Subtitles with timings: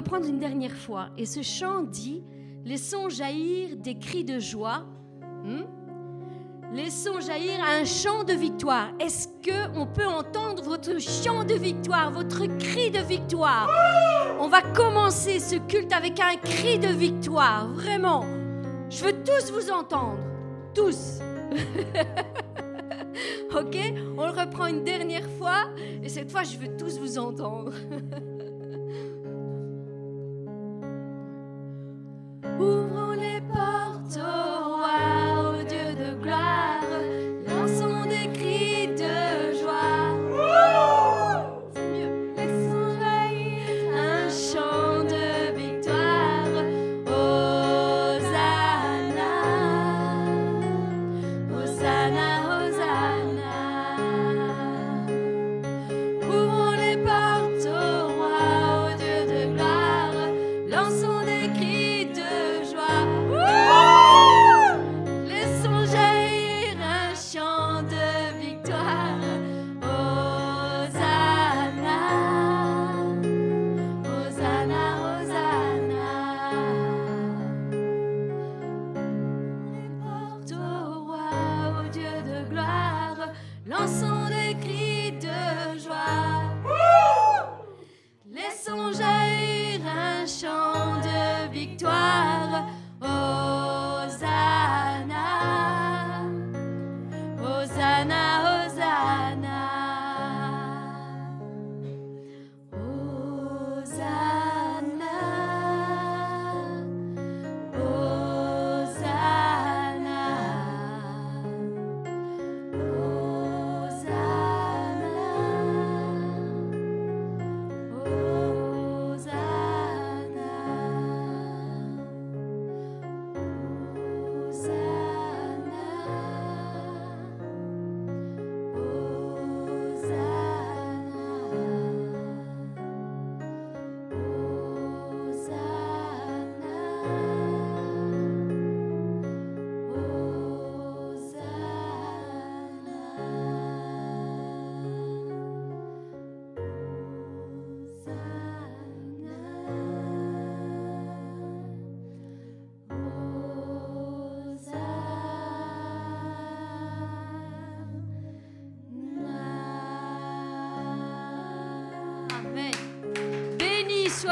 [0.00, 1.10] reprendre une dernière fois.
[1.18, 2.24] Et ce chant dit
[2.64, 4.86] Laissons jaillir des cris de joie.
[5.44, 5.64] Hmm?
[6.72, 8.88] Laissons jaillir un chant de victoire.
[8.98, 13.68] Est-ce que on peut entendre votre chant de victoire, votre cri de victoire?
[14.40, 18.24] On va commencer ce culte avec un cri de victoire, vraiment.
[18.88, 20.20] Je veux tous vous entendre,
[20.74, 21.20] tous.
[23.54, 23.76] ok?
[24.16, 25.66] On le reprend une dernière fois
[26.02, 27.72] et cette fois je veux tous vous entendre.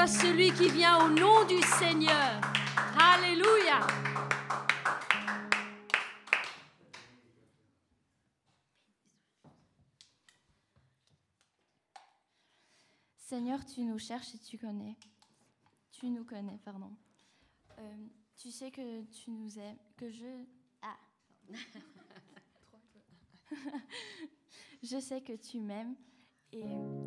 [0.06, 2.40] Celui qui vient au nom du Seigneur.
[2.98, 3.86] Alléluia.
[13.16, 14.96] Seigneur, tu nous cherches et tu connais.
[15.90, 16.90] Tu nous connais, pardon.
[17.78, 18.06] Euh,
[18.36, 20.44] tu sais que tu nous aimes, que je...
[20.80, 20.96] Ah.
[24.82, 25.94] je sais que tu m'aimes
[26.52, 26.64] et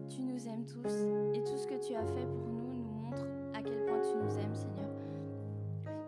[0.09, 0.85] tu nous aimes tous.
[1.35, 2.60] Et tout ce que tu as fait pour nous
[4.21, 4.89] nous aimes, Seigneur.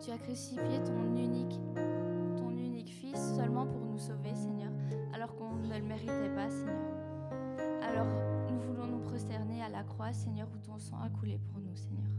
[0.00, 1.58] Tu as crucifié ton unique,
[2.36, 4.70] ton unique Fils seulement pour nous sauver, Seigneur,
[5.12, 6.94] alors qu'on ne le méritait pas, Seigneur.
[7.82, 8.06] Alors,
[8.50, 11.74] nous voulons nous prosterner à la croix, Seigneur, où ton sang a coulé pour nous,
[11.74, 12.10] Seigneur.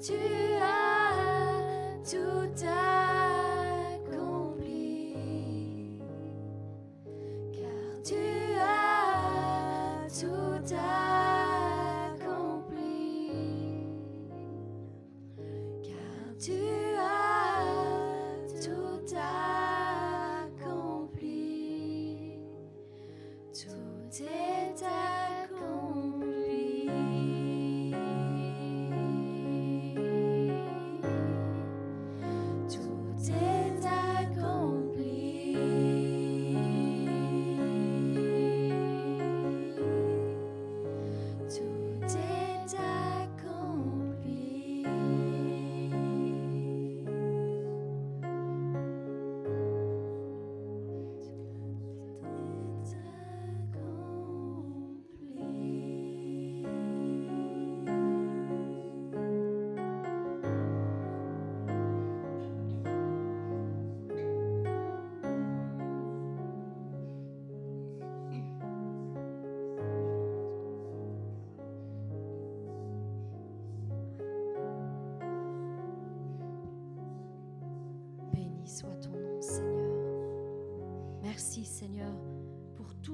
[0.00, 0.47] Tout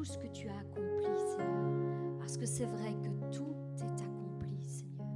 [0.04, 2.18] tout ce que tu as accompli, Seigneur.
[2.18, 5.06] Parce que c'est vrai que tout est accompli, Seigneur.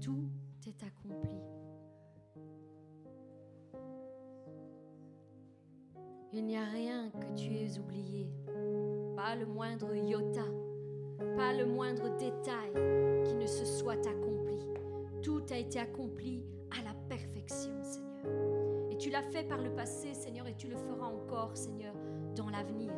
[0.00, 0.30] Tout
[0.66, 1.36] est accompli.
[6.32, 8.30] Il n'y a rien que tu aies oublié,
[9.16, 10.44] pas le moindre iota,
[11.36, 12.72] pas le moindre détail
[13.24, 14.58] qui ne se soit accompli.
[15.22, 18.90] Tout a été accompli à la perfection, Seigneur.
[18.90, 21.94] Et tu l'as fait par le passé, Seigneur, et tu le feras encore, Seigneur,
[22.36, 22.92] dans l'avenir.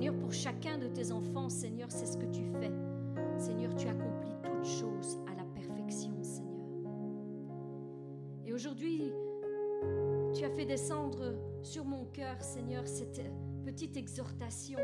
[0.00, 2.72] Seigneur, pour chacun de tes enfants, Seigneur, c'est ce que tu fais.
[3.36, 6.90] Seigneur, tu accomplis toutes choses à la perfection, Seigneur.
[8.46, 9.12] Et aujourd'hui,
[10.32, 13.20] tu as fait descendre sur mon cœur, Seigneur, cette
[13.62, 14.78] petite exhortation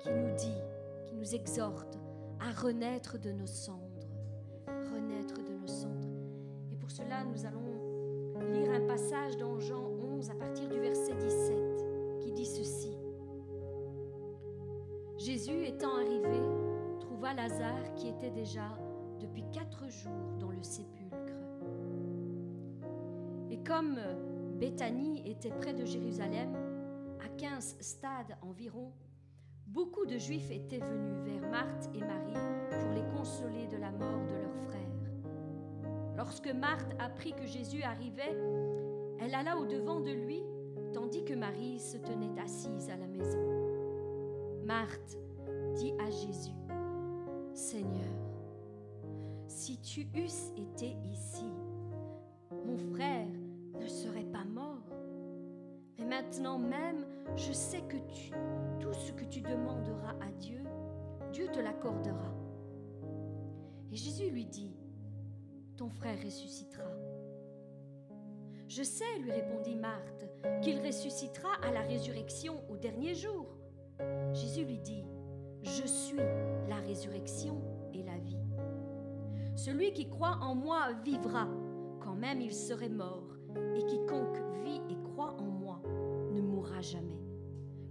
[0.00, 0.60] qui nous dit,
[1.06, 1.96] qui nous exhorte
[2.40, 4.08] à renaître de nos cendres.
[4.66, 6.08] Renaître de nos cendres.
[6.72, 9.87] Et pour cela, nous allons lire un passage dans Jean
[15.48, 16.42] Jésus étant arrivé,
[17.00, 18.76] trouva Lazare qui était déjà
[19.18, 21.16] depuis quatre jours dans le sépulcre.
[23.50, 23.98] Et comme
[24.58, 26.54] Béthanie était près de Jérusalem,
[27.24, 28.92] à 15 stades environ,
[29.66, 34.26] beaucoup de Juifs étaient venus vers Marthe et Marie pour les consoler de la mort
[34.26, 36.14] de leur frère.
[36.16, 38.36] Lorsque Marthe apprit que Jésus arrivait,
[39.18, 40.42] elle alla au-devant de lui,
[40.92, 43.48] tandis que Marie se tenait assise à la maison.
[44.66, 45.16] Marthe
[45.78, 46.56] dit à Jésus,
[47.54, 48.02] Seigneur,
[49.46, 51.46] si tu eusses été ici,
[52.66, 53.28] mon frère
[53.80, 54.82] ne serait pas mort.
[55.96, 58.32] Mais maintenant même, je sais que tu,
[58.80, 60.64] tout ce que tu demanderas à Dieu,
[61.32, 62.34] Dieu te l'accordera.
[63.92, 64.76] Et Jésus lui dit,
[65.76, 66.90] ton frère ressuscitera.
[68.66, 70.24] Je sais, lui répondit Marthe,
[70.60, 73.46] qu'il ressuscitera à la résurrection au dernier jour.
[74.34, 75.04] Jésus lui dit,
[75.76, 76.16] Je suis
[76.68, 77.60] la résurrection
[77.92, 78.38] et la vie.
[79.54, 81.46] Celui qui croit en moi vivra,
[82.00, 83.36] quand même il serait mort,
[83.76, 85.82] et quiconque vit et croit en moi
[86.32, 87.20] ne mourra jamais.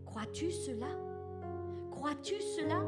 [0.05, 0.87] Crois-tu cela?
[1.91, 2.81] Crois-tu cela?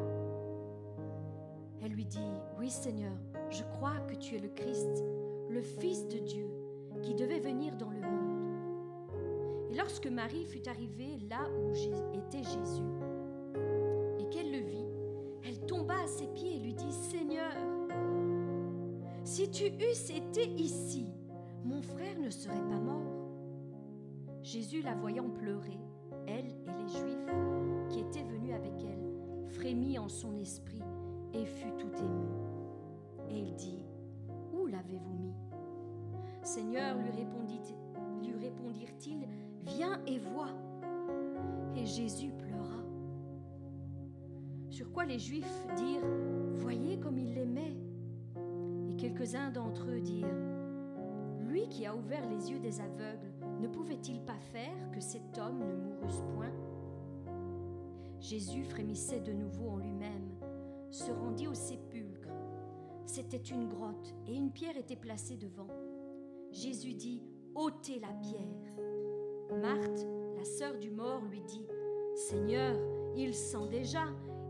[1.83, 3.13] Elle lui dit, Oui Seigneur,
[3.51, 5.03] je crois que tu es le Christ,
[5.49, 6.49] le Fils de Dieu,
[7.03, 9.69] qui devait venir dans le monde.
[9.69, 11.73] Et lorsque Marie fut arrivée là où
[12.15, 12.83] était Jésus,
[19.71, 21.07] eusses été ici,
[21.63, 23.19] mon frère ne serait pas mort.
[24.41, 25.79] Jésus, la voyant pleurer,
[26.27, 27.29] elle et les Juifs
[27.89, 30.81] qui étaient venus avec elle, frémit en son esprit
[31.33, 32.27] et fut tout ému.
[33.29, 33.83] Et il dit,
[34.53, 35.35] Où l'avez-vous mis?
[36.43, 37.11] Seigneur, lui,
[38.21, 39.27] lui répondirent-ils,
[39.65, 40.49] Viens et vois.
[41.75, 42.83] Et Jésus pleura.
[44.69, 46.07] Sur quoi les Juifs dirent,
[46.55, 47.78] Voyez comme il l'aimait.
[48.99, 50.27] Quelques-uns d'entre eux dirent,
[51.47, 53.31] Lui qui a ouvert les yeux des aveugles,
[53.61, 56.51] ne pouvait-il pas faire que cet homme ne mourût point?
[58.19, 60.29] Jésus frémissait de nouveau en lui-même,
[60.91, 62.27] se rendit au sépulcre.
[63.05, 65.69] C'était une grotte et une pierre était placée devant.
[66.51, 67.23] Jésus dit,
[67.55, 69.61] ôtez la pierre.
[69.61, 71.65] Marthe, la sœur du mort, lui dit,
[72.15, 72.75] Seigneur,
[73.15, 74.03] il sent déjà,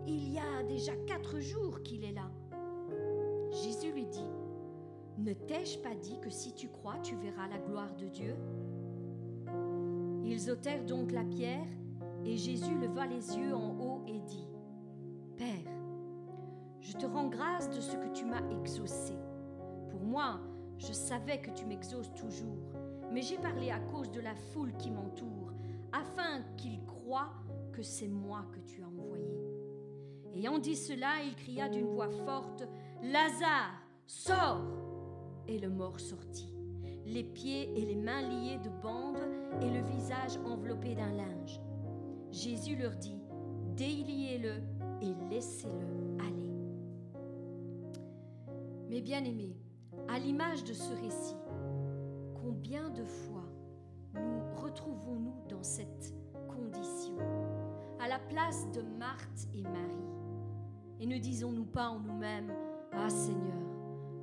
[0.08, 2.32] il y a déjà quatre jours qu'il est là.
[5.20, 8.36] Ne t'ai-je pas dit que si tu crois, tu verras la gloire de Dieu?
[10.24, 11.68] Ils ôtèrent donc la pierre,
[12.24, 14.48] et Jésus leva les yeux en haut et dit,
[15.36, 15.74] Père,
[16.80, 19.14] je te rends grâce de ce que tu m'as exaucé.
[19.90, 20.40] Pour moi,
[20.78, 22.72] je savais que tu m'exauces toujours,
[23.12, 25.52] mais j'ai parlé à cause de la foule qui m'entoure,
[25.92, 27.34] afin qu'ils croient
[27.74, 29.38] que c'est moi que tu as envoyé.
[30.34, 32.64] Ayant dit cela, il cria d'une voix forte,
[33.04, 34.89] Lazare, sors
[35.50, 36.54] Et le mort sortit,
[37.08, 39.18] les pieds et les mains liés de bandes
[39.64, 41.60] et le visage enveloppé d'un linge.
[42.30, 43.20] Jésus leur dit,
[43.76, 44.62] Déliez-le
[45.02, 46.52] et laissez-le aller.
[48.90, 49.58] Mes bien-aimés,
[50.08, 51.38] à l'image de ce récit,
[52.44, 53.50] combien de fois
[54.14, 56.14] nous retrouvons-nous dans cette
[56.48, 57.18] condition,
[58.00, 60.14] à la place de Marthe et Marie
[61.00, 62.54] Et ne disons-nous pas en nous-mêmes,
[62.92, 63.58] Ah Seigneur,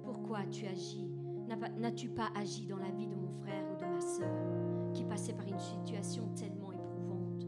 [0.05, 1.16] pourquoi tu agis
[1.49, 5.33] N'as-tu pas agi dans la vie de mon frère ou de ma sœur qui passait
[5.33, 7.47] par une situation tellement éprouvante?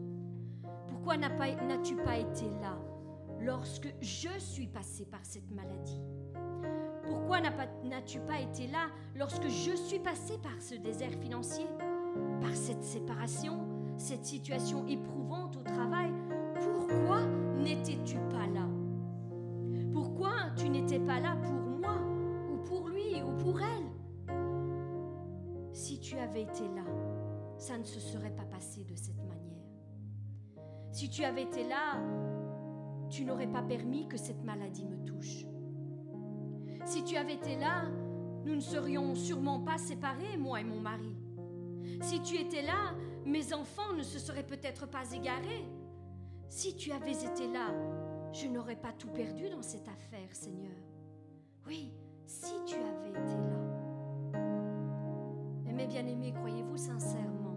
[0.87, 2.77] Pourquoi n'as-tu pas été là
[3.41, 6.01] lorsque je suis passé par cette maladie?
[7.03, 11.65] Pourquoi n'as-tu pas été là lorsque je suis passé par ce désert financier
[12.41, 13.59] par cette séparation,
[13.97, 16.11] cette situation éprouvante au travail,
[16.55, 17.21] pourquoi
[17.57, 18.67] n'étais-tu pas là?
[19.93, 21.35] Pourquoi tu n'étais pas là
[26.39, 26.85] avais été là,
[27.57, 29.39] ça ne se serait pas passé de cette manière.
[30.91, 31.99] Si tu avais été là,
[33.09, 35.45] tu n'aurais pas permis que cette maladie me touche.
[36.85, 37.89] Si tu avais été là,
[38.45, 41.15] nous ne serions sûrement pas séparés, moi et mon mari.
[42.01, 42.93] Si tu étais là,
[43.25, 45.65] mes enfants ne se seraient peut-être pas égarés.
[46.47, 47.73] Si tu avais été là,
[48.31, 50.71] je n'aurais pas tout perdu dans cette affaire, Seigneur.
[51.67, 51.93] Oui,
[52.25, 53.78] si tu avais été là.
[55.79, 57.55] Mais mes bien-aimés, croyez-vous sincèrement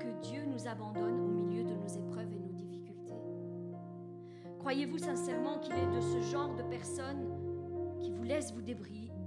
[0.00, 3.14] que Dieu nous abandonne au milieu de nos épreuves et nos difficultés?
[4.58, 7.28] Croyez-vous sincèrement qu'il est de ce genre de personne
[8.00, 8.62] qui vous laisse vous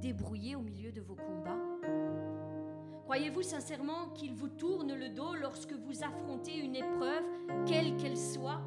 [0.01, 1.55] débrouiller au milieu de vos combats?
[3.05, 7.23] Croyez-vous sincèrement qu'il vous tourne le dos lorsque vous affrontez une épreuve,
[7.65, 8.59] quelle qu'elle soit?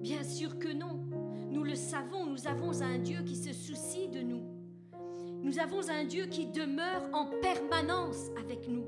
[0.00, 0.98] Bien sûr que non.
[1.52, 4.42] Nous le savons, nous avons un Dieu qui se soucie de nous.
[5.42, 8.86] Nous avons un Dieu qui demeure en permanence avec nous.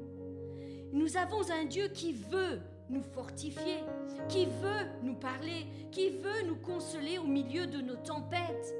[0.92, 3.84] Nous avons un Dieu qui veut nous fortifier,
[4.28, 8.74] qui veut nous parler, qui veut nous consoler au milieu de nos tempêtes.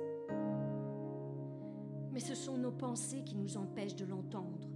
[2.12, 4.68] Mais ce sont nos pensées qui nous empêchent de l'entendre.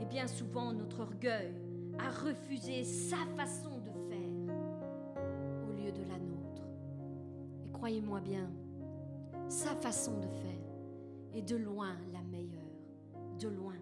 [0.00, 1.52] Et bien souvent, notre orgueil
[1.98, 4.56] a refusé sa façon de faire
[5.68, 6.62] au lieu de la nôtre.
[7.66, 8.50] Et croyez-moi bien,
[9.48, 10.57] sa façon de faire
[11.34, 12.62] est de loin la meilleure.
[13.38, 13.74] De loin.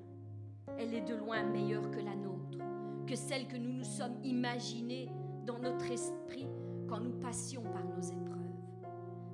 [0.78, 2.58] Elle est de loin meilleure que la nôtre,
[3.06, 5.08] que celle que nous nous sommes imaginées
[5.46, 6.48] dans notre esprit
[6.88, 8.36] quand nous passions par nos épreuves.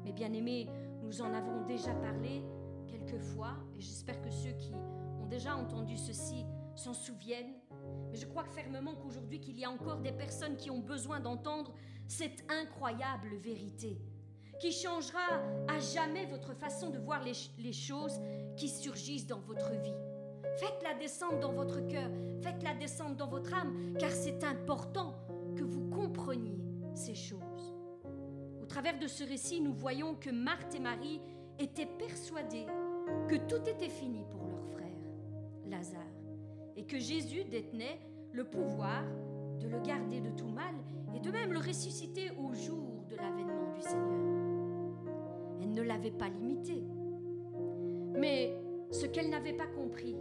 [0.05, 0.69] Mais bien aimés,
[1.03, 2.45] nous en avons déjà parlé
[2.87, 4.73] quelquefois, et j'espère que ceux qui
[5.21, 6.45] ont déjà entendu ceci
[6.75, 7.55] s'en souviennent.
[8.11, 11.73] Mais je crois fermement qu'aujourd'hui, qu'il y a encore des personnes qui ont besoin d'entendre
[12.07, 13.99] cette incroyable vérité
[14.63, 18.21] qui changera à jamais votre façon de voir les, choses
[18.57, 19.97] qui surgissent dans votre vie.
[20.61, 22.09] Faites-la descendre dans votre cœur,
[22.43, 25.17] faites-la descendre dans votre âme, car c'est important
[25.57, 26.61] que vous compreniez
[26.95, 27.75] ces choses.
[28.63, 31.21] Au travers de ce récit, nous voyons que Marthe et Marie
[31.59, 32.67] étaient persuadées
[33.29, 35.01] que tout était fini pour leur frère,
[35.67, 36.01] Lazare
[36.77, 37.99] et que Jésus détenait
[38.33, 39.03] le pouvoir
[39.59, 40.77] de le garder de tout mal
[41.17, 44.32] et de même le ressusciter au jour de l'avènement du Seigneur.
[45.63, 46.83] Elle ne l'avait pas limité.
[48.19, 48.57] Mais
[48.91, 50.17] ce qu'elle n'avait pas compris,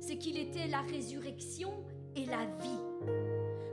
[0.00, 1.70] c'est qu'il était la résurrection
[2.14, 3.08] et la vie,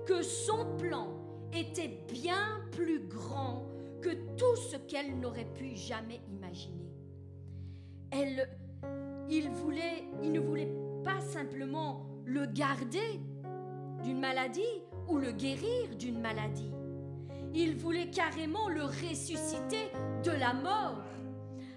[0.05, 1.07] que son plan
[1.53, 3.65] était bien plus grand
[4.01, 6.91] que tout ce qu'elle n'aurait pu jamais imaginer.
[8.11, 8.47] Elle,
[9.29, 10.71] il, ne voulait
[11.03, 13.19] pas simplement le garder
[14.03, 14.61] d'une maladie
[15.07, 16.71] ou le guérir d'une maladie.
[17.57, 19.89] Il voulait carrément le ressusciter
[20.25, 21.01] de la mort,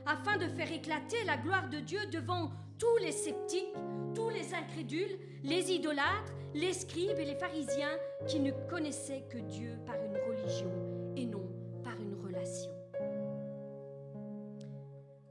[0.06, 3.74] afin de faire éclater la gloire de Dieu devant tous les sceptiques,
[4.12, 9.78] tous les incrédules, les idolâtres, les scribes et les pharisiens qui ne connaissaient que Dieu
[9.86, 10.72] par une religion
[11.16, 11.46] et non
[11.84, 12.72] par une relation.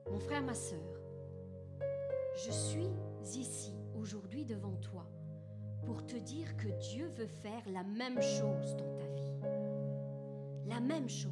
[0.09, 0.79] Mon frère, ma sœur,
[2.45, 2.89] je suis
[3.35, 5.05] ici aujourd'hui devant toi
[5.85, 9.26] pour te dire que Dieu veut faire la même chose dans ta vie.
[10.67, 11.31] La même chose.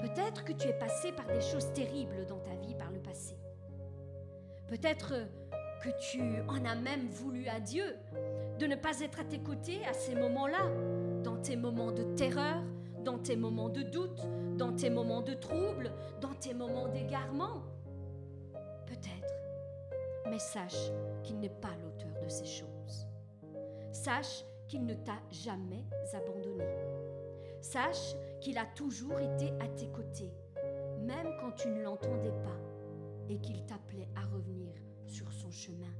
[0.00, 3.36] Peut-être que tu es passé par des choses terribles dans ta vie par le passé.
[4.68, 5.14] Peut-être
[5.82, 7.96] que tu en as même voulu à Dieu
[8.58, 10.70] de ne pas être à tes côtés à ces moments-là,
[11.22, 12.62] dans tes moments de terreur,
[13.04, 14.20] dans tes moments de doute,
[14.56, 17.62] dans tes moments de trouble, dans tes moments d'égarement.
[18.86, 19.34] Peut-être.
[20.28, 20.90] Mais sache
[21.22, 23.06] qu'il n'est pas l'auteur de ces choses.
[23.92, 26.64] Sache qu'il ne t'a jamais abandonné.
[27.60, 30.32] Sache qu'il a toujours été à tes côtés,
[31.00, 32.58] même quand tu ne l'entendais pas,
[33.28, 34.72] et qu'il t'appelait à revenir
[35.06, 35.92] sur son chemin.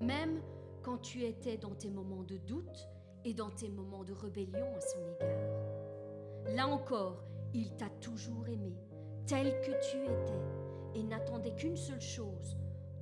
[0.00, 0.40] Même
[0.82, 2.88] quand tu étais dans tes moments de doute
[3.24, 6.54] et dans tes moments de rébellion à son égard.
[6.56, 7.22] Là encore,
[7.54, 8.74] il t'a toujours aimé,
[9.26, 10.42] tel que tu étais,
[10.94, 12.56] et n'attendait qu'une seule chose,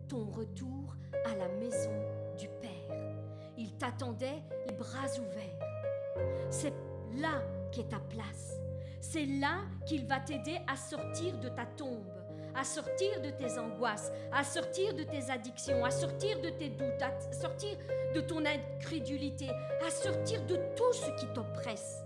[0.08, 1.90] ton retour à la maison
[2.38, 3.14] du Père.
[3.56, 6.50] Il t'attendait les bras ouverts.
[6.50, 6.74] C'est
[7.20, 8.56] là qu'est ta place.
[9.00, 12.06] C'est là qu'il va t'aider à sortir de ta tombe,
[12.54, 17.02] à sortir de tes angoisses, à sortir de tes addictions, à sortir de tes doutes,
[17.02, 17.76] à sortir
[18.14, 19.48] de ton incrédulité,
[19.86, 22.04] à sortir de tout ce qui t'oppresse.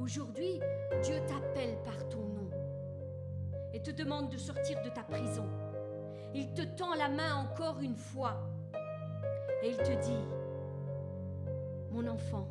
[0.00, 0.60] Aujourd'hui,
[1.02, 2.50] Dieu t'appelle par ton nom
[3.72, 5.48] et te demande de sortir de ta prison
[6.36, 8.34] il te tend la main encore une fois
[9.62, 10.24] Et il te dit,
[11.92, 12.48] mon enfant,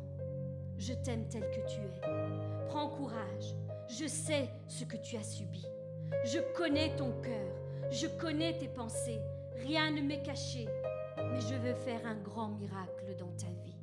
[0.78, 2.66] je t'aime tel que tu es.
[2.68, 3.54] Prends courage.
[3.88, 5.66] Je sais ce que tu as subi.
[6.24, 7.54] Je connais ton cœur.
[7.90, 9.20] Je connais tes pensées.
[9.62, 10.66] Rien ne m'est caché.
[11.16, 13.76] Mais je veux faire un grand miracle dans ta vie.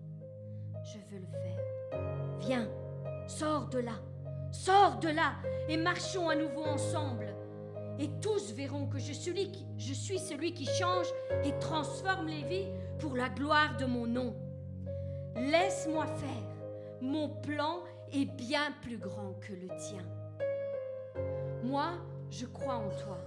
[0.83, 1.99] Je veux le faire.
[2.39, 2.67] Viens,
[3.27, 3.99] sors de là.
[4.51, 5.35] Sors de là
[5.69, 7.33] et marchons à nouveau ensemble.
[7.99, 11.07] Et tous verront que je suis, celui qui change
[11.45, 12.67] et transforme les vies
[12.99, 14.35] pour la gloire de mon nom.
[15.35, 16.50] Laisse-moi faire.
[17.01, 17.79] Mon plan
[18.13, 20.05] est bien plus grand que le tien.
[21.63, 21.93] Moi,
[22.29, 23.17] je crois en toi.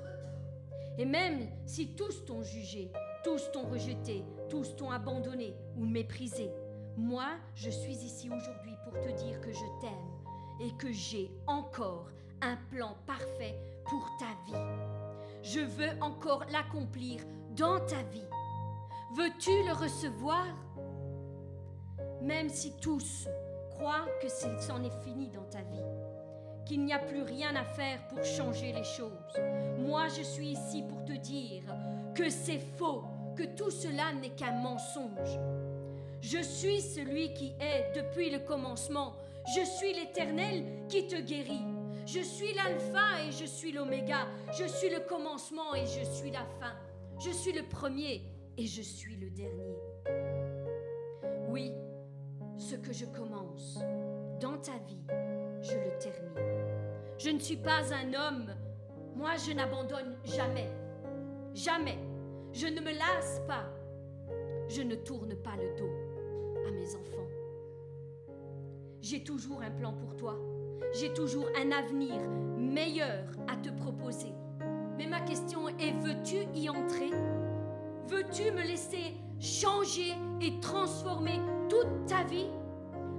[0.97, 2.93] Et même si tous t'ont jugé,
[3.25, 6.53] tous t'ont rejeté, tous t'ont abandonné ou méprisé,
[6.97, 12.07] moi, je suis ici aujourd'hui pour te dire que je t'aime et que j'ai encore
[12.43, 15.33] un plan parfait pour ta vie.
[15.43, 17.21] Je veux encore l'accomplir
[17.57, 18.29] dans ta vie.
[19.17, 20.47] Veux-tu le recevoir?
[22.23, 23.27] Même si tous
[24.21, 25.85] que c'en est fini dans ta vie,
[26.65, 29.39] qu'il n'y a plus rien à faire pour changer les choses,
[29.79, 31.63] moi je suis ici pour te dire
[32.15, 33.05] que c'est faux,
[33.37, 35.39] que tout cela n'est qu'un mensonge.
[36.23, 39.17] Je suis celui qui est depuis le commencement.
[39.55, 41.67] Je suis l'Éternel qui te guérit.
[42.07, 44.27] Je suis l'alpha et je suis l'oméga.
[44.59, 46.73] Je suis le commencement et je suis la fin.
[47.19, 48.23] Je suis le premier
[48.57, 49.77] et je suis le dernier.
[51.49, 51.73] Oui,
[52.57, 53.44] ce que je commence
[54.41, 55.05] dans ta vie,
[55.63, 56.39] je le termine.
[57.19, 58.51] Je ne suis pas un homme.
[59.15, 60.71] Moi, je n'abandonne jamais.
[61.55, 61.99] Jamais.
[62.53, 63.65] Je ne me lasse pas.
[64.69, 67.29] Je ne tourne pas le dos à mes enfants.
[69.01, 70.37] J'ai toujours un plan pour toi
[70.95, 72.15] j'ai toujours un avenir
[72.57, 74.33] meilleur à te proposer.
[74.97, 77.11] Mais ma question est, veux-tu y entrer?
[78.09, 82.47] Veux-tu me laisser changer et transformer toute ta vie?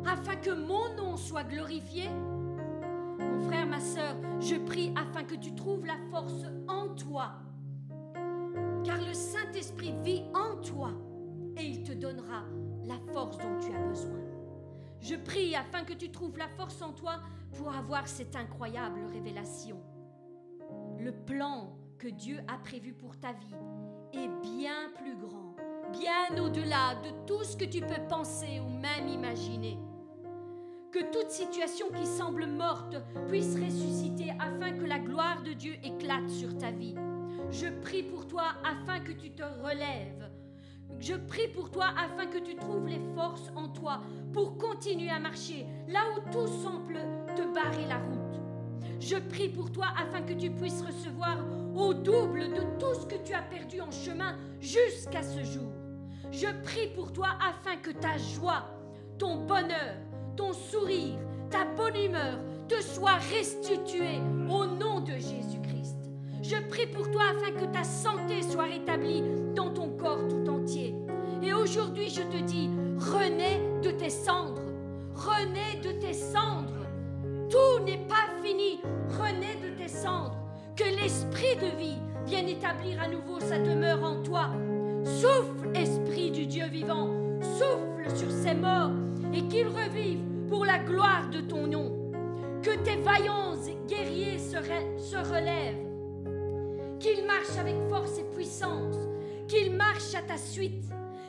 [0.08, 2.10] Afin que mon nom soit glorifié
[3.20, 7.34] Mon frère, ma sœur, je prie afin que tu trouves la force en toi.
[8.84, 10.92] Car le Saint-Esprit vit en toi
[11.58, 12.44] et il te donnera
[12.86, 14.20] la force dont tu as besoin.
[15.00, 17.20] Je prie afin que tu trouves la force en toi
[17.54, 19.82] pour avoir cette incroyable révélation.
[21.00, 23.56] Le plan que Dieu a prévu pour ta vie
[24.14, 25.56] est bien plus grand,
[25.92, 29.78] bien au-delà de tout ce que tu peux penser ou même imaginer.
[30.96, 32.96] Que toute situation qui semble morte
[33.28, 36.96] puisse ressusciter afin que la gloire de Dieu éclate sur ta vie.
[37.52, 40.32] Je prie pour toi afin que tu te relèves.
[41.02, 45.20] Je prie pour toi afin que tu trouves les forces en toi pour continuer à
[45.20, 47.00] marcher là où tout semble
[47.36, 48.40] te barrer la route.
[49.02, 51.40] Je prie pour toi afin que tu puisses recevoir
[51.76, 55.74] au double de tout ce que tu as perdu en chemin jusqu'à ce jour.
[56.32, 58.70] Je prie pour toi afin que ta joie,
[59.18, 59.96] ton bonheur,
[60.36, 61.18] ton sourire,
[61.50, 64.20] ta bonne humeur te soient restitués
[64.50, 65.98] au nom de Jésus-Christ.
[66.42, 69.24] Je prie pour toi afin que ta santé soit rétablie
[69.56, 70.96] dans ton corps tout entier.
[71.42, 74.62] Et aujourd'hui, je te dis, renais de tes cendres.
[75.14, 76.86] Renais de tes cendres.
[77.50, 78.82] Tout n'est pas fini.
[79.10, 80.38] Renais de tes cendres.
[80.76, 84.50] Que l'esprit de vie vienne établir à nouveau sa demeure en toi.
[85.04, 87.10] Souffle, esprit du Dieu vivant.
[87.42, 88.92] Souffle sur ces morts
[89.36, 92.12] et qu'ils revivent pour la gloire de ton nom.
[92.64, 93.56] Que tes vaillants
[93.88, 95.86] guerriers se, relèvent.
[97.00, 98.96] Qu'ils marchent avec force et puissance.
[99.48, 100.86] Qu'ils marchent à ta suite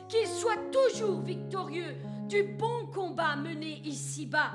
[0.07, 1.95] qu'ils soient toujours victorieux
[2.29, 4.51] du bon combat mené ici-bas.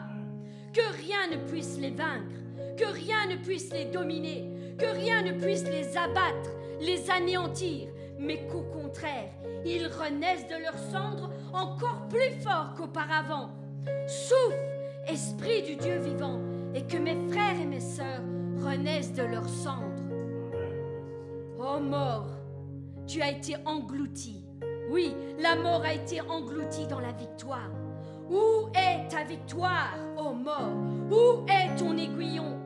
[0.72, 2.32] Que rien ne puisse les vaincre,
[2.76, 7.88] que rien ne puisse les dominer, que rien ne puisse les abattre, les anéantir,
[8.18, 9.30] mais qu'au contraire,
[9.66, 13.50] ils renaissent de leurs cendres encore plus fort qu'auparavant.
[14.06, 14.58] Souffle,
[15.06, 16.40] esprit du Dieu vivant,
[16.74, 18.22] et que mes frères et mes sœurs
[18.64, 20.02] renaissent de leurs cendres.
[21.58, 22.28] Ô mort,
[23.06, 24.42] tu as été englouti
[24.90, 27.70] oui, la mort a été engloutie dans la victoire.
[28.30, 30.72] Où est ta victoire, ô mort?
[31.10, 32.58] Où est ton aiguillon?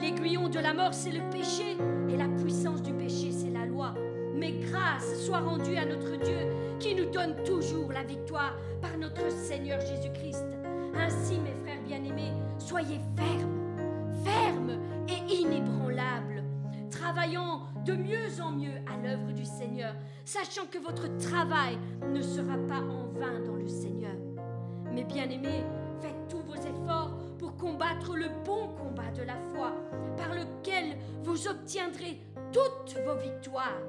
[0.00, 1.76] L'aiguillon de la mort, c'est le péché,
[2.08, 3.94] et la puissance du péché, c'est la loi.
[4.34, 6.38] Mais grâce soit rendue à notre Dieu,
[6.78, 10.46] qui nous donne toujours la victoire par notre Seigneur Jésus-Christ.
[10.94, 13.76] Ainsi, mes frères bien-aimés, soyez fermes,
[14.24, 14.78] fermes
[15.08, 16.42] et inébranlables,
[16.90, 21.78] travaillant de mieux en mieux à l'œuvre du Seigneur, sachant que votre travail
[22.12, 24.14] ne sera pas en vain dans le Seigneur.
[24.92, 25.64] Mais bien-aimés,
[26.00, 29.72] faites tous vos efforts pour combattre le bon combat de la foi,
[30.16, 32.20] par lequel vous obtiendrez
[32.52, 33.80] toutes vos victoires.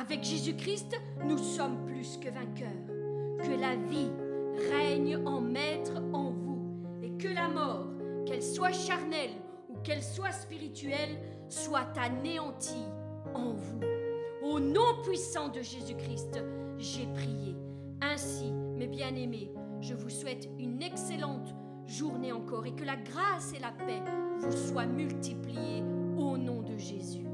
[0.00, 2.68] Avec Jésus-Christ, nous sommes plus que vainqueurs.
[3.38, 4.10] Que la vie
[4.70, 6.58] règne en maître en vous
[7.00, 7.86] et que la mort,
[8.26, 9.30] qu'elle soit charnelle
[9.68, 11.16] ou qu'elle soit spirituelle,
[11.48, 12.86] soit anéantie
[13.34, 13.80] en vous.
[14.42, 16.42] Au nom puissant de Jésus-Christ,
[16.78, 17.56] j'ai prié.
[18.00, 21.54] Ainsi, mes bien-aimés, je vous souhaite une excellente
[21.86, 24.02] journée encore et que la grâce et la paix
[24.40, 25.84] vous soient multipliées
[26.16, 27.26] au nom de Jésus.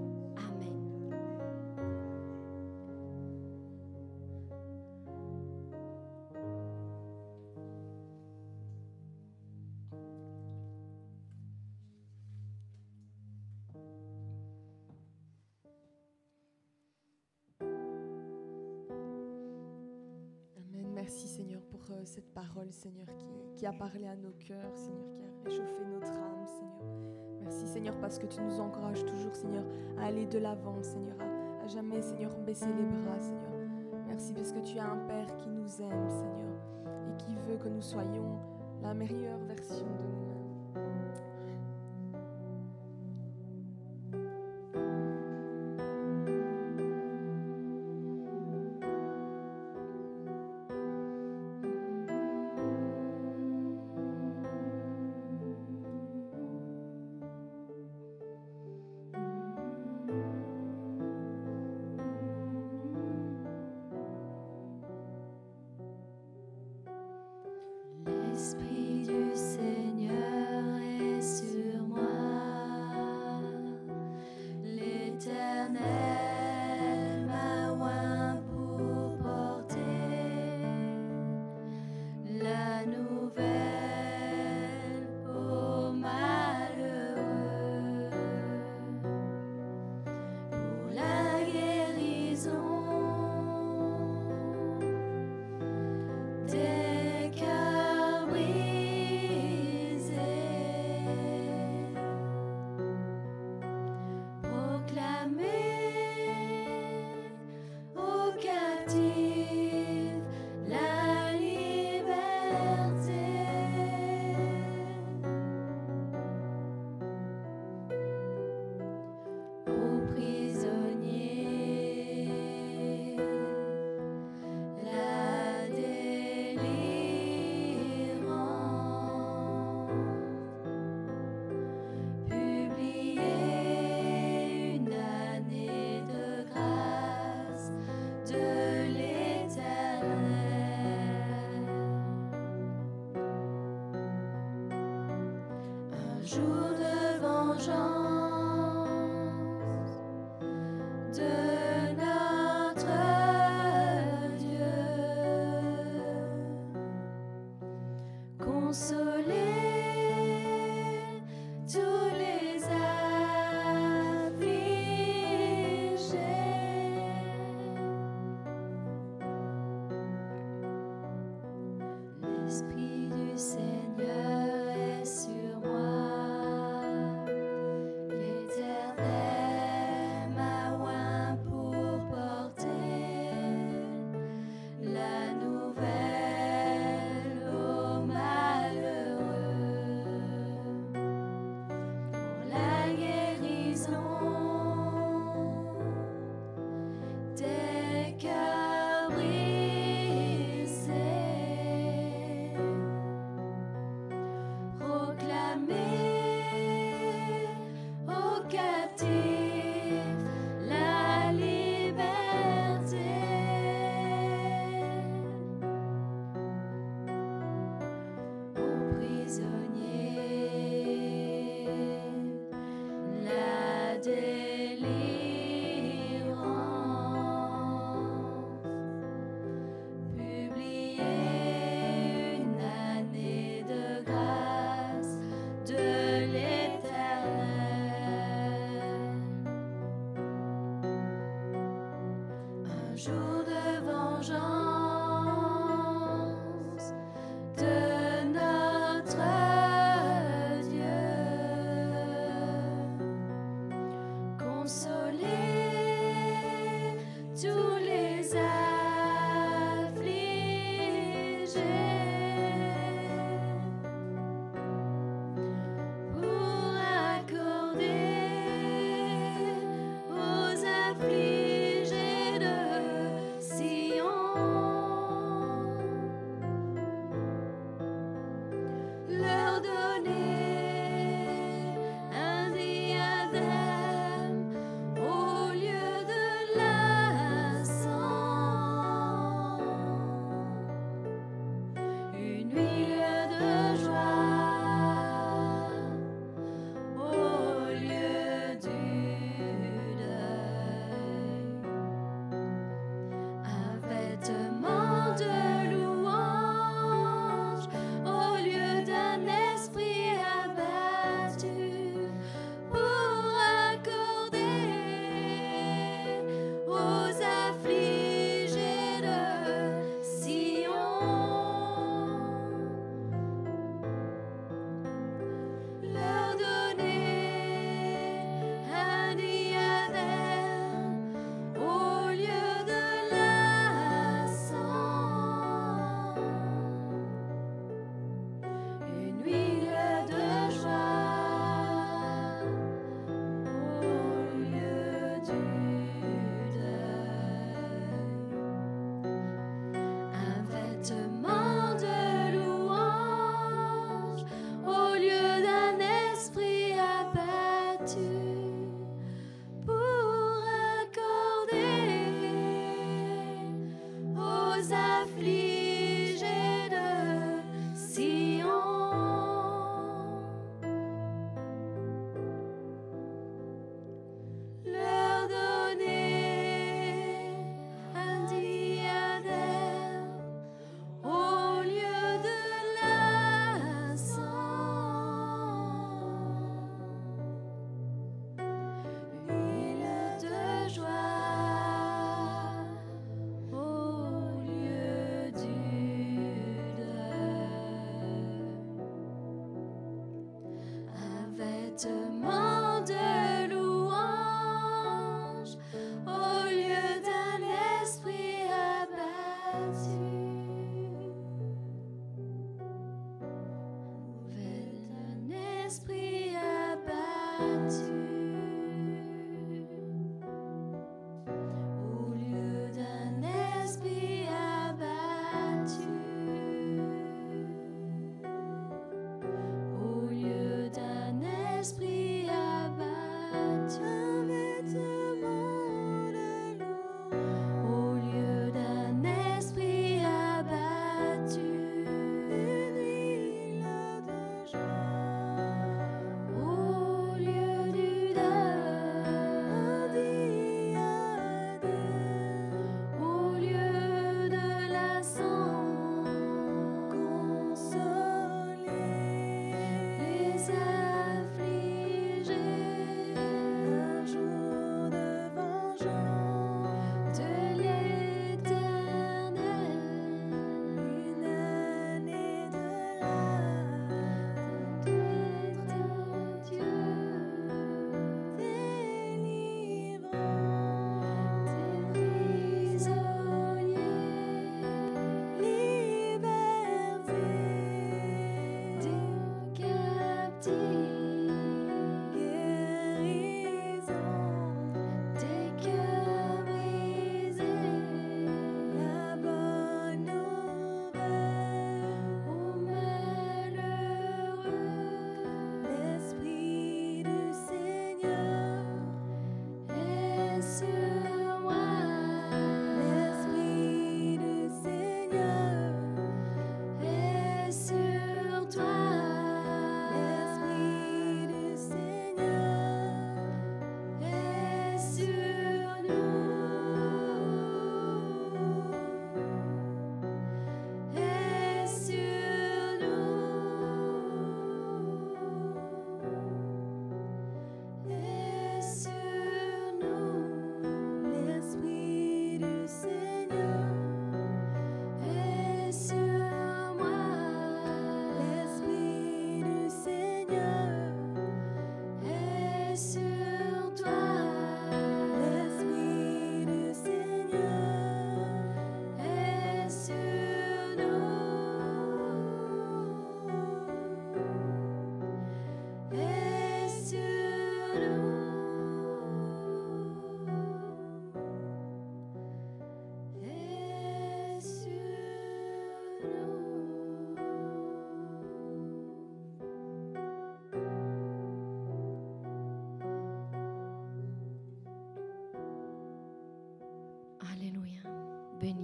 [22.70, 23.06] Seigneur,
[23.56, 27.40] qui, a parlé à nos cœurs, Seigneur, qui a réchauffé notre âme, Seigneur.
[27.40, 29.64] Merci Seigneur parce que tu nous encourages toujours, Seigneur,
[29.98, 33.50] à aller de l'avant, Seigneur, à, à jamais, Seigneur, baisser les bras, Seigneur.
[34.06, 36.54] Merci parce que tu as un Père qui nous aime, Seigneur,
[37.08, 38.38] et qui veut que nous soyons
[38.82, 40.19] la meilleure version de nous-mêmes.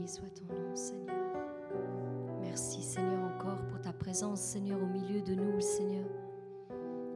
[0.07, 1.17] Soit ton nom, Seigneur.
[2.41, 6.07] Merci, Seigneur, encore pour ta présence, Seigneur, au milieu de nous, Seigneur.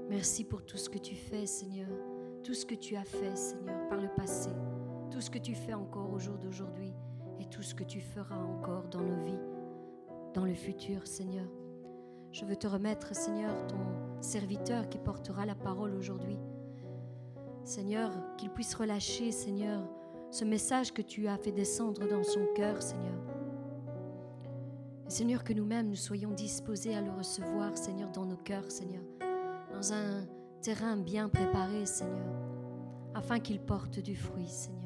[0.09, 1.88] Merci pour tout ce que tu fais, Seigneur.
[2.43, 4.51] Tout ce que tu as fait, Seigneur, par le passé.
[5.12, 6.93] Tout ce que tu fais encore au jour d'aujourd'hui.
[7.38, 9.38] Et tout ce que tu feras encore dans nos vies,
[10.34, 11.47] dans le futur, Seigneur.
[12.32, 13.78] Je veux te remettre, Seigneur, ton
[14.20, 16.41] serviteur qui portera la parole aujourd'hui.
[17.62, 19.88] Seigneur, qu'il puisse relâcher, Seigneur,
[20.31, 23.18] ce message que tu as fait descendre dans son cœur, Seigneur.
[25.09, 29.03] Seigneur, que nous-mêmes nous soyons disposés à le recevoir, Seigneur, dans nos cœurs, Seigneur,
[29.72, 30.24] dans un
[30.62, 32.35] terrain bien préparé, Seigneur,
[33.14, 34.81] afin qu'il porte du fruit, Seigneur.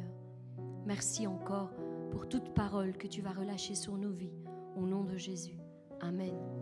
[0.86, 1.72] Merci encore
[2.10, 4.38] pour toute parole que tu vas relâcher sur nos vies,
[4.76, 5.58] au nom de Jésus.
[6.00, 6.53] Amen.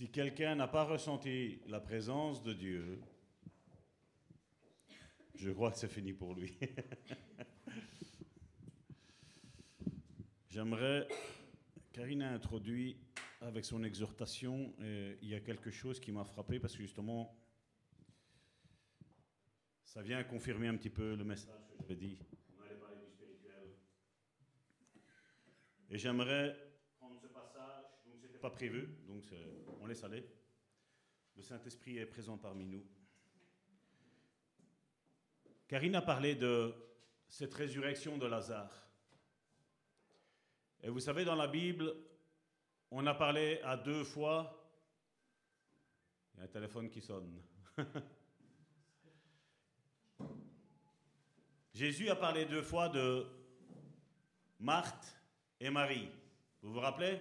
[0.00, 3.02] Si quelqu'un n'a pas ressenti la présence de Dieu,
[5.34, 6.58] je crois que c'est fini pour lui.
[10.48, 11.06] J'aimerais,
[11.92, 12.96] Karine a introduit
[13.42, 17.38] avec son exhortation, euh, il y a quelque chose qui m'a frappé parce que justement,
[19.84, 22.18] ça vient confirmer un petit peu le message que j'avais dit.
[22.58, 23.76] On allait parler du spirituel.
[25.90, 26.56] Et j'aimerais
[26.96, 29.22] prendre ce passage, donc c'était pas prévu, donc
[29.80, 30.26] on laisse aller.
[31.36, 32.84] Le Saint-Esprit est présent parmi nous.
[35.68, 36.74] Karine a parlé de
[37.28, 38.88] cette résurrection de Lazare.
[40.82, 41.94] Et vous savez, dans la Bible,
[42.90, 44.68] on a parlé à deux fois.
[46.34, 47.40] Il y a un téléphone qui sonne.
[51.74, 53.26] Jésus a parlé deux fois de
[54.58, 55.16] Marthe
[55.60, 56.10] et Marie.
[56.62, 57.20] Vous vous rappelez?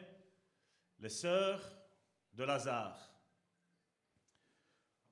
[1.00, 1.62] Les sœurs
[2.34, 3.10] de Lazare.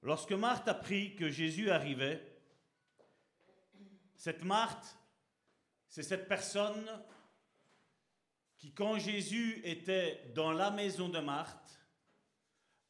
[0.01, 2.21] Lorsque Marthe apprit que Jésus arrivait,
[4.15, 4.97] cette Marthe,
[5.87, 6.87] c'est cette personne
[8.57, 11.87] qui, quand Jésus était dans la maison de Marthe,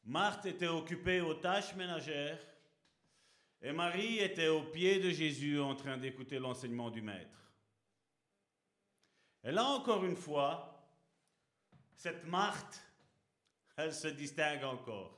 [0.04, 2.40] Marthe était occupée aux tâches ménagères
[3.60, 7.52] et Marie était au pied de Jésus en train d'écouter l'enseignement du Maître.
[9.44, 10.90] Et là encore une fois,
[11.94, 12.82] cette Marthe,
[13.78, 15.16] elle se distingue encore.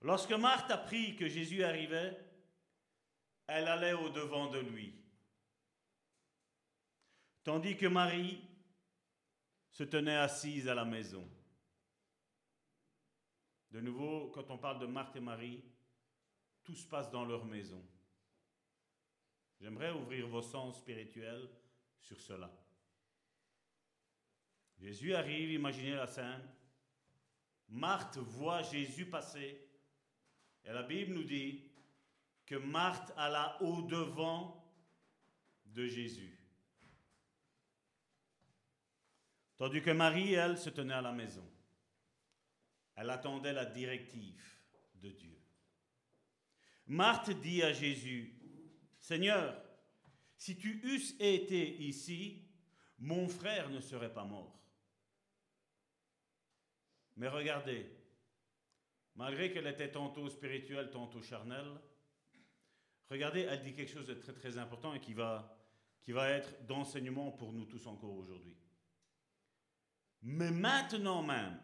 [0.00, 2.18] Lorsque Marthe apprit que Jésus arrivait,
[3.46, 4.94] elle allait au devant de lui.
[7.44, 8.42] Tandis que Marie
[9.70, 11.28] se tenait assise à la maison.
[13.70, 15.62] De nouveau, quand on parle de Marthe et Marie,
[16.62, 17.84] tout se passe dans leur maison.
[19.60, 21.50] J'aimerais ouvrir vos sens spirituels
[22.00, 22.50] sur cela.
[24.78, 26.42] Jésus arrive, imaginez la scène.
[27.68, 29.60] Marthe voit Jésus passer
[30.64, 31.62] et la Bible nous dit
[32.46, 34.64] que Marthe alla au-devant
[35.66, 36.38] de Jésus.
[39.56, 41.48] Tandis que Marie, elle, se tenait à la maison.
[42.96, 44.42] Elle attendait la directive
[44.94, 45.38] de Dieu.
[46.86, 48.34] Marthe dit à Jésus,
[49.00, 49.60] Seigneur,
[50.36, 52.44] si tu eusses été ici,
[52.98, 54.63] mon frère ne serait pas mort.
[57.16, 57.86] Mais regardez,
[59.14, 61.80] malgré qu'elle était tantôt spirituelle, tantôt charnelle,
[63.08, 65.56] regardez, elle dit quelque chose de très très important et qui va,
[66.02, 68.56] qui va être d'enseignement pour nous tous encore aujourd'hui.
[70.22, 71.60] Mais maintenant même,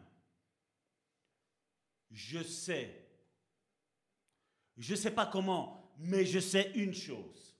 [2.11, 3.07] je sais,
[4.77, 7.55] je ne sais pas comment, mais je sais une chose.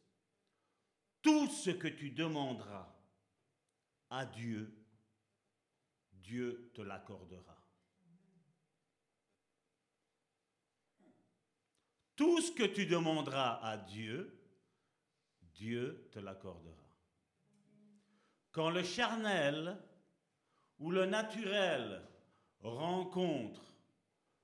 [1.22, 2.96] Tout ce que tu demanderas
[4.10, 4.76] à Dieu,
[6.14, 7.61] Dieu te l'accordera.
[12.22, 14.40] Tout ce que tu demanderas à Dieu,
[15.56, 16.96] Dieu te l'accordera.
[18.52, 19.76] Quand le charnel
[20.78, 22.00] ou le naturel
[22.60, 23.74] rencontre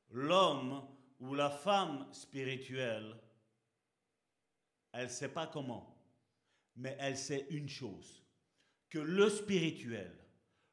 [0.09, 0.87] l'homme
[1.19, 3.15] ou la femme spirituelle,
[4.91, 5.95] elle ne sait pas comment,
[6.77, 8.23] mais elle sait une chose,
[8.89, 10.17] que le spirituel,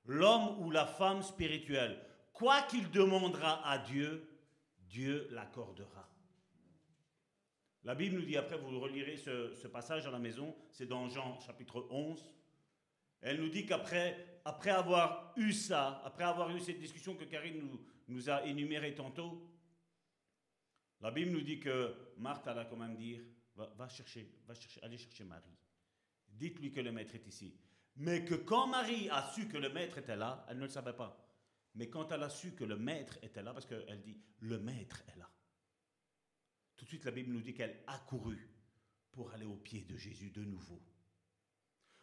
[0.07, 2.03] l'homme ou la femme spirituelle,
[2.33, 4.27] quoi qu'il demandera à Dieu,
[4.89, 6.14] Dieu l'accordera.
[7.85, 11.39] La Bible nous dit, après vous relirez ce, passage à la maison, c'est dans Jean
[11.41, 12.33] chapitre 11.
[13.21, 17.71] Elle nous dit qu'après après avoir eu ça, après avoir eu cette discussion que Karine
[18.09, 19.51] nous, a énumérée tantôt,
[21.01, 23.21] la Bible nous dit que Marthe allait quand même dire,
[23.55, 25.57] va, chercher, va chercher, allez chercher Marie.
[26.29, 27.55] Dites-lui que le maître est ici.
[27.97, 30.95] Mais que quand Marie a su que le maître était là, elle ne le savait
[30.95, 31.21] pas.
[31.75, 35.03] Mais quand elle a su que le maître était là, parce qu'elle dit, le maître
[35.15, 35.31] est là.
[36.77, 38.49] Tout de suite, la Bible nous dit qu'elle a couru
[39.13, 40.81] pour aller au pied de Jésus de nouveau.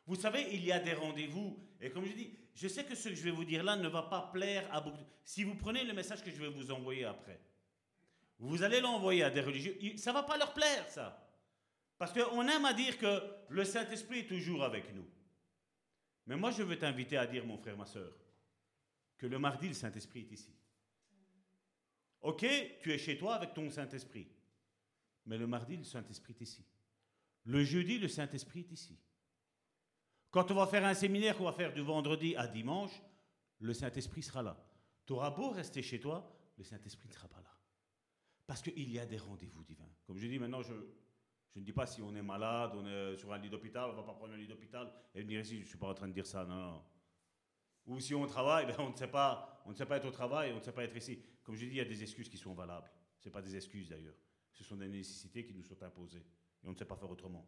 [0.06, 1.58] Vous savez, il y a des rendez-vous.
[1.80, 3.88] Et comme je dis, je sais que ce que je vais vous dire là ne
[3.88, 5.04] va pas plaire à beaucoup.
[5.24, 7.40] Si vous prenez le message que je vais vous envoyer après,
[8.40, 11.28] vous allez l'envoyer à des religieux, ça ne va pas leur plaire, ça.
[11.98, 15.08] Parce qu'on aime à dire que le Saint-Esprit est toujours avec nous.
[16.26, 18.12] Mais moi, je veux t'inviter à dire, mon frère, ma soeur,
[19.18, 20.56] que le mardi, le Saint-Esprit est ici.
[22.22, 22.46] Ok,
[22.82, 24.28] tu es chez toi avec ton Saint-Esprit.
[25.26, 26.66] Mais le mardi, le Saint-Esprit est ici.
[27.46, 29.00] Le jeudi, le Saint-Esprit est ici.
[30.30, 33.02] Quand on va faire un séminaire qu'on va faire du vendredi à dimanche,
[33.60, 34.58] le Saint-Esprit sera là.
[35.06, 37.52] Tu auras beau rester chez toi, le Saint-Esprit ne sera pas là.
[38.48, 39.90] Parce qu'il y a des rendez-vous divins.
[40.06, 40.74] Comme je dis maintenant, je,
[41.56, 43.98] ne dis pas si on est malade, on est sur un lit d'hôpital, on ne
[43.98, 45.58] va pas prendre un lit d'hôpital et venir ici.
[45.58, 46.82] Je ne suis pas en train de dire ça, non.
[47.88, 50.12] Ou si on travaille, ben on, ne sait pas, on ne sait pas être au
[50.12, 51.22] travail, on ne sait pas être ici.
[51.44, 52.90] Comme je dis, il y a des excuses qui sont valables.
[53.20, 54.16] Ce pas des excuses d'ailleurs.
[54.54, 56.26] Ce sont des nécessités qui nous sont imposées.
[56.64, 57.48] Et on ne sait pas faire autrement.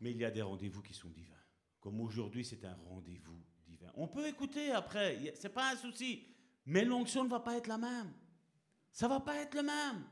[0.00, 1.36] Mais il y a des rendez-vous qui sont divins.
[1.80, 3.90] Comme aujourd'hui, c'est un rendez-vous divin.
[3.94, 6.26] On peut écouter après, c'est pas un souci.
[6.66, 8.12] Mais l'onction ne va pas être la même.
[8.90, 10.04] Ça va pas être le même.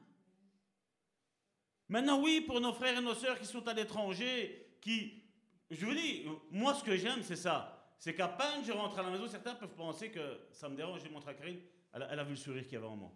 [1.89, 5.25] Maintenant, oui, pour nos frères et nos sœurs qui sont à l'étranger, qui.
[5.71, 7.77] Je vous dis, moi, ce que j'aime, c'est ça.
[7.99, 11.03] C'est qu'à peine je rentre à la maison, certains peuvent penser que ça me dérange,
[11.05, 11.61] je montre à Karine,
[11.93, 13.13] elle, elle a vu le sourire qu'il y avait en moi.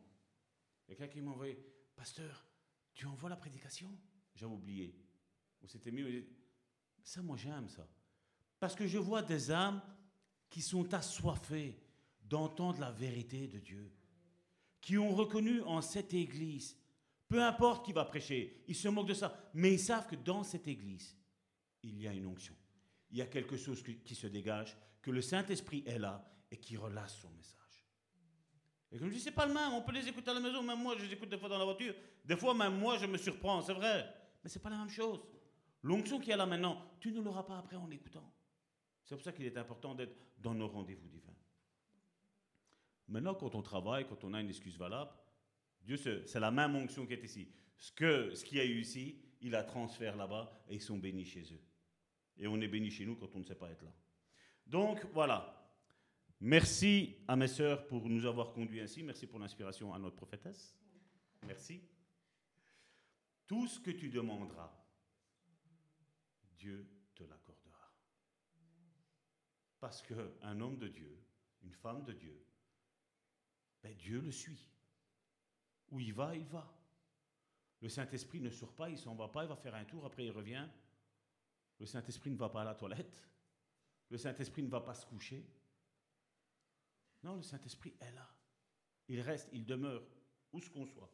[0.85, 1.59] A quelqu'un qui m'a envoyé,
[1.97, 2.45] Pasteur,
[2.93, 3.91] tu envoies la prédication?
[4.35, 4.95] J'avais oublié.
[5.63, 6.25] On s'était mis.
[7.03, 7.89] Ça, moi, j'aime ça.
[8.61, 9.83] Parce que je vois des âmes
[10.49, 11.81] qui sont assoiffées,
[12.23, 13.93] d'entendre la vérité de Dieu,
[14.81, 16.79] qui ont reconnu en cette église,
[17.29, 20.43] peu importe qui va prêcher, ils se moquent de ça, mais ils savent que dans
[20.43, 21.17] cette église,
[21.83, 22.55] il y a une onction.
[23.11, 26.77] Il y a quelque chose qui se dégage, que le Saint-Esprit est là et qui
[26.77, 27.64] relâche son message.
[28.95, 30.63] Et comme je dis, c'est pas le même, on peut les écouter à la maison,
[30.63, 31.93] même moi je les écoute des fois dans la voiture,
[32.25, 34.09] des fois même moi je me surprends, c'est vrai,
[34.43, 35.21] mais c'est pas la même chose.
[35.83, 38.33] L'onction qui est là maintenant, tu ne l'auras pas après en l'écoutant.
[39.03, 41.35] C'est pour ça qu'il est important d'être dans nos rendez-vous divins.
[43.09, 45.11] Maintenant, quand on travaille, quand on a une excuse valable,
[45.83, 47.49] Dieu, c'est la même onction qui est ici.
[47.77, 51.25] Ce qu'il ce y a eu ici, il la transfère là-bas et ils sont bénis
[51.25, 51.61] chez eux.
[52.39, 53.93] Et on est bénis chez nous quand on ne sait pas être là.
[54.67, 55.64] Donc voilà.
[56.41, 59.03] Merci à mes sœurs pour nous avoir conduits ainsi.
[59.03, 60.77] Merci pour l'inspiration à notre prophétesse.
[61.47, 61.83] Merci.
[63.47, 64.73] Tout ce que tu demanderas,
[66.57, 67.93] Dieu te l'accordera.
[69.81, 71.19] Parce qu'un homme de Dieu,
[71.63, 72.45] une femme de Dieu,
[73.83, 74.67] ben Dieu le suit.
[75.91, 76.75] Où il va, il va.
[77.81, 80.25] Le Saint-Esprit ne sort pas, il s'en va pas, il va faire un tour, après
[80.25, 80.67] il revient.
[81.79, 83.29] Le Saint-Esprit ne va pas à la toilette.
[84.09, 85.47] Le Saint-Esprit ne va pas se coucher.
[87.25, 88.29] Non, le Saint-Esprit est là.
[89.09, 90.03] Il reste, il demeure,
[90.53, 91.11] où ce qu'on soit.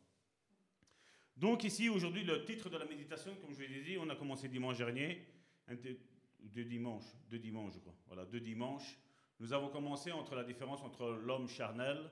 [1.37, 4.49] Donc ici, aujourd'hui, le titre de la méditation, comme je l'ai dit, on a commencé
[4.49, 5.25] dimanche dernier,
[6.41, 7.95] deux dimanches, deux dimanches, je crois.
[8.09, 8.99] Voilà, deux dimanches.
[9.39, 12.11] Nous avons commencé entre la différence entre l'homme charnel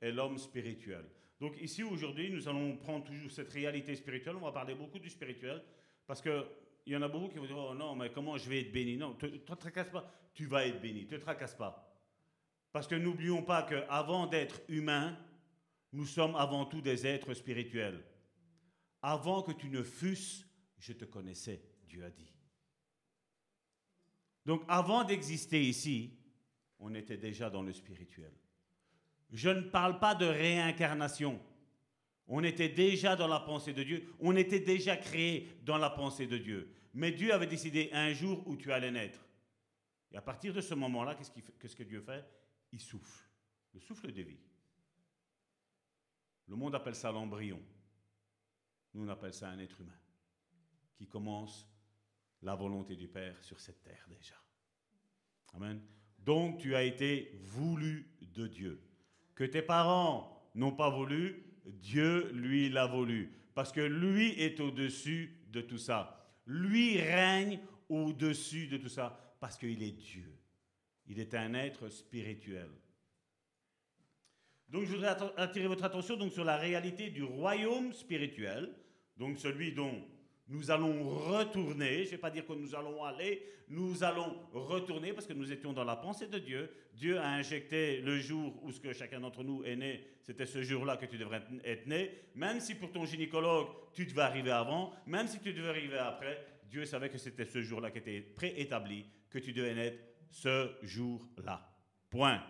[0.00, 1.04] et l'homme spirituel.
[1.38, 4.36] Donc ici, aujourd'hui, nous allons prendre toujours cette réalité spirituelle.
[4.36, 5.62] On va parler beaucoup du spirituel,
[6.06, 6.42] parce qu'il
[6.86, 8.96] y en a beaucoup qui vont dire, oh non, mais comment je vais être béni?
[8.96, 11.89] Non, ne te, tracasse pas, tu vas être béni, te tracasse pas.
[12.72, 15.18] Parce que n'oublions pas qu'avant d'être humain,
[15.92, 18.04] nous sommes avant tout des êtres spirituels.
[19.02, 20.46] Avant que tu ne fusses,
[20.78, 22.32] je te connaissais, Dieu a dit.
[24.46, 26.16] Donc avant d'exister ici,
[26.78, 28.32] on était déjà dans le spirituel.
[29.32, 31.40] Je ne parle pas de réincarnation.
[32.26, 34.12] On était déjà dans la pensée de Dieu.
[34.20, 36.72] On était déjà créé dans la pensée de Dieu.
[36.94, 39.20] Mais Dieu avait décidé un jour où tu allais naître.
[40.12, 42.24] Et à partir de ce moment-là, qu'est-ce, que Dieu fait?
[42.72, 43.28] Il souffle.
[43.74, 44.40] Le souffle de vie.
[46.48, 47.60] Le monde appelle ça l'embryon.
[48.92, 49.98] Nous, on appelle ça un être humain
[50.96, 51.68] qui commence
[52.42, 54.34] la volonté du Père sur cette terre déjà.
[55.54, 55.80] Amen.
[56.18, 58.82] Donc tu as été voulu de Dieu.
[59.34, 63.32] Que tes parents n'ont pas voulu, Dieu, lui, l'a voulu.
[63.54, 66.28] Parce que lui est au-dessus de tout ça.
[66.46, 69.36] Lui règne au-dessus de tout ça.
[69.40, 70.39] Parce qu'il est Dieu.
[71.10, 72.68] Il est un être spirituel.
[74.68, 78.70] Donc je voudrais attirer votre attention donc, sur la réalité du royaume spirituel,
[79.16, 80.04] donc celui dont
[80.46, 85.12] nous allons retourner, je ne vais pas dire que nous allons aller, nous allons retourner
[85.12, 86.70] parce que nous étions dans la pensée de Dieu.
[86.94, 90.62] Dieu a injecté le jour où ce que chacun d'entre nous est né, c'était ce
[90.62, 92.12] jour-là que tu devrais être né.
[92.36, 96.46] Même si pour ton gynécologue, tu devais arriver avant, même si tu devais arriver après,
[96.68, 99.98] Dieu savait que c'était ce jour-là qui était préétabli, que tu devais naître
[100.30, 101.68] ce jour-là.
[102.08, 102.44] Point.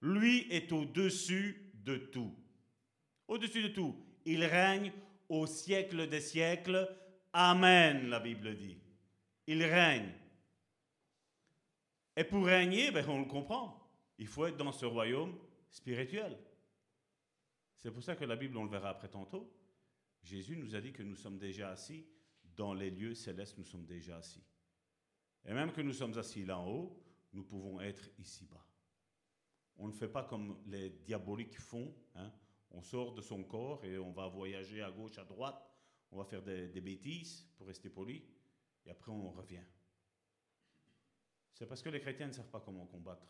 [0.00, 2.34] Lui est au-dessus de tout.
[3.28, 3.96] Au-dessus de tout.
[4.24, 4.92] Il règne
[5.28, 6.88] au siècle des siècles.
[7.32, 8.78] Amen, la Bible dit.
[9.46, 10.12] Il règne.
[12.16, 13.78] Et pour régner, ben, on le comprend.
[14.18, 15.36] Il faut être dans ce royaume
[15.70, 16.38] spirituel.
[17.78, 19.52] C'est pour ça que la Bible, on le verra après tantôt,
[20.22, 22.06] Jésus nous a dit que nous sommes déjà assis
[22.56, 24.44] dans les lieux célestes, nous sommes déjà assis.
[25.44, 28.64] Et même que nous sommes assis là en haut, nous pouvons être ici-bas.
[29.76, 31.94] On ne fait pas comme les diaboliques font.
[32.14, 32.32] Hein
[32.72, 35.70] on sort de son corps et on va voyager à gauche, à droite,
[36.10, 38.24] on va faire des, bêtises pour rester poli,
[38.84, 39.64] et après on revient.
[41.54, 43.26] C'est parce que les chrétiens ne savent pas comment combattre.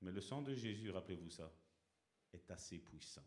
[0.00, 1.52] Mais le sang de Jésus, rappelez-vous ça,
[2.32, 3.26] est assez puissant.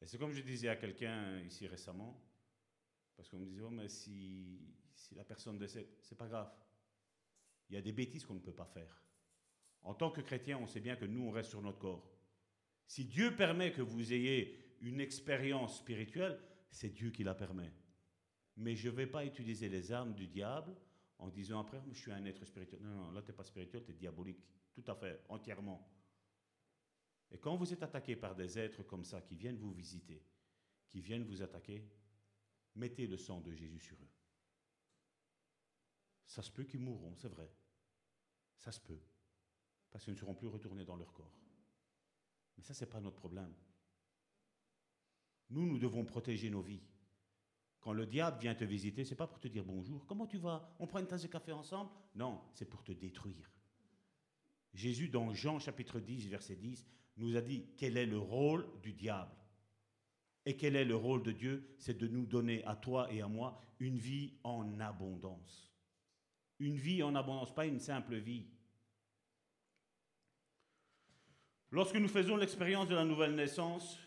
[0.00, 2.22] Et c'est comme je disais à quelqu'un ici récemment,
[3.18, 4.60] parce qu'on me disait, oh, mais si,
[5.16, 6.48] la personne décède, c'est pas grave.
[7.68, 9.02] Il y a des bêtises qu'on ne peut pas faire.
[9.82, 12.08] En tant que chrétien, on sait bien que nous, on reste sur notre corps.
[12.86, 16.38] Si Dieu permet que vous ayez une expérience spirituelle,
[16.70, 17.72] c'est Dieu qui la permet.
[18.56, 20.76] Mais je ne vais pas utiliser les armes du diable
[21.18, 22.80] en disant après, je suis un être spirituel.
[22.82, 24.44] Non, non, là, tu n'es pas spirituel, tu es diabolique.
[24.72, 25.92] Tout à fait, entièrement.
[27.32, 30.22] Et quand vous êtes attaqué par des êtres comme ça, qui viennent vous visiter,
[30.88, 31.84] qui viennent vous attaquer,
[32.78, 34.10] mettez le sang de Jésus sur eux.
[36.26, 37.50] Ça se peut qu'ils mourront, c'est vrai.
[38.56, 39.00] Ça se peut
[39.90, 41.34] parce qu'ils ne seront plus retournés dans leur corps.
[42.56, 43.52] Mais ça, ce n'est pas notre problème.
[45.50, 46.82] Nous, nous devons protéger nos vies.
[47.80, 50.36] Quand le diable vient te visiter, ce n'est pas pour te dire bonjour, comment tu
[50.36, 50.74] vas?
[50.78, 51.90] On prend une tasse de café ensemble?
[52.14, 53.50] Non, c'est pour te détruire.
[54.74, 58.92] Jésus, dans Jean chapitre 10, verset 10, nous a dit quel est le rôle du
[58.92, 59.34] diable?
[60.48, 61.74] Et quel est le rôle de Dieu?
[61.76, 65.70] C'est de nous donner à toi et à moi une vie en abondance.
[66.58, 68.46] Une vie en abondance, pas une simple vie.
[71.70, 73.98] Lorsque nous faisons l'expérience de la nouvelle naissance,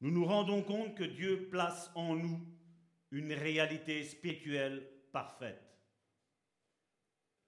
[0.00, 2.46] nous nous rendons compte que Dieu place en nous
[3.10, 5.76] une réalité spirituelle parfaite,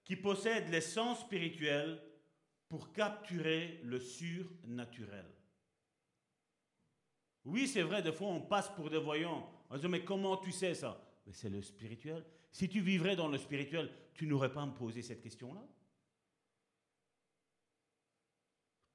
[0.03, 2.03] qui possède l'essence spirituelle
[2.67, 5.32] pour capturer le surnaturel.
[7.45, 9.49] Oui, c'est vrai, des fois on passe pour des voyants.
[9.69, 11.01] On se dit, mais comment tu sais ça?
[11.25, 12.25] Mais c'est le spirituel.
[12.51, 15.65] Si tu vivrais dans le spirituel, tu n'aurais pas à me poser cette question-là.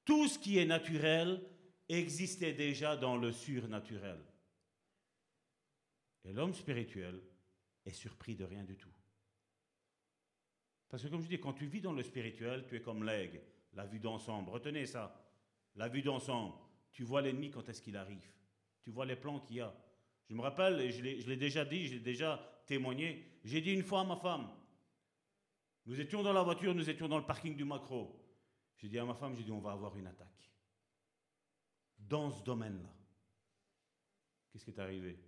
[0.05, 1.43] Tout ce qui est naturel
[1.87, 4.19] existait déjà dans le surnaturel.
[6.23, 7.21] Et l'homme spirituel
[7.85, 8.89] est surpris de rien du tout.
[10.89, 13.41] Parce que comme je dis, quand tu vis dans le spirituel, tu es comme l'aigle,
[13.73, 14.49] la vue d'ensemble.
[14.49, 15.23] Retenez ça,
[15.75, 16.55] la vue d'ensemble.
[16.91, 18.27] Tu vois l'ennemi quand est-ce qu'il arrive.
[18.81, 19.73] Tu vois les plans qu'il y a.
[20.27, 23.83] Je me rappelle, et je l'ai déjà dit, je l'ai déjà témoigné, j'ai dit une
[23.83, 24.49] fois à ma femme,
[25.85, 28.15] nous étions dans la voiture, nous étions dans le parking du macro.
[28.77, 30.51] J'ai dit à ma femme, j'ai dit, on va avoir une attaque.
[31.97, 32.93] Dans ce domaine-là.
[34.51, 35.19] Qu'est-ce qui est arrivé?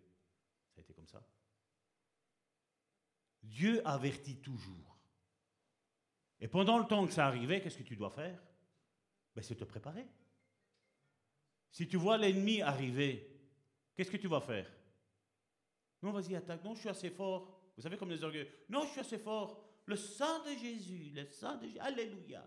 [0.69, 1.25] Ça a été comme ça.
[3.41, 4.99] Dieu avertit toujours.
[6.39, 8.39] Et pendant le temps que ça arrivait, qu'est-ce que tu dois faire?
[9.35, 10.05] Ben, C'est te préparer.
[11.71, 13.30] Si tu vois l'ennemi arriver,
[14.01, 14.65] qu'est-ce que tu vas faire?
[16.01, 16.63] Non, vas-y, attaque.
[16.63, 17.71] Non, je suis assez fort.
[17.77, 18.49] Vous savez, comme les orgueils.
[18.67, 19.63] Non, je suis assez fort.
[19.85, 21.79] Le sang de Jésus, le sang de Jésus.
[21.79, 22.43] Alléluia.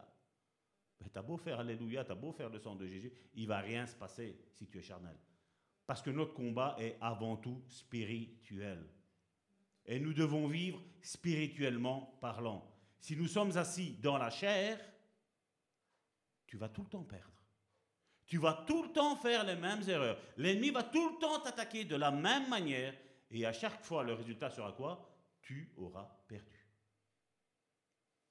[0.99, 3.87] Ben, t'as beau faire Alléluia, t'as beau faire le sang de Jésus, il va rien
[3.87, 5.17] se passer si tu es charnel.
[5.87, 8.85] Parce que notre combat est avant tout spirituel.
[9.87, 12.69] Et nous devons vivre spirituellement parlant.
[12.99, 14.81] Si nous sommes assis dans la chair,
[16.49, 17.34] tu vas tout le temps perdre.
[18.27, 20.19] Tu vas tout le temps faire les mêmes erreurs.
[20.37, 22.95] L'ennemi va tout le temps t'attaquer de la même manière.
[23.31, 25.11] Et à chaque fois, le résultat sera quoi?
[25.43, 26.67] Tu auras perdu.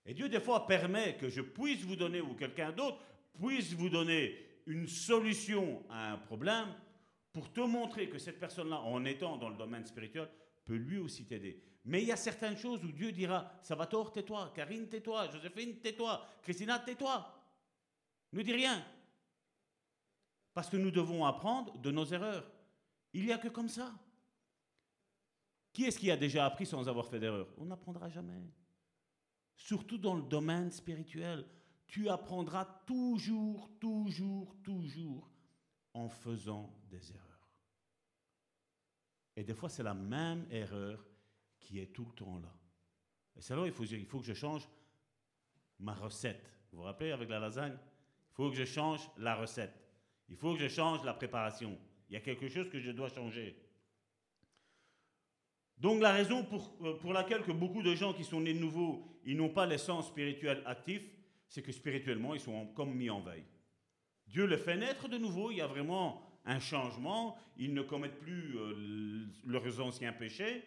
[0.05, 2.97] Et Dieu, des fois, permet que je puisse vous donner, ou quelqu'un d'autre
[3.39, 6.73] puisse vous donner une solution à un problème
[7.31, 10.29] pour te montrer que cette personne-là, en étant dans le domaine spirituel,
[10.65, 11.61] peut lui aussi t'aider.
[11.85, 16.25] Mais il y a certaines choses où Dieu dira, Salvatore, tais-toi, Karine, tais-toi, Joséphine, tais-toi,
[16.41, 17.29] Christina, tais-toi.
[18.31, 18.83] Ne dis rien.
[20.53, 22.49] Parce que nous devons apprendre de nos erreurs.
[23.13, 23.93] Il n'y a que comme ça.
[25.71, 27.47] Qui est-ce qui a déjà appris sans avoir fait d'erreur?
[27.57, 28.41] On n'apprendra jamais.
[29.55, 31.45] Surtout dans le domaine spirituel.
[31.87, 35.29] Tu apprendras toujours, toujours, toujours
[35.93, 37.49] en faisant des erreurs.
[39.35, 41.03] Et des fois, c'est la même erreur
[41.59, 42.53] qui est tout le temps là.
[43.35, 44.67] Et c'est là il il faut que je change
[45.79, 46.51] ma recette.
[46.71, 47.77] Vous vous rappelez avec la lasagne
[48.31, 49.82] Il faut que je change la recette.
[50.33, 51.77] Il faut que je change la préparation.
[52.09, 53.55] Il y a quelque chose que je dois changer.
[55.77, 58.59] Donc la raison pour, euh, pour laquelle que beaucoup de gens qui sont nés de
[58.59, 61.03] nouveau, ils n'ont pas l'essence spirituelle actif,
[61.47, 63.45] c'est que spirituellement, ils sont comme mis en veille.
[64.25, 68.19] Dieu le fait naître de nouveau, il y a vraiment un changement, ils ne commettent
[68.19, 70.63] plus euh, leurs anciens péchés,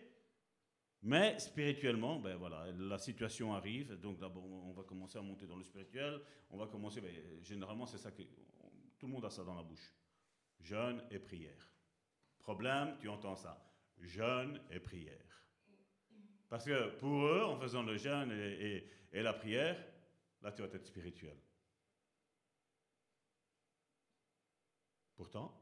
[1.03, 5.57] mais spirituellement, ben voilà, la situation arrive, donc d'abord on va commencer à monter dans
[5.57, 7.11] le spirituel, on va commencer, ben,
[7.43, 8.23] généralement c'est ça que
[8.99, 9.95] tout le monde a ça dans la bouche,
[10.61, 11.71] jeûne et prière.
[12.39, 13.67] Problème, tu entends ça,
[13.99, 15.45] jeûne et prière.
[16.49, 19.83] Parce que pour eux, en faisant le jeûne et, la prière,
[20.43, 21.37] là tu vas être spirituel.
[25.17, 25.53] Pourtant,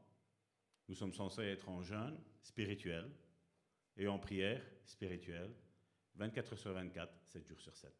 [0.87, 3.09] nous sommes censés être en jeûne spirituel
[3.97, 5.55] et en prière spirituelle
[6.15, 7.93] 24 heures sur 24, 7 jours sur 7.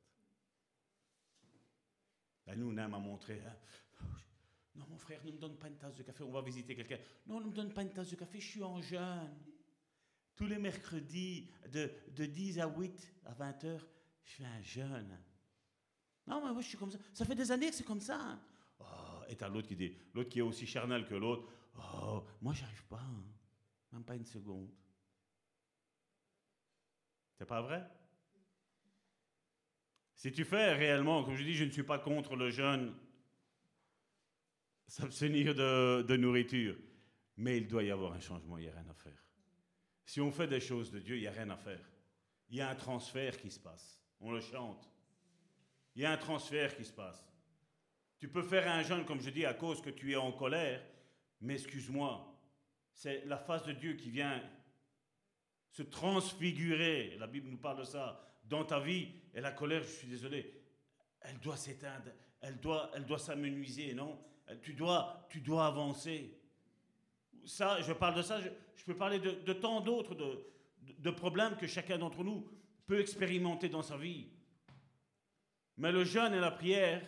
[2.48, 3.42] Là, nous, on aime à montrer.
[3.46, 4.06] Hein.
[4.76, 6.98] Non, mon frère, ne me donne pas une tasse de café, on va visiter quelqu'un.
[7.28, 9.34] Non, ne me donne pas une tasse de café, je suis en jeûne.
[10.36, 13.88] Tous les mercredis, de, de 10 à 8 à 20 heures,
[14.24, 15.18] je fais un jeûne.
[16.28, 16.98] Non, mais moi, je suis comme ça.
[17.14, 18.40] Ça fait des années que c'est comme ça.
[18.80, 21.48] Oh, et t'as l'autre qui dit, l'autre qui est aussi charnel que l'autre.
[21.78, 23.00] Oh, moi, j'arrive pas.
[23.00, 23.24] Hein.
[23.94, 24.70] Même pas une seconde.
[27.38, 27.88] C'est pas vrai?
[30.16, 32.94] Si tu fais réellement, comme je dis, je ne suis pas contre le jeûne,
[34.88, 36.76] s'abstenir de, nourriture,
[37.38, 39.24] mais il doit y avoir un changement, il n'y a rien à faire.
[40.06, 41.84] Si on fait des choses de Dieu, il n'y a rien à faire.
[42.50, 44.00] Il y a un transfert qui se passe.
[44.22, 44.90] On le chante.
[45.96, 47.26] Il y a un transfert qui se passe.
[48.20, 50.82] Tu peux faire un jeûne, comme je dis, à cause que tu es en colère,
[51.42, 52.34] mais excuse-moi,
[52.94, 54.42] c'est la face de Dieu qui vient
[55.72, 59.90] se transfigurer, la Bible nous parle de ça, dans ta vie, et la colère, je
[59.90, 60.54] suis désolé,
[61.20, 64.18] elle doit s'éteindre, elle doit, elle doit s'amenuiser, non?
[64.62, 66.38] Tu dois, tu dois avancer.
[67.46, 70.46] Ça, je parle de ça, je, peux parler de, tant d'autres de,
[70.98, 72.48] de problèmes que chacun d'entre nous
[72.88, 74.28] peut expérimenter dans sa vie.
[75.78, 77.02] Mais le jeûne et la prière,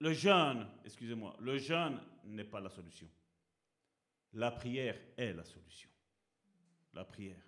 [0.00, 3.08] le jeûne, excusez-moi, le jeûne n'est pas la solution.
[4.34, 5.88] La prière est la solution.
[6.92, 7.42] La prière.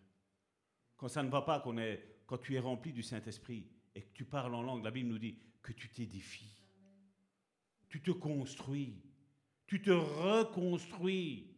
[0.97, 1.63] Quand ça ne va pas,
[2.27, 5.19] quand tu es rempli du Saint-Esprit et que tu parles en langue, la Bible nous
[5.19, 6.58] dit que tu t'édifies.
[7.89, 9.01] Tu te construis.
[9.67, 11.49] Tu te reconstruis.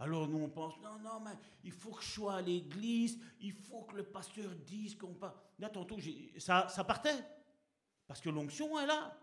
[0.00, 1.32] Alors nous on pense, non, non, mais
[1.62, 5.38] il faut que je sois à l'église, il faut que le pasteur dise qu'on part.
[5.58, 5.98] Là, tantôt,
[6.38, 7.22] ça, ça partait.
[8.06, 9.14] Parce que l'onction est là.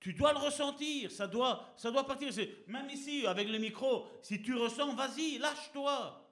[0.00, 2.32] Tu dois le ressentir, ça doit, ça doit partir.
[2.66, 6.28] Même ici, avec le micro, si tu ressens, vas-y, lâche-toi.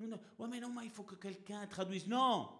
[0.00, 2.08] Ouais, mais non, mais il faut que quelqu'un traduise.
[2.08, 2.57] Non.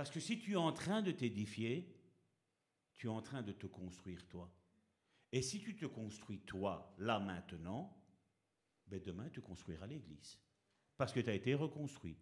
[0.00, 1.94] Parce que si tu es en train de t'édifier,
[2.94, 4.50] tu es en train de te construire toi.
[5.30, 7.94] Et si tu te construis toi, là maintenant,
[8.86, 10.40] ben demain tu construiras l'Église.
[10.96, 12.16] Parce que tu as été reconstruit.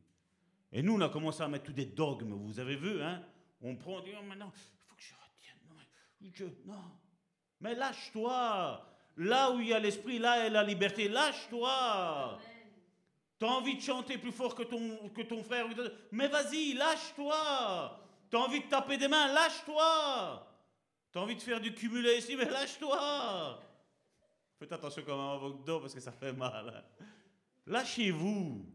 [0.72, 3.24] Et nous, on a commencé à mettre tous des dogmes, vous avez vu, hein
[3.60, 6.58] On prend, on dit, oh, maintenant, il faut que je retienne.
[6.66, 6.98] Non, non.
[7.60, 8.92] Mais lâche-toi.
[9.18, 11.08] Là où il y a l'esprit, là est la liberté.
[11.08, 12.40] Lâche-toi.
[13.38, 15.66] Tu as envie de chanter plus fort que ton, que ton frère.
[16.10, 18.04] Mais vas-y, lâche-toi.
[18.30, 20.46] Tu as envie de taper des mains, lâche-toi.
[21.12, 23.62] Tu as envie de faire du cumulé ici, mais lâche-toi.
[24.58, 26.84] Faites attention quand même à votre dos parce que ça fait mal.
[27.00, 27.04] Hein.
[27.66, 28.66] Lâchez-vous.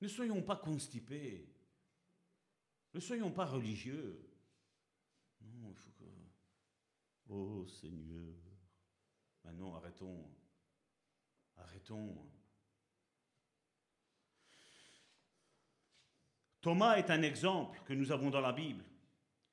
[0.00, 1.48] Ne soyons pas constipés.
[2.92, 4.28] Ne soyons pas religieux.
[5.40, 6.04] Non, il faut que.
[7.30, 8.34] Oh Seigneur.
[9.42, 10.30] Maintenant, arrêtons.
[11.56, 12.16] Arrêtons.
[16.60, 18.84] Thomas est un exemple que nous avons dans la Bible.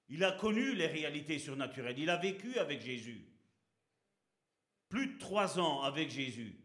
[0.07, 1.99] Il a connu les réalités surnaturelles.
[1.99, 3.25] Il a vécu avec Jésus.
[4.87, 6.57] Plus de trois ans avec Jésus.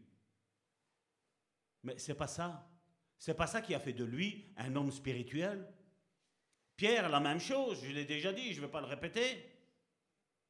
[1.83, 2.69] Mais c'est pas ça.
[3.17, 5.65] C'est pas ça qui a fait de lui un homme spirituel.
[6.75, 9.43] Pierre, la même chose, je l'ai déjà dit, je ne vais pas le répéter.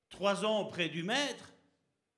[0.10, 1.54] Trois ans auprès du maître,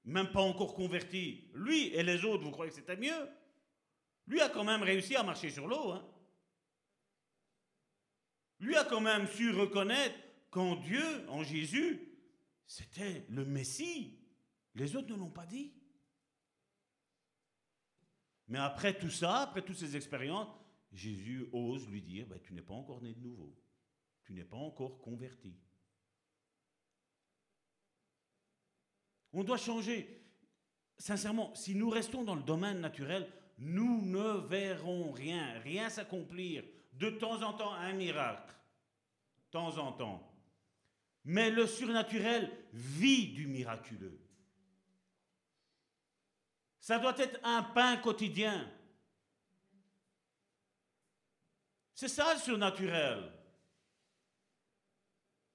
[0.06, 1.50] même pas encore converti.
[1.54, 3.30] Lui et les autres, vous croyez que c'était mieux?
[4.28, 5.92] Lui a quand même réussi à marcher sur l'eau.
[5.92, 6.08] Hein.
[8.60, 10.16] Lui a quand même su reconnaître
[10.52, 12.00] qu'en Dieu, en Jésus,
[12.68, 14.20] c'était le Messie.
[14.76, 15.74] Les autres ne l'ont pas dit.
[18.48, 20.50] Mais après tout ça, après toutes ces expériences,
[20.92, 23.56] Jésus ose lui dire, ben, tu n'es pas encore né de nouveau.
[24.24, 25.56] Tu n'es pas encore converti.
[29.34, 30.20] On doit changer.
[30.98, 36.64] Sincèrement, si nous restons dans le domaine naturel, nous ne verrons rien, rien s'accomplir.
[36.94, 38.54] De temps en temps, un miracle.
[39.46, 40.26] De temps en temps.
[41.24, 44.20] Mais le surnaturel vit du miraculeux.
[46.80, 48.70] Ça doit être un pain quotidien.
[51.94, 53.32] C'est ça le surnaturel.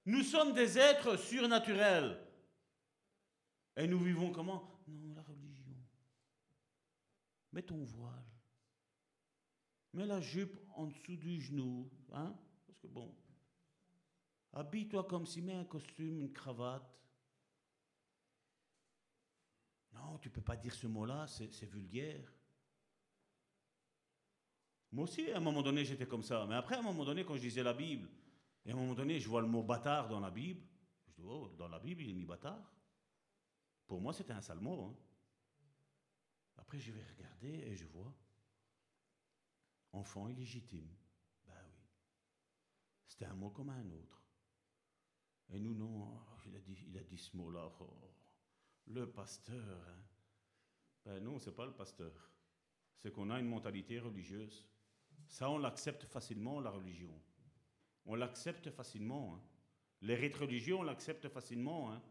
[0.06, 2.23] Nous sommes des êtres surnaturels.
[3.76, 4.82] Et nous vivons comment?
[4.86, 5.76] Non, la religion.
[7.52, 8.24] Mets ton voile.
[9.92, 11.90] Mets la jupe en dessous du genou.
[12.12, 12.36] Hein?
[12.66, 13.14] Parce que bon,
[14.54, 16.88] Habille-toi comme si met un costume, une cravate.
[19.92, 22.32] Non, tu ne peux pas dire ce mot-là, c'est vulgaire.
[24.92, 26.46] Moi aussi, à un moment donné, j'étais comme ça.
[26.48, 28.08] Mais après, à un moment donné, quand je lisais la Bible,
[28.64, 30.62] et à un moment donné, je vois le mot bâtard dans la Bible,
[31.08, 32.72] je dis, oh, dans la Bible, il est mis bâtard.
[33.86, 34.84] Pour moi, c'était un sale mot.
[34.84, 34.96] Hein.
[36.56, 38.14] Après, je vais regarder et je vois
[39.94, 40.88] enfant illégitime.
[41.46, 41.82] Ben oui.
[43.06, 44.22] C'était un mot comme un autre.
[45.50, 47.70] Et nous, non, il a dit, il a dit ce mot-là.
[47.80, 47.96] Oh,
[48.86, 49.78] le pasteur.
[49.88, 50.02] Hein.
[51.04, 52.30] Ben non, c'est pas le pasteur.
[52.98, 54.66] C'est qu'on a une mentalité religieuse.
[55.28, 57.20] Ça, on l'accepte facilement, la religion.
[58.06, 59.34] On l'accepte facilement.
[59.34, 59.42] Hein.
[60.00, 61.92] Les rites religieux, on l'accepte facilement.
[61.92, 62.02] Hein.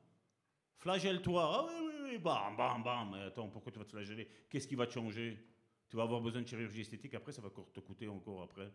[0.78, 1.42] Flagelle-toi.
[1.44, 3.12] Ah oui, oui, oui, bam, bam, bam.
[3.12, 4.28] Mais attends, pourquoi tu vas te flageller?
[4.50, 5.38] Qu'est-ce qui va te changer?
[5.90, 8.72] Tu vas avoir besoin de chirurgie esthétique après, ça va te coûter encore après.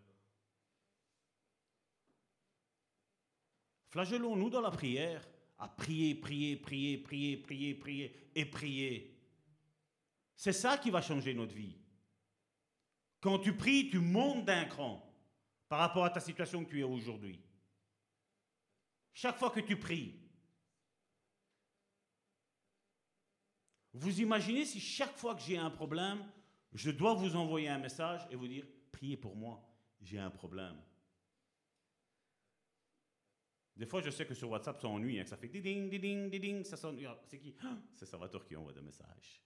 [3.88, 5.26] Flagellons-nous dans la prière
[5.58, 9.18] à prier, prier, prier, prier, prier, prier et prier.
[10.36, 11.76] C'est ça qui va changer notre vie.
[13.20, 15.04] Quand tu pries, tu montes d'un cran
[15.68, 17.40] par rapport à ta situation que tu es aujourd'hui.
[19.12, 20.14] Chaque fois que tu pries,
[23.94, 26.24] vous imaginez si chaque fois que j'ai un problème,
[26.72, 29.64] je dois vous envoyer un message et vous dire, priez pour moi.
[30.00, 30.80] j'ai un problème.
[33.76, 36.00] Des fois, je sais que sur WhatsApp, ça ennuie, hein, que ça fait ding, ding,
[36.00, 37.06] ding, ding, ça s'ennuie.
[37.06, 37.54] Ah, C'est qui?
[37.62, 39.40] Ah, C'est Salvatore qui envoie des messages.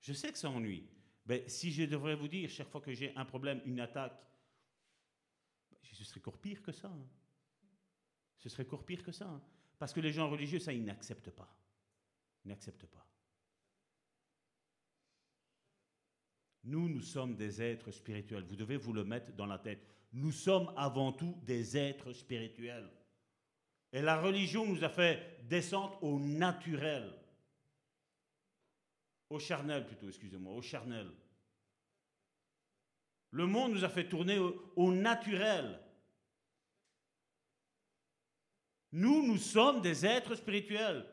[0.00, 0.88] Je sais que ça ennuie.
[1.26, 4.20] Mais si je devrais vous dire, chaque fois que j'ai un problème, une attaque,
[5.70, 6.88] ben, ce serait encore pire que ça.
[6.88, 7.06] hein.
[8.38, 9.26] Ce serait encore pire que ça.
[9.26, 9.42] hein.
[9.78, 11.54] Parce que les gens religieux, ça, ils n'acceptent pas.
[12.44, 13.06] Ils n'acceptent pas.
[16.64, 18.44] Nous, nous sommes des êtres spirituels.
[18.44, 19.86] Vous devez vous le mettre dans la tête.
[20.12, 22.90] Nous sommes avant tout des êtres spirituels.
[23.92, 27.12] Et la religion nous a fait descendre au naturel.
[29.30, 31.08] Au charnel plutôt, excusez-moi, au charnel.
[33.30, 35.78] Le monde nous a fait tourner au, naturel.
[38.92, 41.06] Nous, nous sommes des êtres spirituels.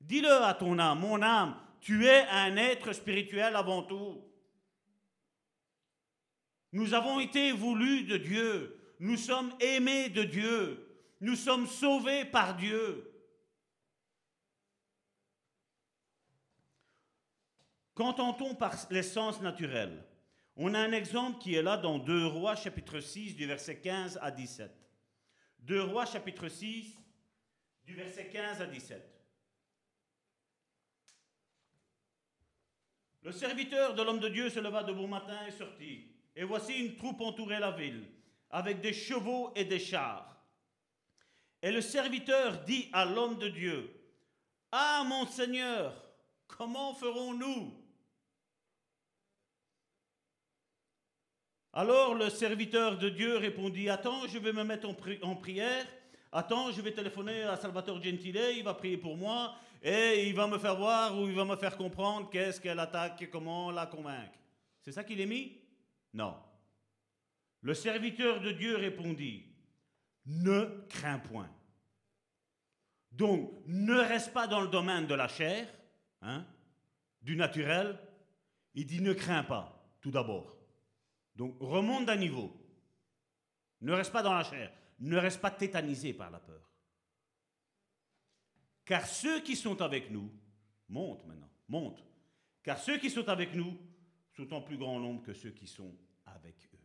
[0.00, 4.22] Dis-le à ton âme, mon âme, tu es un être spirituel avant tout.
[6.72, 8.78] Nous avons été voulus de Dieu.
[8.98, 10.86] Nous sommes aimés de Dieu.
[11.20, 13.12] Nous sommes sauvés par Dieu.
[17.94, 20.04] Qu'entend-on par l'essence naturelle
[20.56, 24.18] On a un exemple qui est là dans 2 Rois chapitre 6 du verset 15
[24.20, 24.70] à 17.
[25.60, 26.94] 2 Rois chapitre 6
[27.86, 29.16] du verset 15 à 17.
[33.22, 36.15] Le serviteur de l'homme de Dieu se leva de bon matin et sortit.
[36.36, 38.06] Et voici une troupe entourait la ville,
[38.50, 40.36] avec des chevaux et des chars.
[41.62, 43.90] Et le serviteur dit à l'homme de Dieu,
[44.70, 45.94] Ah mon Seigneur,
[46.46, 47.82] comment ferons-nous?
[51.72, 55.86] Alors le serviteur de Dieu répondit, Attends, je vais me mettre en, pri- en prière.
[56.32, 60.46] Attends, je vais téléphoner à Salvatore Gentile, il va prier pour moi et il va
[60.46, 64.38] me faire voir ou il va me faire comprendre qu'est-ce qu'elle attaque comment la convaincre.
[64.82, 65.56] C'est ça qu'il est mis?
[66.16, 66.34] Non.
[67.60, 69.44] Le serviteur de Dieu répondit,
[70.24, 71.50] Ne crains point.
[73.12, 75.68] Donc, ne reste pas dans le domaine de la chair,
[76.22, 76.46] hein,
[77.20, 77.98] du naturel.
[78.74, 80.56] Il dit, ne crains pas, tout d'abord.
[81.34, 82.50] Donc, remonte d'un niveau.
[83.82, 84.72] Ne reste pas dans la chair.
[85.00, 86.70] Ne reste pas tétanisé par la peur.
[88.86, 90.30] Car ceux qui sont avec nous,
[90.88, 92.04] montent maintenant, montent.
[92.62, 93.78] Car ceux qui sont avec nous
[94.32, 95.94] sont en plus grand nombre que ceux qui sont
[96.44, 96.78] eux.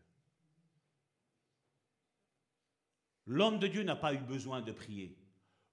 [3.28, 5.18] L'homme de Dieu n'a pas eu besoin de prier.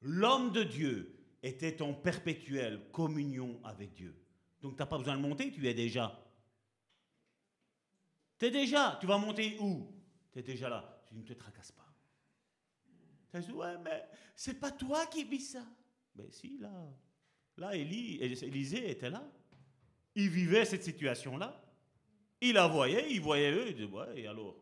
[0.00, 4.16] L'homme de Dieu était en perpétuelle communion avec Dieu.
[4.60, 6.24] Donc tu n'as pas besoin de monter, tu es déjà.
[8.38, 9.92] Tu es déjà, tu vas monter où?
[10.32, 11.02] Tu es déjà là.
[11.09, 11.88] Tu ne te tracasses pas.
[13.32, 15.64] Tu dit, ouais, mais c'est pas toi qui vis ça.
[16.14, 16.72] Mais si, là.
[17.56, 19.28] Là, Élie, Élisée était là.
[20.14, 21.67] Il vivait cette situation-là.
[22.40, 23.70] Il la voyait, il voyait eux.
[23.70, 24.56] Il et alors?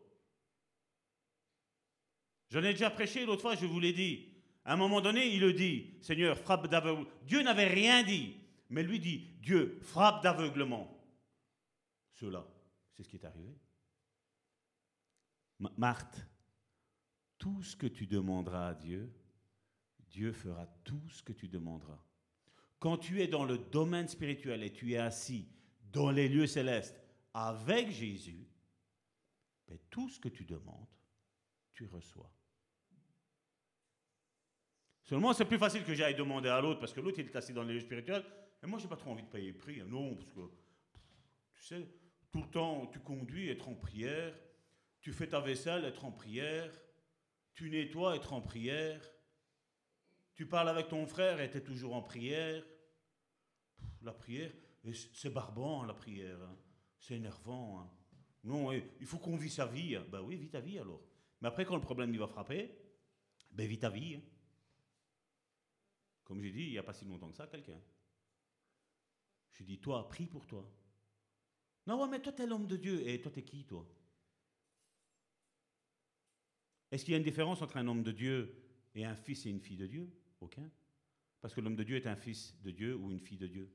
[2.49, 4.29] J'en ai déjà prêché l'autre fois, je vous l'ai dit.
[4.63, 7.09] À un moment donné, il le dit, Seigneur, frappe d'aveuglement.
[7.23, 8.35] Dieu n'avait rien dit,
[8.69, 10.93] mais lui dit, Dieu, frappe d'aveuglement.
[12.13, 12.45] Cela,
[12.93, 13.55] c'est ce qui est arrivé.
[15.59, 16.25] Ma- Marthe,
[17.37, 19.13] tout ce que tu demanderas à Dieu,
[20.09, 22.01] Dieu fera tout ce que tu demanderas.
[22.79, 25.47] Quand tu es dans le domaine spirituel et tu es assis
[25.91, 27.01] dans les lieux célestes
[27.37, 28.47] avec Jésus,
[29.91, 30.87] tout ce que tu demandes,
[31.73, 32.31] tu reçois.
[35.03, 37.53] Seulement, c'est plus facile que j'aille demander à l'autre parce que l'autre il est assis
[37.53, 38.25] dans les lieux spirituels.
[38.63, 39.79] Et moi, j'ai pas trop envie de payer le prix.
[39.79, 39.85] hein.
[39.87, 40.41] Non, parce que
[41.53, 41.87] tu sais,
[42.31, 44.33] tout le temps, tu conduis, être en prière.
[44.99, 46.73] Tu fais ta vaisselle, être en prière.
[47.53, 49.01] Tu nettoies, être en prière.
[50.33, 52.63] Tu parles avec ton frère et tu es toujours en prière.
[54.01, 54.51] La prière,
[55.13, 56.41] c'est barbant la prière.
[56.41, 56.57] hein.
[57.07, 57.79] C'est énervant.
[57.79, 57.89] hein.
[58.43, 59.97] Non, il faut qu'on vit sa vie.
[60.11, 61.01] Ben oui, vis ta vie alors.
[61.39, 62.69] Mais après, quand le problème il va frapper,
[63.51, 64.15] ben vis ta vie.
[64.15, 64.21] hein.
[66.25, 67.79] Comme j'ai dit, il n'y a pas si longtemps que ça, quelqu'un.
[69.53, 70.69] Je dis, toi, prie pour toi.
[71.85, 73.07] Non, ouais, mais toi, t'es l'homme de Dieu.
[73.07, 73.87] Et toi, t'es qui, toi?
[76.91, 78.53] Est-ce qu'il y a une différence entre un homme de Dieu
[78.95, 80.11] et un fils et une fille de Dieu?
[80.41, 80.69] Aucun.
[81.39, 83.73] Parce que l'homme de Dieu est un fils de Dieu ou une fille de Dieu.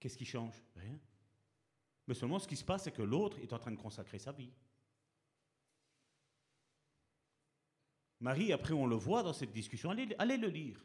[0.00, 0.60] Qu'est-ce qui change?
[0.74, 0.98] Rien.
[2.06, 4.32] Mais seulement ce qui se passe, c'est que l'autre est en train de consacrer sa
[4.32, 4.52] vie.
[8.20, 9.90] Marie, après, on le voit dans cette discussion.
[9.90, 10.84] Allez, allez le lire.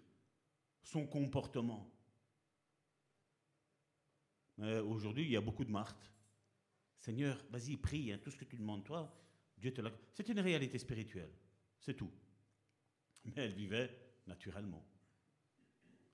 [0.84, 1.92] Son comportement.
[4.58, 6.12] Aujourd'hui, il y a beaucoup de Marthe.
[6.98, 9.14] Seigneur, vas-y, prie, hein, tout ce que tu demandes, toi,
[9.58, 9.92] Dieu te l'a.
[10.14, 11.32] C'est une réalité spirituelle.
[11.80, 12.12] C'est tout.
[13.26, 13.90] Mais elle vivait
[14.28, 14.84] naturellement.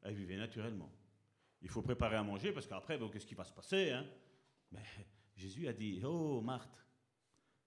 [0.02, 0.92] Elle vivait naturellement.
[1.62, 4.10] Il faut préparer à manger parce qu'après, qu'est-ce qui va se passer hein?
[4.72, 4.84] Mais
[5.36, 6.86] Jésus a dit Oh, Marthe,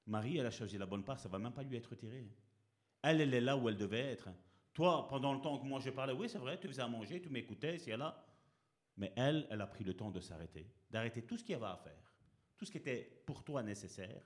[0.07, 2.27] Marie, elle a choisi la bonne part, ça va même pas lui être retiré.
[3.03, 4.29] Elle, elle est là où elle devait être.
[4.73, 7.21] Toi, pendant le temps que moi je parlais, oui, c'est vrai, tu faisais à manger,
[7.21, 8.27] tu m'écoutais, c'est là.
[8.97, 11.67] Mais elle, elle a pris le temps de s'arrêter, d'arrêter tout ce qu'il y avait
[11.67, 12.13] à faire,
[12.57, 14.23] tout ce qui était pour toi nécessaire.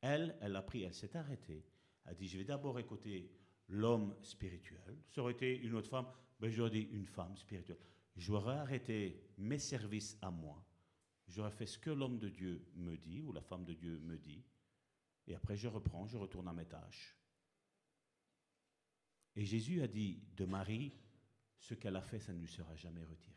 [0.00, 1.66] Elle, elle a pris, elle s'est arrêtée.
[2.04, 3.30] Elle a dit, je vais d'abord écouter
[3.68, 4.98] l'homme spirituel.
[5.10, 6.06] Ça aurait été une autre femme,
[6.38, 7.78] ben j'aurais dit une femme spirituelle.
[8.16, 10.64] J'aurais arrêté mes services à moi.
[11.30, 14.18] J'aurais fait ce que l'homme de Dieu me dit, ou la femme de Dieu me
[14.18, 14.44] dit.
[15.26, 17.16] Et après, je reprends, je retourne à mes tâches.
[19.36, 20.92] Et Jésus a dit de Marie,
[21.60, 23.36] ce qu'elle a fait, ça ne lui sera jamais retiré.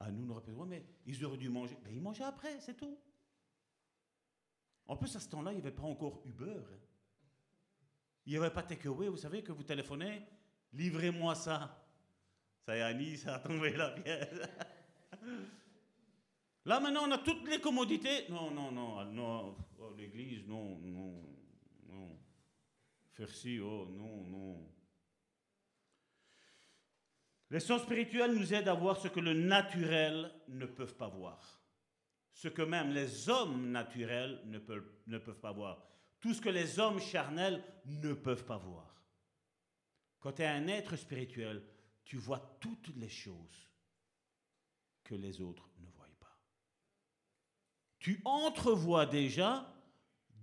[0.00, 1.76] À nous, nous répétons, mais ils auraient dû manger.
[1.84, 2.98] Mais ils mangeaient après, c'est tout.
[4.86, 6.56] En plus, à ce temps-là, il n'y avait pas encore Uber.
[6.72, 6.78] hein.
[8.24, 9.08] Il n'y avait pas Takeaway.
[9.08, 10.26] Vous savez que vous téléphonez,
[10.72, 11.86] livrez-moi ça.
[12.64, 14.40] Ça y est, Annie, ça a tombé la pièce.
[16.66, 18.28] Là, maintenant, on a toutes les commodités.
[18.28, 19.56] Non, non, non, non.
[19.78, 21.22] Oh, L'église, non, non,
[21.88, 22.18] non.
[23.12, 24.68] Faire ci, oh, non, non.
[27.50, 31.60] Les sens spirituels nous aident à voir ce que le naturel ne peuvent pas voir.
[32.32, 35.82] Ce que même les hommes naturels ne peuvent, ne peuvent pas voir.
[36.20, 39.02] Tout ce que les hommes charnels ne peuvent pas voir.
[40.20, 41.62] Quand tu es un être spirituel,
[42.04, 43.69] tu vois toutes les choses
[45.10, 46.38] que les autres ne voient pas.
[47.98, 49.74] Tu entrevois déjà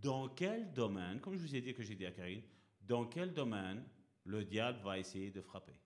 [0.02, 2.44] dans quel domaine, comme je vous ai dit que j'ai dit à Karine,
[2.82, 3.88] dans quel domaine
[4.26, 5.80] le diable va essayer de frapper.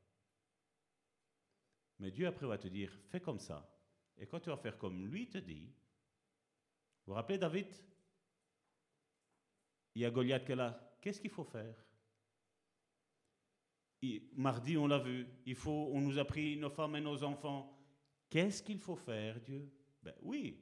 [2.00, 3.72] Mais Dieu après va te dire, fais comme ça.
[4.18, 5.72] Et quand tu vas faire comme lui te dit,
[7.06, 7.68] vous rappelez David?
[9.94, 10.98] Il y a Goliath qui est là.
[11.00, 11.76] Qu'est-ce qu'il faut faire?
[14.34, 15.28] Mardi, on l'a vu.
[15.46, 17.78] Il faut, on nous a pris nos femmes et nos enfants.
[18.32, 19.70] Qu'est-ce qu'il faut faire, Dieu?
[20.02, 20.58] Ben oui.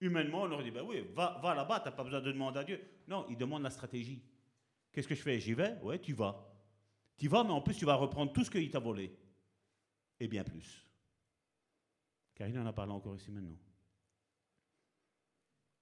[0.00, 2.58] Humainement, on aurait dit, ben oui, va, va là-bas, tu n'as pas besoin de demander
[2.58, 2.80] à Dieu.
[3.06, 4.22] Non, il demande la stratégie.
[4.92, 5.38] Qu'est-ce que je fais?
[5.38, 5.78] J'y vais?
[5.82, 6.52] Ouais, tu vas.
[7.16, 9.16] Tu vas, mais en plus, tu vas reprendre tout ce qu'il t'a volé.
[10.18, 10.84] Et bien plus.
[12.34, 13.56] Car il en a parlé encore ici maintenant.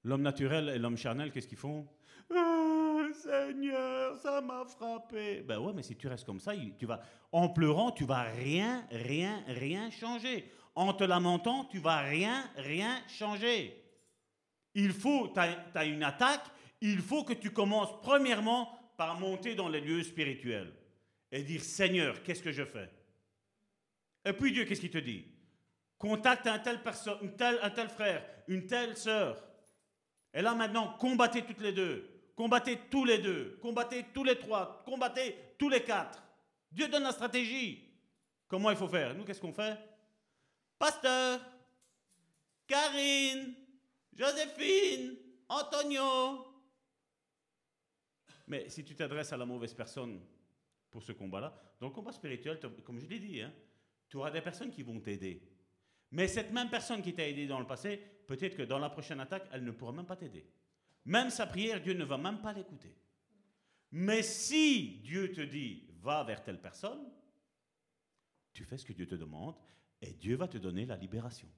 [0.05, 1.88] L'homme naturel et l'homme charnel, qu'est-ce qu'ils font?
[2.32, 5.42] Ah, Seigneur, ça m'a frappé.
[5.42, 7.01] Ben ouais, mais si tu restes comme ça, tu vas,
[7.32, 10.52] en pleurant, tu vas rien, rien, rien changer.
[10.74, 13.80] En te lamentant, tu vas rien, rien changer.
[14.74, 16.44] Il faut, tu as, une attaque,
[16.80, 20.72] il faut que tu commences premièrement par monter dans les lieux spirituels
[21.30, 22.90] et dire Seigneur, qu'est-ce que je fais?
[24.24, 25.26] Et puis Dieu, qu'est-ce qu'il te dit?
[25.98, 26.80] Contacte un tel,
[27.62, 29.42] un tel frère, une telle sœur.
[30.32, 32.10] Et là maintenant, combattez toutes les deux.
[32.34, 33.59] Combattez tous les deux.
[33.62, 34.82] Combattez tous les trois.
[34.84, 36.20] Combattez tous les quatre.
[36.70, 37.88] Dieu donne la stratégie.
[38.48, 39.14] Comment il faut faire?
[39.14, 39.78] Nous, qu'est-ce qu'on fait?
[40.78, 41.40] Pasteur,
[42.66, 43.55] Karine,
[44.12, 45.16] Joséphine,
[45.48, 46.46] Antonio.
[48.46, 50.20] Mais si tu t'adresses à la mauvaise personne
[50.90, 53.52] pour ce combat-là, dans le combat spirituel, tu- comme je l'ai dit, hein,
[54.09, 55.42] tu auras des personnes qui vont t'aider.
[56.10, 57.96] Mais cette même personne qui t'a aidé dans le passé,
[58.26, 60.46] peut-être que dans la prochaine attaque, elle ne pourra même pas t'aider.
[61.06, 62.94] Même sa prière, Dieu ne va même pas l'écouter.
[63.90, 67.10] Mais si Dieu te dit, va vers telle personne,
[68.52, 69.56] tu fais ce que Dieu te demande
[70.05, 71.48] et Dieu va te donner la libération.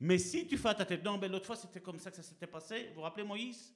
[0.00, 2.46] Mais si tu fais ta tête, non, l'autre fois c'était comme ça que ça s'était
[2.46, 3.74] passé, vous vous rappelez Moïse?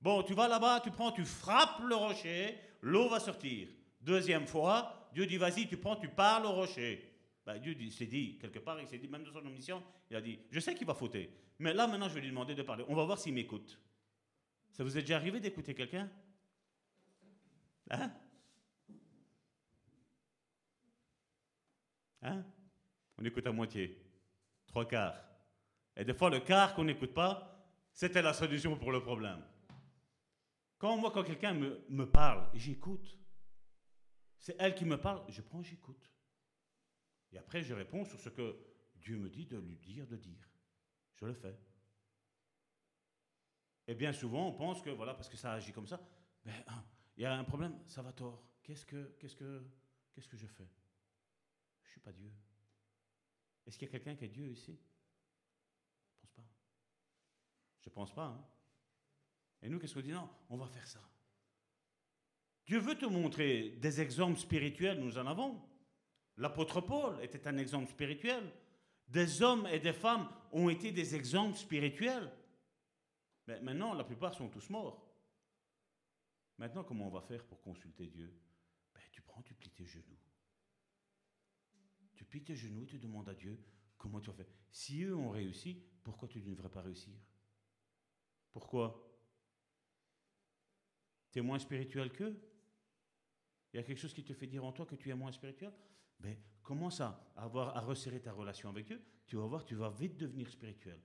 [0.00, 3.68] Bon, tu vas là-bas, tu prends, tu frappes le rocher, l'eau va sortir.
[4.00, 7.08] Deuxième fois, Dieu dit, vas-y, tu prends, tu parles au rocher.
[7.46, 10.20] Ben, Dieu s'est dit, quelque part, il s'est dit, même dans son omission, il a
[10.20, 12.84] dit, je sais qu'il va fauter, mais là maintenant je vais lui demander de parler.
[12.88, 13.80] On va voir s'il m'écoute.
[14.72, 16.10] Ça vous est déjà arrivé d'écouter quelqu'un?
[17.90, 18.10] Hein?
[22.22, 22.44] Hein?
[23.18, 24.00] On écoute à moitié,
[24.66, 25.16] trois quarts.
[25.96, 27.52] Et des fois, le quart qu'on n'écoute pas,
[27.92, 29.42] c'était la solution pour le problème.
[30.78, 33.18] Quand moi, quand quelqu'un me, parle, j'écoute.
[34.38, 36.10] C'est elle qui me parle, je prends, j'écoute.
[37.32, 38.56] Et après, je réponds sur ce que
[38.96, 40.48] Dieu me dit de lui dire, de dire.
[41.14, 41.56] Je le fais.
[43.86, 46.00] Et bien souvent, on pense que, voilà, parce que ça agit comme ça,
[46.44, 46.84] ben, hein,
[47.16, 48.42] il y a un problème, ça va tort.
[48.62, 49.62] Qu'est-ce que, qu'est-ce que,
[50.12, 50.68] qu'est-ce que je fais?
[51.92, 52.32] Je ne suis pas Dieu.
[53.66, 54.78] Est-ce qu'il y a quelqu'un qui est Dieu ici?
[56.10, 56.44] Je pense pas.
[57.82, 58.24] Je pense pas.
[58.26, 58.44] hein.
[59.60, 60.10] Et nous, qu'est-ce qu'on dit?
[60.10, 61.00] Non, on va faire ça.
[62.64, 65.60] Dieu veut te montrer des exemples spirituels, nous en avons.
[66.38, 68.50] L'apôtre Paul était un exemple spirituel.
[69.08, 72.32] Des hommes et des femmes ont été des exemples spirituels.
[73.46, 75.06] Mais maintenant, la plupart sont tous morts.
[76.56, 78.32] Maintenant, comment on va faire pour consulter Dieu?
[78.94, 80.18] Ben, Tu prends, tu plies tes genoux.
[82.22, 83.58] Tu plies tes genoux et tu demandes à Dieu
[83.98, 87.12] comment tu as fait Si eux ont réussi, pourquoi tu ne devrais pas réussir?
[88.52, 89.12] Pourquoi?
[91.32, 92.40] Tu es moins spirituel qu'eux?
[93.72, 95.32] Il y a quelque chose qui te fait dire en toi que tu es moins
[95.32, 95.72] spirituel?
[96.20, 99.02] Ben, commence à, avoir, à resserrer ta relation avec Dieu.
[99.26, 101.02] Tu vas voir, tu vas vite devenir spirituel.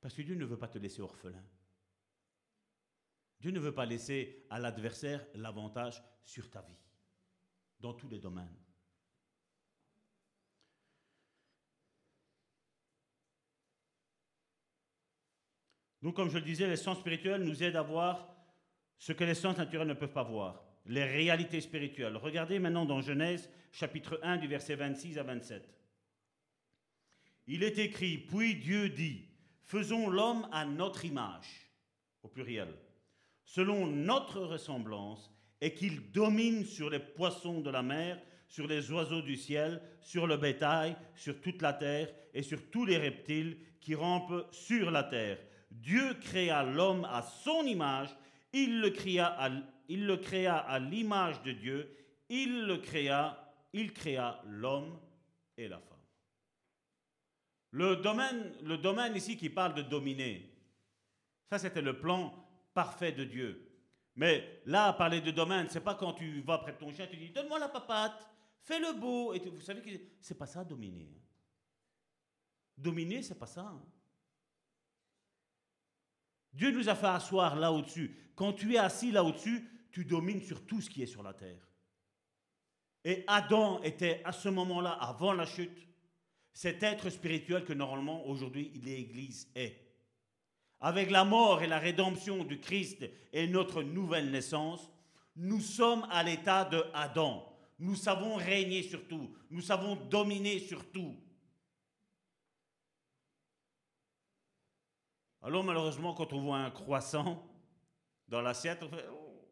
[0.00, 1.44] Parce que Dieu ne veut pas te laisser orphelin.
[3.40, 6.80] Dieu ne veut pas laisser à l'adversaire l'avantage sur ta vie,
[7.78, 8.56] dans tous les domaines.
[16.02, 18.28] Donc, comme je le disais, les sens spirituels nous aident à voir
[18.98, 22.16] ce que les sens naturels ne peuvent pas voir, les réalités spirituelles.
[22.16, 25.68] Regardez maintenant dans Genèse, chapitre 1, du verset 26 à 27.
[27.46, 29.24] Il est écrit, puis Dieu dit,
[29.64, 31.70] faisons l'homme à notre image,
[32.22, 32.74] au pluriel,
[33.44, 39.22] selon notre ressemblance, et qu'il domine sur les poissons de la mer, sur les oiseaux
[39.22, 43.94] du ciel, sur le bétail, sur toute la terre et sur tous les reptiles qui
[43.94, 45.38] rampent sur la terre.
[45.70, 48.14] Dieu créa l'homme à son image,
[48.52, 49.26] il le créa
[50.56, 51.96] à, l'image de Dieu,
[52.28, 54.98] il le créa, il créa l'homme
[55.56, 55.98] et la femme.
[57.72, 60.52] Le domaine, ici qui parle de dominer,
[61.48, 62.34] ça c'était le plan
[62.74, 63.66] parfait de Dieu.
[64.16, 67.16] Mais là, parler de domaine, c'est pas quand tu vas près de ton chien, tu
[67.16, 68.28] dis donne-moi la papate,
[68.62, 69.32] fais le beau.
[69.32, 69.90] Et vous savez que
[70.20, 71.08] c'est pas ça dominer.
[71.14, 71.20] Hein.
[72.76, 73.72] Dominer, c'est pas ça.
[76.52, 78.14] Dieu nous a fait asseoir là au-dessus.
[78.34, 81.34] Quand tu es assis là au-dessus, tu domines sur tout ce qui est sur la
[81.34, 81.68] terre.
[83.04, 85.86] Et Adam était à ce moment-là, avant la chute,
[86.52, 89.76] cet être spirituel que normalement aujourd'hui l'Église est.
[90.80, 94.90] Avec la mort et la rédemption du Christ et notre nouvelle naissance,
[95.36, 97.46] nous sommes à l'état de Adam.
[97.78, 99.30] Nous savons régner sur tout.
[99.50, 101.16] Nous savons dominer sur tout.
[105.42, 107.42] Alors malheureusement, quand on voit un croissant
[108.28, 109.48] dans l'assiette, on fait oh,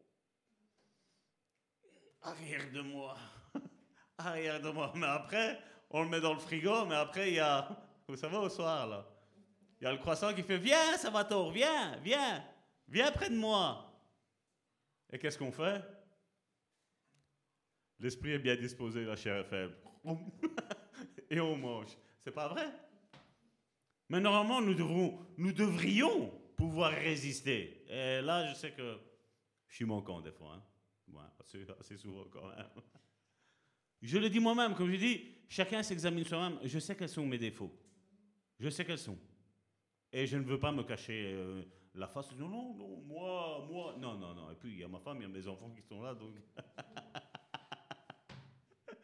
[2.23, 3.17] arrière de moi,
[4.19, 4.93] arrière de moi.
[4.95, 5.59] Mais après,
[5.91, 7.69] on le met dans le frigo, mais après, il y a,
[8.07, 9.07] vous savez, au soir, là,
[9.81, 12.45] il y a le croissant qui fait Viens, Salvatore, viens, viens,
[12.87, 13.85] viens près de moi.
[15.11, 15.83] Et qu'est-ce qu'on fait?
[17.99, 19.75] L'esprit est bien disposé, la chair est faible.
[21.31, 21.97] Et on mange.
[22.19, 22.67] C'est pas vrai?
[24.09, 27.85] Mais normalement, nous, devrons, nous devrions pouvoir résister.
[27.89, 28.99] Et là, je sais que
[29.69, 30.55] je suis manquant des fois.
[30.55, 31.31] Hein.
[31.79, 32.67] assez, souvent quand même.
[34.01, 36.59] Je le dis moi-même, comme je dis, chacun s'examine soi-même.
[36.63, 37.73] Je sais quels sont mes défauts.
[38.59, 39.19] Je sais quels sont.
[40.13, 41.63] Et je ne veux pas me cacher euh,
[41.95, 42.33] la face.
[42.33, 43.97] Non, non, non, moi, moi.
[43.99, 44.51] Non, non, non.
[44.51, 46.15] Et puis, il y a ma femme, il y a mes enfants qui sont là,
[46.15, 46.35] donc.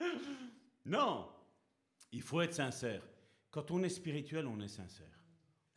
[0.87, 1.29] non!
[2.13, 3.03] Il faut être sincère.
[3.55, 5.17] Quand on est spirituel, on est sincère.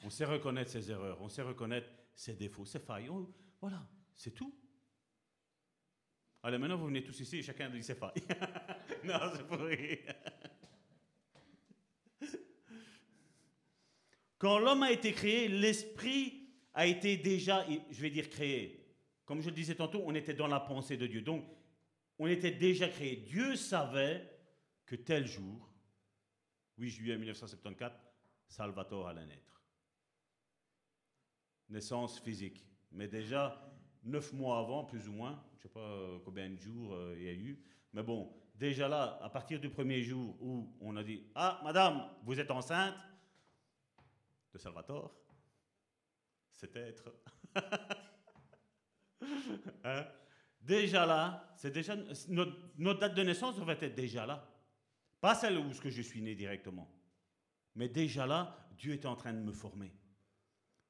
[0.04, 3.08] On sait reconnaître ses erreurs, on sait reconnaître ses défauts, ses failles.
[3.62, 4.52] voilà, c'est tout.
[6.42, 8.24] Allez, maintenant vous venez tous ici et chacun dit ses failles.
[9.04, 10.12] non, c'est pour rire.
[14.40, 18.92] Quand l'homme a été créé, l'esprit a été déjà, je vais dire créé.
[19.24, 21.22] Comme je le disais tantôt, on était dans la pensée de Dieu.
[21.22, 21.46] Donc,
[22.18, 23.18] on était déjà créé.
[23.18, 24.28] Dieu savait
[24.88, 25.72] que tel jour,
[26.78, 27.92] 8 juillet 1974,
[28.48, 29.62] Salvatore allait naître.
[31.70, 32.66] Naissance physique.
[32.92, 33.60] Mais déjà,
[34.04, 37.24] neuf mois avant, plus ou moins, je ne sais pas combien de jours euh, il
[37.24, 37.62] y a eu,
[37.94, 42.10] mais bon, déjà là, à partir du premier jour où on a dit Ah, madame,
[42.24, 42.98] vous êtes enceinte
[44.54, 45.16] de Salvatore,
[46.52, 47.14] cet être.
[49.84, 50.06] Hein?
[50.62, 51.96] Déjà là, c'est déjà
[52.28, 54.46] notre, notre date de naissance devrait être déjà là.
[55.20, 56.90] Pas celle où je suis né directement.
[57.76, 59.94] Mais déjà là, Dieu était en train de me former.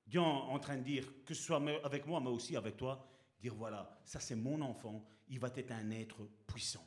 [0.06, 3.10] Dieu est en train de dire, que ce soit avec moi, mais aussi avec toi,
[3.40, 6.86] dire voilà, ça c'est mon enfant, il va être un être puissant.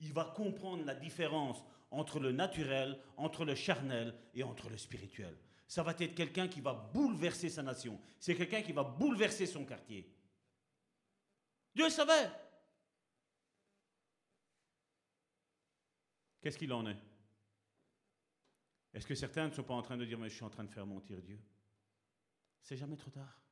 [0.00, 5.36] Il va comprendre la différence entre le naturel, entre le charnel et entre le spirituel.
[5.68, 8.00] Ça va être quelqu'un qui va bouleverser sa nation.
[8.18, 10.12] C'est quelqu'un qui va bouleverser son quartier.
[11.74, 12.30] Dieu savait.
[16.46, 16.96] Qu'est-ce qu'il en est?
[18.94, 20.62] Est-ce que certains ne sont pas en train de dire, mais je suis en train
[20.62, 21.40] de faire mentir Dieu?
[22.62, 23.42] C'est jamais trop tard.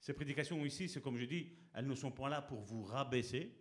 [0.00, 3.56] Ces prédications ici, c'est comme je dis, elles ne sont pas là pour vous rabaisser.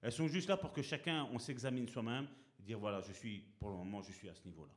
[0.00, 2.28] Elles sont juste là pour que chacun, on s'examine soi-même,
[2.60, 4.72] dire voilà, je suis, pour le moment, je suis à ce niveau-là.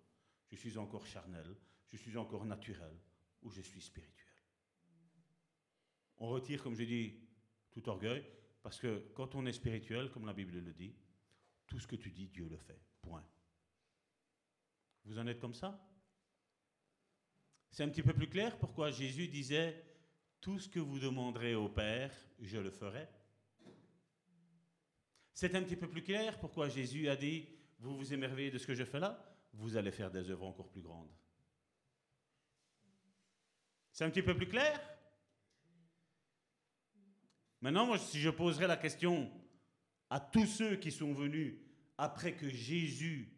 [0.49, 1.55] Je suis encore charnel,
[1.89, 2.97] je suis encore naturel,
[3.43, 4.33] ou je suis spirituel.
[6.17, 7.19] On retire, comme je dis,
[7.69, 8.25] tout orgueil,
[8.63, 10.95] parce que quand on est spirituel, comme la Bible le dit,
[11.67, 12.81] tout ce que tu dis, Dieu le fait.
[13.01, 13.25] Point.
[15.05, 15.79] Vous en êtes comme ça?
[17.69, 19.85] C'est un petit peu plus clair pourquoi Jésus disait,
[20.41, 23.07] tout ce que vous demanderez au Père, je le ferai.
[25.33, 27.47] C'est un petit peu plus clair pourquoi Jésus a dit,
[27.79, 29.23] vous vous émerveillez de ce que je fais là,
[29.53, 31.11] vous allez faire des œuvres encore plus grandes.
[33.91, 34.79] C'est un petit peu plus clair?
[37.61, 39.31] Maintenant, moi, si je poserais la question
[40.09, 41.59] à tous ceux qui sont venus
[41.97, 43.33] après que Jésus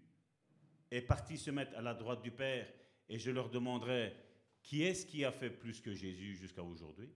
[0.91, 2.71] est parti se mettre à la droite du Père,
[3.07, 4.15] et je leur demanderais,
[4.61, 7.09] qui est-ce qui a fait plus que Jésus jusqu'à aujourd'hui?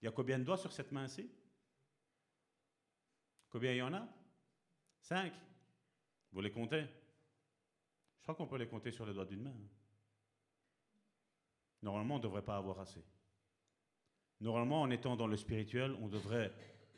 [0.00, 1.30] Il y a combien de doigts sur cette main-ci?
[3.50, 4.08] Combien il y en a?
[5.00, 5.32] Cinq.
[6.32, 6.82] Vous les comptez?
[8.18, 9.56] Je crois qu'on peut les compter sur les doigts d'une main.
[11.82, 13.02] Normalement, on ne devrait pas avoir assez.
[14.40, 16.52] Normalement, en étant dans le spirituel, on devrait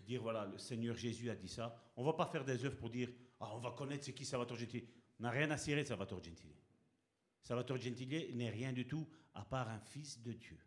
[0.04, 1.76] dire voilà, le Seigneur Jésus a dit ça.
[1.96, 3.08] On va pas faire des œuvres pour dire
[3.40, 4.84] ah, on va connaître c'est qui Salvatore Gentili.
[5.18, 6.54] On n'a rien à cirer de Salvatore Gentili.
[7.42, 10.58] Salvatore Gentili n'est rien du tout à part un fils de Dieu,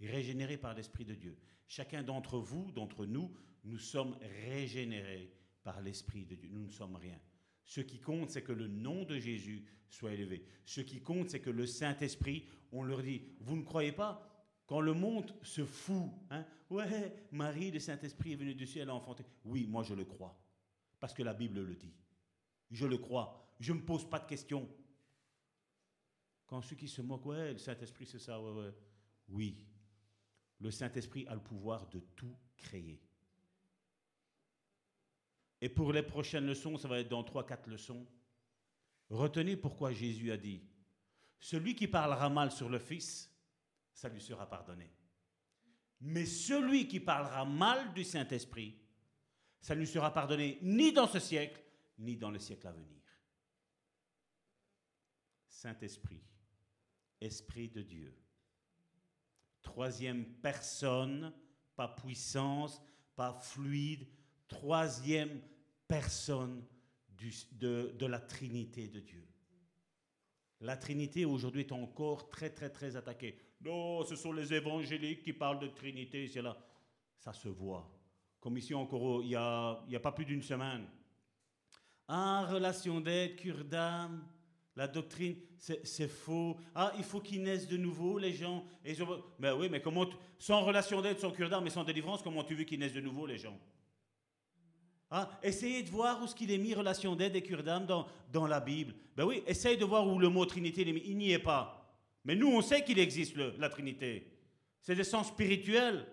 [0.00, 1.38] régénéré par l'Esprit de Dieu.
[1.68, 3.32] Chacun d'entre vous, d'entre nous,
[3.64, 5.32] nous sommes régénérés
[5.62, 6.48] par l'Esprit de Dieu.
[6.52, 7.18] Nous ne sommes rien.
[7.64, 10.44] Ce qui compte, c'est que le nom de Jésus soit élevé.
[10.64, 14.35] Ce qui compte, c'est que le Saint-Esprit, on leur dit, vous ne croyez pas?
[14.66, 18.90] Quand le monde se fout, hein, ouais, Marie, le Saint-Esprit est venu du ciel, elle
[18.90, 19.24] a enfanté.
[19.44, 20.36] Oui, moi je le crois,
[20.98, 21.94] parce que la Bible le dit.
[22.70, 23.54] Je le crois.
[23.60, 24.68] Je ne me pose pas de questions.
[26.46, 28.40] Quand ceux qui se moquent, ouais, le Saint-Esprit, c'est ça.
[29.28, 29.66] Oui,
[30.58, 33.00] le Saint-Esprit a le pouvoir de tout créer.
[35.60, 38.06] Et pour les prochaines leçons, ça va être dans 3-4 leçons.
[39.10, 40.60] Retenez pourquoi Jésus a dit,
[41.38, 43.32] celui qui parlera mal sur le Fils,
[43.96, 44.92] ça lui sera pardonné.
[46.02, 48.78] Mais celui qui parlera mal du Saint-Esprit,
[49.58, 51.60] ça ne lui sera pardonné ni dans ce siècle,
[51.98, 53.00] ni dans le siècle à venir.
[55.48, 56.22] Saint-Esprit,
[57.22, 58.14] Esprit de Dieu.
[59.62, 61.32] Troisième personne,
[61.74, 62.82] pas puissance,
[63.16, 64.06] pas fluide,
[64.46, 65.40] troisième
[65.88, 66.62] personne
[67.52, 69.26] de, de la Trinité de Dieu.
[70.60, 73.38] La Trinité aujourd'hui est encore très très très attaquée.
[73.66, 76.56] Non, ce sont les évangéliques qui parlent de Trinité, c'est là.
[77.18, 77.90] Ça se voit.
[78.38, 80.86] Comme ici encore, il n'y a, il y a pas plus d'une semaine.
[82.06, 84.24] Ah, relation d'aide, cure d'âme,
[84.76, 86.56] la doctrine, c'est faux.
[86.76, 88.64] Ah, il faut qu'ils naissent de nouveau, les gens.
[88.84, 88.94] Et
[89.40, 90.06] Mais oui, mais comment,
[90.38, 93.00] sans relation d'aide, sans cure d'âme et sans délivrance, comment tu veux qu'ils naissent de
[93.00, 93.58] nouveau, les gens?
[95.10, 98.06] Ah, essayez de voir où ce qu'il est mis, relation d'aide et cure d'âme dans,
[98.32, 98.94] dans la Bible.
[99.16, 101.02] Ben oui, essayez de voir où le mot Trinité est mis.
[101.04, 101.75] Il n'y est pas.
[102.26, 104.26] Mais nous, on sait qu'il existe la Trinité.
[104.80, 106.04] C'est des sens spirituels.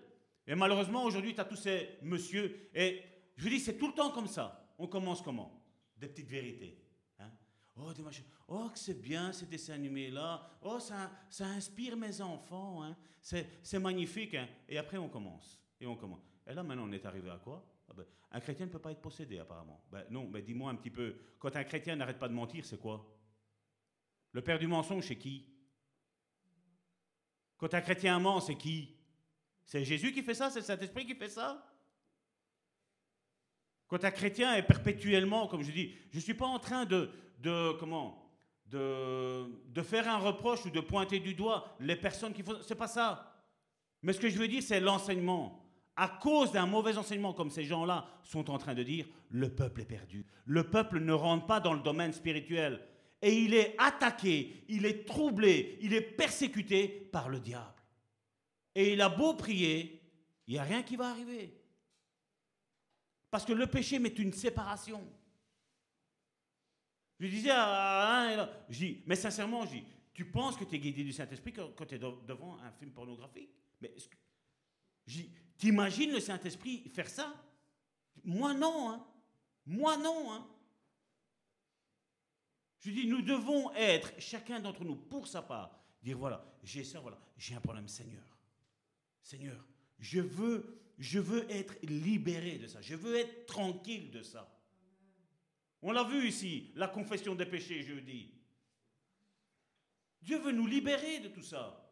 [0.46, 2.70] Et malheureusement, aujourd'hui, tu as tous ces messieurs.
[2.72, 3.02] Et
[3.36, 4.72] je vous dis, c'est tout le temps comme ça.
[4.78, 5.60] On commence comment?
[5.96, 6.78] Des petites vérités.
[7.18, 7.30] Hein?
[7.76, 7.90] Oh,
[8.46, 10.58] oh, que c'est bien ces dessins animés-là.
[10.62, 12.84] Oh, ça, ça inspire mes enfants.
[12.84, 12.96] Hein?
[13.20, 14.34] C'est magnifique.
[14.34, 14.48] Hein?
[14.68, 15.60] Et après, on commence.
[15.80, 16.22] Et on commence.
[16.46, 17.66] Et là, maintenant, on est arrivé à quoi?
[17.88, 19.82] Ah ben, Un chrétien ne peut pas être possédé, apparemment.
[19.90, 21.16] Ben, non, mais dis-moi un petit peu.
[21.40, 23.04] Quand un chrétien n'arrête pas de mentir, c'est quoi?
[24.30, 25.53] Le père du mensonge, c'est qui?
[27.56, 28.94] Quand un chrétien ment, c'est qui?
[29.64, 30.50] C'est Jésus qui fait ça?
[30.50, 31.64] C'est le Saint-Esprit qui fait ça?
[33.86, 37.10] Quand un chrétien est perpétuellement, comme je dis, je ne suis pas en train de,
[37.40, 37.76] de
[39.82, 42.56] faire un reproche ou de pointer du doigt les personnes qui font...
[42.62, 43.30] C'est pas ça.
[44.02, 45.60] Mais ce que je veux dire, c'est l'enseignement.
[45.96, 49.82] À cause d'un mauvais enseignement comme ces gens-là sont en train de dire, le peuple
[49.82, 50.26] est perdu.
[50.44, 52.84] Le peuple ne rentre pas dans le domaine spirituel
[53.24, 57.82] et il est attaqué, il est troublé, il est persécuté par le diable.
[58.74, 60.02] Et il a beau prier,
[60.46, 61.58] il n'y a rien qui va arriver.
[63.30, 65.02] Parce que le péché met une séparation.
[67.18, 68.50] Je disais à
[69.06, 69.64] mais sincèrement,
[70.12, 73.48] tu penses que tu es guidé du Saint-Esprit quand, tu es devant un film pornographique?
[73.80, 73.94] Mais
[75.06, 75.22] je
[75.56, 77.34] t'imagines le Saint-Esprit faire ça?
[78.22, 79.06] Moi non, hein.
[79.64, 80.46] Moi non, hein.
[82.84, 87.00] Je dis, nous devons être, chacun d'entre nous, pour sa part, dire, voilà, j'ai ça,
[87.00, 88.22] voilà, j'ai un problème, Seigneur.
[89.22, 89.64] Seigneur,
[89.98, 92.82] je veux, je être libéré de ça.
[92.82, 94.54] Je veux être tranquille de ça.
[95.80, 98.30] On l'a vu ici, la confession des péchés jeudi.
[100.20, 101.90] Dieu veut nous libérer de tout ça.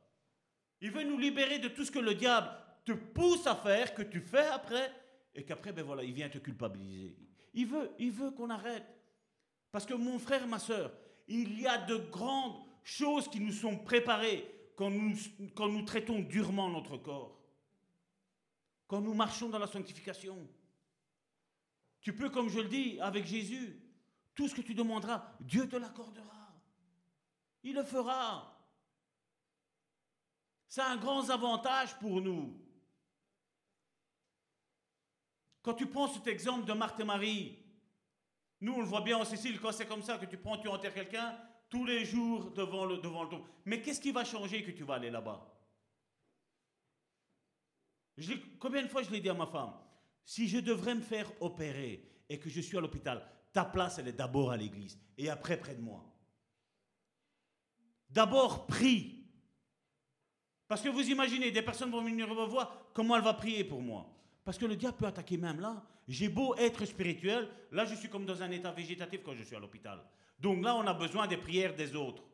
[0.83, 2.51] Il veut nous libérer de tout ce que le diable
[2.85, 4.93] te pousse à faire, que tu fais après,
[5.35, 7.17] et qu'après, ben voilà, il vient te culpabiliser.
[7.55, 9.02] Il veut, il veut qu'on arrête.
[9.73, 10.93] Parce que mon frère, ma soeur,
[11.27, 16.99] il y a de grandes choses qui nous sont préparées quand nous traitons durement notre
[16.99, 17.41] corps.
[18.87, 20.47] Quand nous marchons dans la sanctification.
[22.03, 23.81] Tu peux, comme je le dis, avec Jésus,
[24.35, 26.53] tout ce que tu demanderas, Dieu te l'accordera.
[27.63, 28.59] Il le fera.
[30.69, 32.61] C'est un grand avantage pour nous.
[35.63, 37.62] Quand tu prends cet exemple de Marthe et Marie,
[38.63, 40.69] nous on le voit bien en Sicile, quand c'est comme ça que tu prends, tu
[40.69, 41.37] enterres quelqu'un,
[41.69, 43.29] tous les jours devant le, devant.
[43.65, 45.49] Mais qu'est-ce qui va changer que tu vas aller là-bas?
[48.61, 49.73] Combien de fois je l'ai dit à ma femme
[50.25, 54.09] Si je devrais me faire opérer et que je suis à l'hôpital, ta place, elle
[54.09, 56.05] est d'abord à l'église et après près de moi.
[58.11, 59.27] D'abord, prie.
[60.69, 63.83] Parce que vous imaginez, des personnes vont venir me voir, comment elle va prier pour
[63.83, 64.09] moi?
[64.45, 65.83] Parce que le diable peut attaquer même là.
[66.09, 69.55] J'ai beau être spirituel, là je suis comme dans un état végétatif quand je suis
[69.55, 70.01] à l'hôpital.
[70.39, 72.25] Donc là, on a besoin des prières des autres.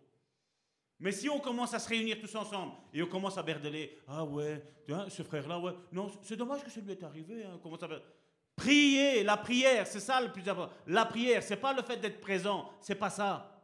[1.01, 4.24] Mais si on commence à se réunir tous ensemble et on commence à berdeler, ah
[4.24, 4.64] ouais,
[5.09, 7.44] ce frère-là, ouais, non, c'est dommage que ça lui est arrivé.
[7.44, 7.60] Hein,
[8.56, 10.74] Prier, la prière, c'est ça le plus important.
[10.86, 13.62] La prière, c'est pas le fait d'être présent, c'est pas ça.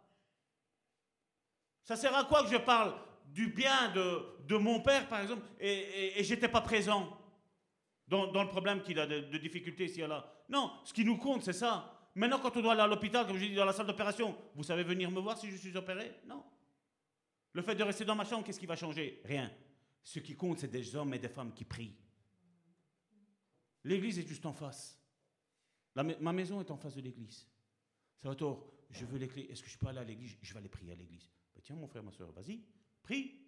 [1.83, 2.95] Ça sert à quoi que je parle
[3.27, 7.09] du bien de, de mon père, par exemple, et, et, et j'étais pas présent?
[8.09, 11.17] Dans, le problème qu'il a de, de difficultés ici et là Non, ce qui nous
[11.17, 12.11] compte, c'est ça.
[12.15, 14.63] Maintenant, quand on doit aller à l'hôpital, comme je dis, dans la salle d'opération, vous
[14.63, 16.21] savez venir me voir si je suis opéré?
[16.27, 16.45] Non.
[17.53, 19.21] Le fait de rester dans ma chambre, qu'est-ce qui va changer?
[19.25, 19.51] Rien.
[20.03, 21.97] Ce qui compte, c'est des hommes et des femmes qui prient.
[23.85, 24.99] L'église est juste en face.
[25.95, 27.47] ma maison est en face de l'église.
[28.23, 29.49] Salvatore, je veux les clés.
[29.51, 30.37] Est-ce que je peux aller à l'église?
[30.41, 31.31] Je vais aller prier à l'église.
[31.55, 32.61] Ben tiens, mon frère, ma soeur, vas-y,
[33.03, 33.44] prie.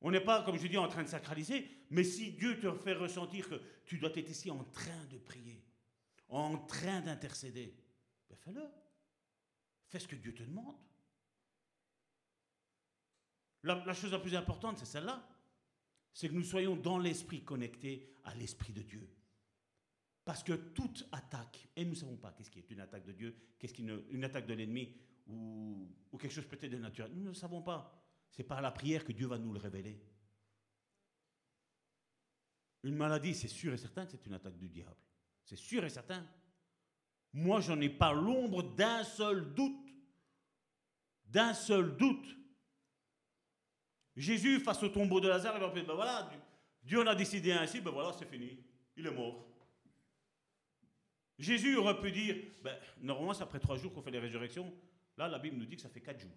[0.00, 2.92] On n'est pas, comme je dis, en train de sacraliser, mais si Dieu te fait
[2.92, 5.64] ressentir que tu dois être ici en train de prier,
[6.28, 7.74] en train d'intercéder,
[8.28, 8.62] ben fais-le.
[9.88, 10.76] Fais ce que Dieu te demande.
[13.64, 15.26] La, chose la plus importante, c'est celle-là.
[16.12, 19.08] C'est que nous soyons dans l'esprit connectés à l'esprit de Dieu.
[20.24, 23.12] Parce que toute attaque, et nous ne savons pas qu'est-ce qui est une attaque de
[23.12, 24.94] Dieu, qu'est-ce qui est une attaque de l'ennemi,
[25.26, 25.88] ou,
[26.18, 27.94] quelque chose peut-être de naturel, nous ne savons pas.
[28.30, 30.00] C'est par la prière que Dieu va nous le révéler.
[32.84, 34.96] Une maladie, c'est sûr et certain que c'est une attaque du diable.
[35.44, 36.26] C'est sûr et certain.
[37.32, 39.92] Moi, j'en ai pas l'ombre d'un seul doute.
[41.24, 42.36] D'un seul doute.
[44.16, 46.30] Jésus, face au tombeau de Lazare, il ben voilà,
[46.82, 48.58] Dieu en a décidé ainsi, ben voilà, c'est fini.
[48.96, 49.46] Il est mort.
[51.38, 54.72] Jésus aurait pu dire, ben, normalement c'est après trois jours qu'on fait les résurrections.
[55.16, 56.36] Là, la Bible nous dit que ça fait quatre jours.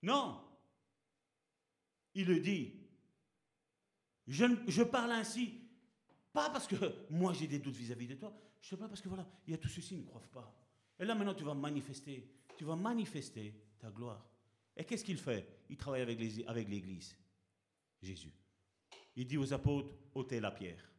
[0.00, 0.40] Non.
[2.14, 2.74] Il le dit.
[4.26, 5.60] Je, parle ainsi,
[6.32, 6.76] pas parce que
[7.10, 9.54] moi j'ai des doutes vis-à-vis de toi, je sais pas parce que voilà, il y
[9.54, 10.54] a tous ceux-ci qui ne croient pas.
[10.98, 14.24] Et là maintenant tu vas manifester, tu vas manifester ta gloire.
[14.76, 15.64] Et qu'est-ce qu'il fait?
[15.68, 16.18] Il travaille avec
[16.68, 17.16] l'Église,
[18.00, 18.32] Jésus.
[19.16, 20.90] Il dit aux apôtres, ôtez la pierre.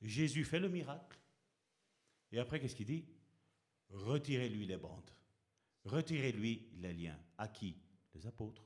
[0.00, 1.18] Jésus fait le miracle.
[2.32, 3.04] Et après, qu'est-ce qu'il dit?
[3.90, 5.10] Retirez-lui les bandes.
[5.84, 7.18] Retirez-lui les liens.
[7.38, 7.76] À qui?
[8.14, 8.64] Les apôtres.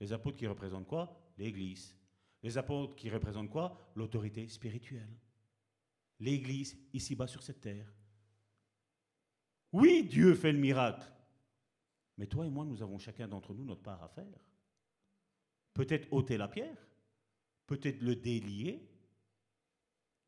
[0.00, 1.32] Les apôtres qui représentent quoi?
[1.38, 1.96] L'Église.
[2.42, 3.90] Les apôtres qui représentent quoi?
[3.94, 5.16] L'autorité spirituelle.
[6.20, 7.92] L'Église ici-bas sur cette terre.
[9.72, 11.06] Oui, Dieu fait le miracle.
[12.16, 14.40] Mais toi et moi, nous avons chacun d'entre nous notre part à faire.
[15.74, 16.88] Peut-être ôter la pierre,
[17.66, 18.88] peut-être le délier,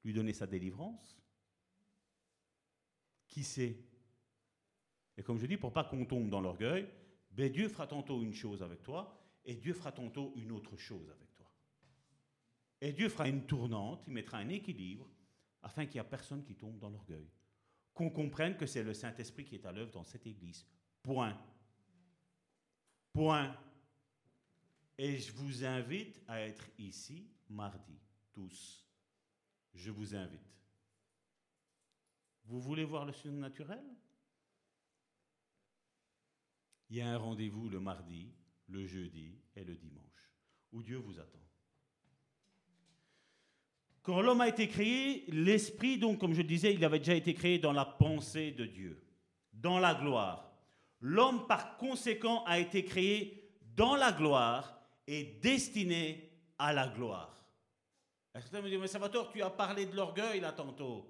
[0.05, 1.21] lui donner sa délivrance.
[3.27, 3.85] Qui sait?
[5.17, 6.89] Et comme je dis, pour pas qu'on tombe dans l'orgueil,
[7.33, 11.11] ben Dieu fera tantôt une chose avec toi, et Dieu fera tantôt une autre chose
[11.11, 11.51] avec toi.
[12.81, 15.09] Et Dieu fera une tournante, il mettra un équilibre,
[15.63, 17.29] afin qu'il n'y ait personne qui tombe dans l'orgueil.
[17.93, 20.67] Qu'on comprenne que c'est le Saint-Esprit qui est à l'œuvre dans cette Église.
[21.03, 21.39] Point.
[23.13, 23.55] Point.
[24.97, 27.99] Et je vous invite à être ici mardi,
[28.33, 28.87] tous.
[29.75, 30.41] Je vous invite.
[32.45, 33.85] Vous voulez voir le surnaturel?
[36.89, 38.33] Il y a un rendez-vous le mardi,
[38.71, 40.33] le jeudi et le dimanche,
[40.73, 41.39] où Dieu vous attend.
[44.03, 47.59] Quand l'homme a été créé, l'esprit, donc, comme je disais, il avait déjà été créé
[47.59, 49.05] dans la pensée de Dieu,
[49.53, 50.51] dans la gloire.
[51.01, 57.45] L'homme, par conséquent, a été créé dans la gloire et destiné à la gloire.
[58.35, 61.07] Certains me disent, mais Salvatore, tu as parlé de l'orgueil là tantôt?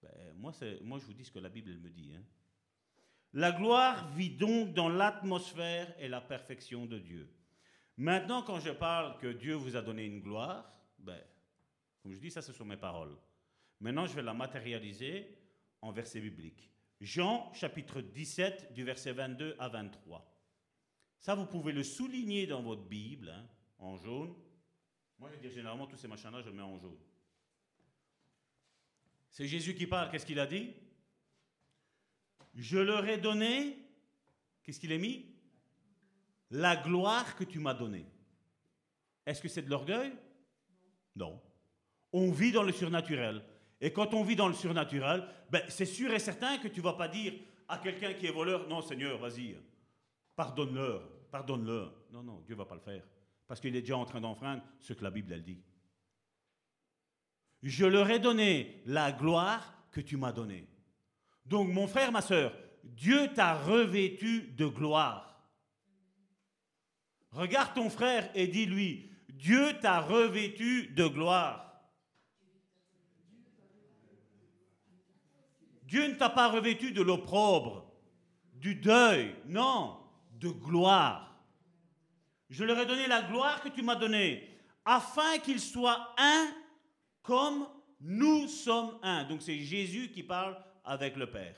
[0.00, 0.52] Ben, moi,
[0.82, 2.14] moi, je vous dis ce que la Bible me dit.
[2.14, 2.24] Hein.
[3.32, 7.30] La gloire vit donc dans l'atmosphère et la perfection de Dieu.
[7.96, 11.20] Maintenant, quand je parle que Dieu vous a donné une gloire, ben,
[12.02, 13.16] comme je dis, ça, ce sont mes paroles.
[13.78, 15.38] Maintenant, je vais la matérialiser
[15.80, 16.70] en versets bibliques.
[17.00, 20.26] Jean chapitre 17 du verset 22 à 23.
[21.18, 23.46] Ça, vous pouvez le souligner dans votre Bible, hein,
[23.78, 24.34] en jaune.
[25.18, 26.98] Moi, je dis généralement, tous ces machins-là, je mets en jaune.
[29.30, 30.72] C'est Jésus qui parle, qu'est-ce qu'il a dit?
[32.54, 33.78] Je leur ai donné,
[34.62, 35.26] qu'est-ce qu'il a mis?
[36.50, 38.06] La gloire que tu m'as donnée.
[39.24, 40.12] Est-ce que c'est de l'orgueil?
[41.14, 41.40] Non.
[42.12, 43.42] On vit dans le surnaturel.
[43.80, 46.94] Et quand on vit dans le surnaturel, ben, c'est sûr et certain que tu vas
[46.94, 47.32] pas dire
[47.68, 49.56] à quelqu'un qui est voleur, non Seigneur, vas-y,
[50.34, 51.94] pardonne-leur, pardonne-leur.
[52.10, 53.04] Non, non, Dieu va pas le faire.
[53.46, 55.62] Parce qu'il est déjà en train d'enfreindre ce que la Bible, elle dit.
[57.62, 60.66] Je leur ai donné la gloire que tu m'as donnée.
[61.50, 62.52] Donc, mon frère, ma soeur,
[62.84, 65.36] Dieu t'a revêtu de gloire.
[67.32, 71.82] Regarde ton frère et dis-lui, Dieu t'a revêtu de gloire.
[75.82, 77.92] Dieu ne t'a pas revêtu de l'opprobre,
[78.54, 79.98] du deuil, non,
[80.34, 81.36] de gloire.
[82.48, 84.48] Je leur ai donné la gloire que tu m'as donnée,
[84.84, 86.46] afin qu'ils soient un
[87.22, 87.66] comme
[87.98, 89.24] nous sommes un.
[89.24, 91.56] Donc c'est Jésus qui parle avec le Père.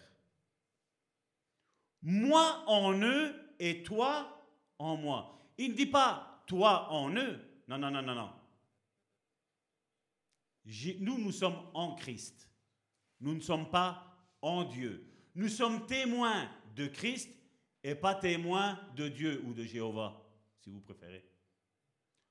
[2.03, 4.44] Moi en eux et toi
[4.78, 5.39] en moi.
[5.59, 7.39] Il ne dit pas toi en eux.
[7.69, 8.31] Non, non, non, non, non.
[11.01, 12.49] Nous, nous sommes en Christ.
[13.20, 14.05] Nous ne sommes pas
[14.40, 15.07] en Dieu.
[15.35, 17.31] Nous sommes témoins de Christ
[17.82, 20.20] et pas témoins de Dieu ou de Jéhovah,
[20.59, 21.24] si vous préférez.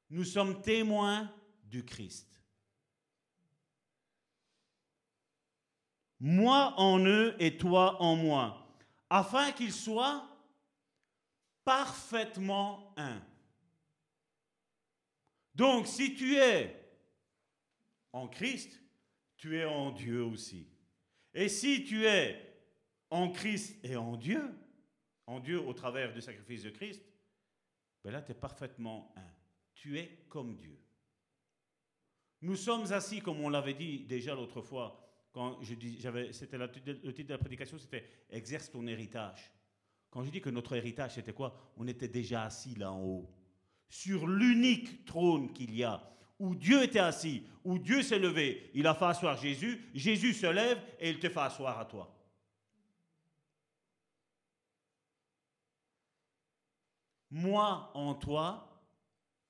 [0.10, 2.41] Nous sommes témoins du Christ.
[6.22, 8.68] Moi en eux et toi en moi,
[9.10, 10.24] afin qu'ils soient
[11.64, 13.20] parfaitement un.
[15.56, 16.80] Donc si tu es
[18.14, 18.80] en Christ,
[19.36, 20.68] tu es en Dieu aussi.
[21.34, 22.40] Et si tu es
[23.10, 24.54] en Christ et en Dieu,
[25.26, 27.02] en Dieu au travers du sacrifice de Christ,
[28.04, 29.34] ben là tu es parfaitement un.
[29.74, 30.78] Tu es comme Dieu.
[32.42, 35.01] Nous sommes assis, comme on l'avait dit déjà l'autre fois,
[35.32, 36.02] quand je dis,
[36.32, 39.52] c'était le titre de la prédication, c'était exerce ton héritage.
[40.10, 41.74] Quand je dis que notre héritage, c'était quoi?
[41.78, 43.30] On était déjà assis là en haut,
[43.88, 46.06] sur l'unique trône qu'il y a,
[46.38, 48.72] où Dieu était assis, où Dieu s'est levé.
[48.74, 52.18] Il a fait asseoir Jésus, Jésus se lève et il te fait asseoir à toi.
[57.30, 58.84] Moi en toi,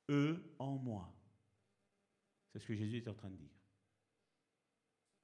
[0.09, 1.11] eux en moi.
[2.51, 3.60] C'est ce que Jésus est en train de dire.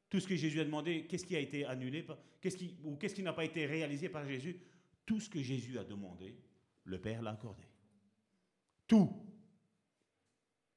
[0.10, 2.06] Tout ce que Jésus a demandé, qu'est-ce qui a été annulé,
[2.42, 4.60] qu'est-ce qui, ou qu'est-ce qui n'a pas été réalisé par Jésus
[5.06, 6.38] Tout ce que Jésus a demandé,
[6.86, 7.64] le Père l'a accordé.
[8.88, 9.12] Tout.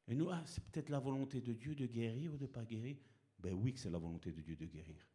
[0.08, 2.64] Et nous, ah, c'est peut-être la volonté de Dieu de guérir ou de ne pas
[2.64, 2.96] guérir.
[3.38, 5.06] Ben oui que c'est la volonté de Dieu de guérir.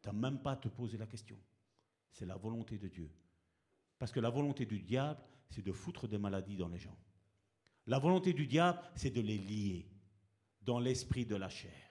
[0.00, 1.38] Tu n'as même pas à te poser la question.
[2.12, 3.10] C'est la volonté de Dieu.
[3.98, 5.20] Parce que la volonté du diable,
[5.50, 6.96] c'est de foutre des maladies dans les gens.
[7.86, 9.86] La volonté du diable, c'est de les lier
[10.62, 11.85] dans l'esprit de la chair.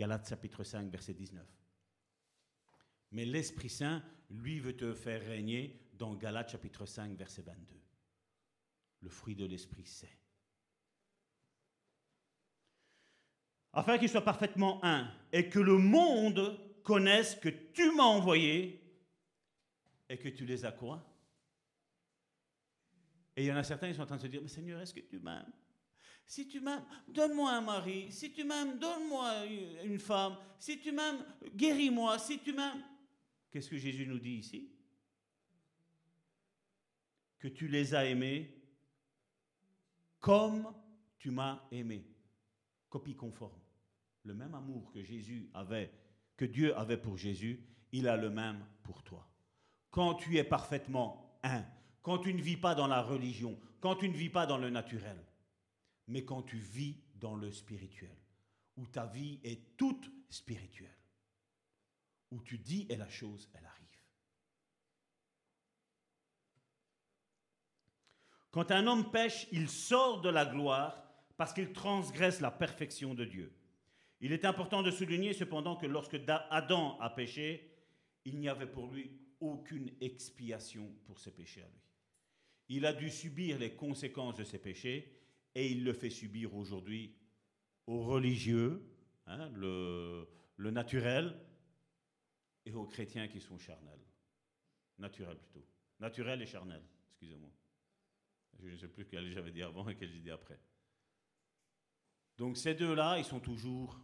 [0.00, 1.46] Galates chapitre 5, verset 19.
[3.10, 7.78] Mais l'Esprit Saint, lui, veut te faire régner dans Galates chapitre 5, verset 22.
[9.02, 10.16] Le fruit de l'Esprit, c'est.
[13.74, 18.82] Afin qu'il soit parfaitement un et que le monde connaisse que tu m'as envoyé
[20.08, 21.06] et que tu les as quoi?
[23.36, 24.80] Et il y en a certains qui sont en train de se dire, mais Seigneur,
[24.80, 25.52] est-ce que tu m'aimes
[26.30, 28.12] si tu m'aimes, donne-moi un mari.
[28.12, 29.46] Si tu m'aimes, donne-moi
[29.82, 30.36] une femme.
[30.60, 31.24] Si tu m'aimes,
[31.56, 32.20] guéris-moi.
[32.20, 32.84] Si tu m'aimes.
[33.50, 34.70] Qu'est-ce que Jésus nous dit ici?
[37.40, 38.48] Que tu les as aimés
[40.20, 40.72] comme
[41.18, 42.06] tu m'as aimé.
[42.90, 43.58] Copie conforme.
[44.22, 45.92] Le même amour que Jésus avait,
[46.36, 49.28] que Dieu avait pour Jésus, il a le même pour toi.
[49.90, 51.64] Quand tu es parfaitement un,
[52.02, 54.70] quand tu ne vis pas dans la religion, quand tu ne vis pas dans le
[54.70, 55.16] naturel,
[56.08, 58.16] mais quand tu vis dans le spirituel,
[58.76, 60.96] où ta vie est toute spirituelle,
[62.30, 63.80] où tu dis et la chose, elle arrive.
[68.50, 71.04] Quand un homme pêche, il sort de la gloire
[71.36, 73.52] parce qu'il transgresse la perfection de Dieu.
[74.20, 76.20] Il est important de souligner cependant que lorsque
[76.50, 77.72] Adam a péché,
[78.24, 79.10] il n'y avait pour lui
[79.40, 81.80] aucune expiation pour ses péchés à lui.
[82.68, 85.19] Il a dû subir les conséquences de ses péchés
[85.54, 87.14] et il le fait subir aujourd'hui
[87.86, 88.82] aux religieux,
[89.26, 90.26] hein, le,
[90.58, 91.36] naturel,
[92.66, 94.04] et aux chrétiens qui sont charnels.
[94.98, 95.66] Naturel plutôt.
[95.98, 97.50] Naturel et charnel, excusez-moi.
[98.58, 100.60] Je ne sais plus quel j'avais dit avant et quel j'ai dit après.
[102.36, 103.98] Donc ces deux-là, ils sont toujours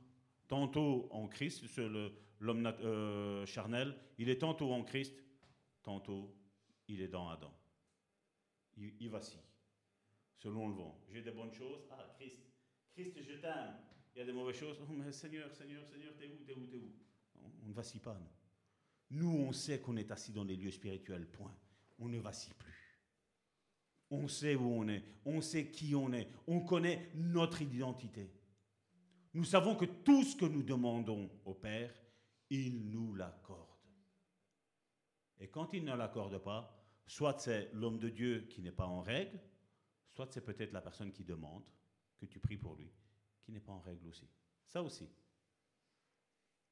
[0.48, 1.64] tantôt en Christ,
[2.40, 5.22] l'homme euh, charnel, il est tantôt en Christ,
[5.82, 6.34] tantôt
[6.88, 7.54] il est dans Adam.
[8.76, 9.45] Il, il vacille
[10.46, 10.96] selon le vent.
[11.12, 11.80] J'ai des bonnes choses.
[11.90, 12.40] Ah, Christ,
[12.92, 13.74] Christ, je t'aime.
[14.14, 14.78] il y a des mauvaises choses.
[14.80, 16.92] Oh, mais Seigneur, Seigneur, Seigneur, t'es où, t'es où, t'es où?
[17.64, 19.18] On, ne vacille pas, nous.
[19.18, 21.52] Nous, on sait qu'on est assis dans les lieux spirituels, point.
[21.98, 23.00] On ne vacille plus.
[24.08, 28.30] On sait où on est, on sait qui on est, on connaît notre identité.
[29.34, 31.92] Nous savons que tout ce que nous demandons au Père,
[32.50, 33.66] il nous l'accorde.
[35.40, 36.72] Et quand il ne l'accorde pas,
[37.04, 39.40] soit c'est l'homme de Dieu qui n'est pas en règle,
[40.16, 41.62] soit c'est peut-être la personne qui demande,
[42.16, 42.90] que tu pries pour lui,
[43.42, 44.26] qui n'est pas en règle aussi.
[44.66, 45.06] Ça aussi.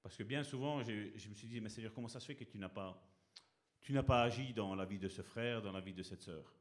[0.02, 2.44] Parce que bien souvent, je, me suis dit, mais Seigneur, comment ça se fait que
[2.44, 3.06] tu n'as pas,
[3.82, 6.22] tu n'as pas agi dans la vie de ce frère, dans la vie de cette
[6.22, 6.54] sœur?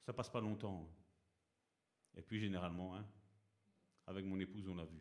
[0.00, 0.90] Ça passe pas longtemps.
[2.16, 3.06] Et puis généralement, hein,
[4.08, 5.00] avec mon épouse, on l'a vu.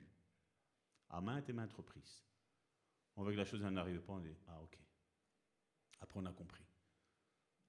[1.10, 2.24] À maintes et maintes reprises.
[3.16, 4.78] On voit que la chose n'arrive pas, on dit Ah, ok.
[6.00, 6.66] Après, on a compris.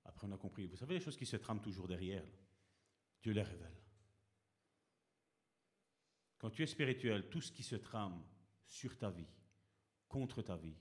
[0.05, 0.67] Après, on a compris.
[0.67, 2.25] Vous savez, les choses qui se trament toujours derrière,
[3.23, 3.81] Dieu les révèle.
[6.39, 8.21] Quand tu es spirituel, tout ce qui se trame
[8.67, 9.31] sur ta vie,
[10.09, 10.77] contre ta vie,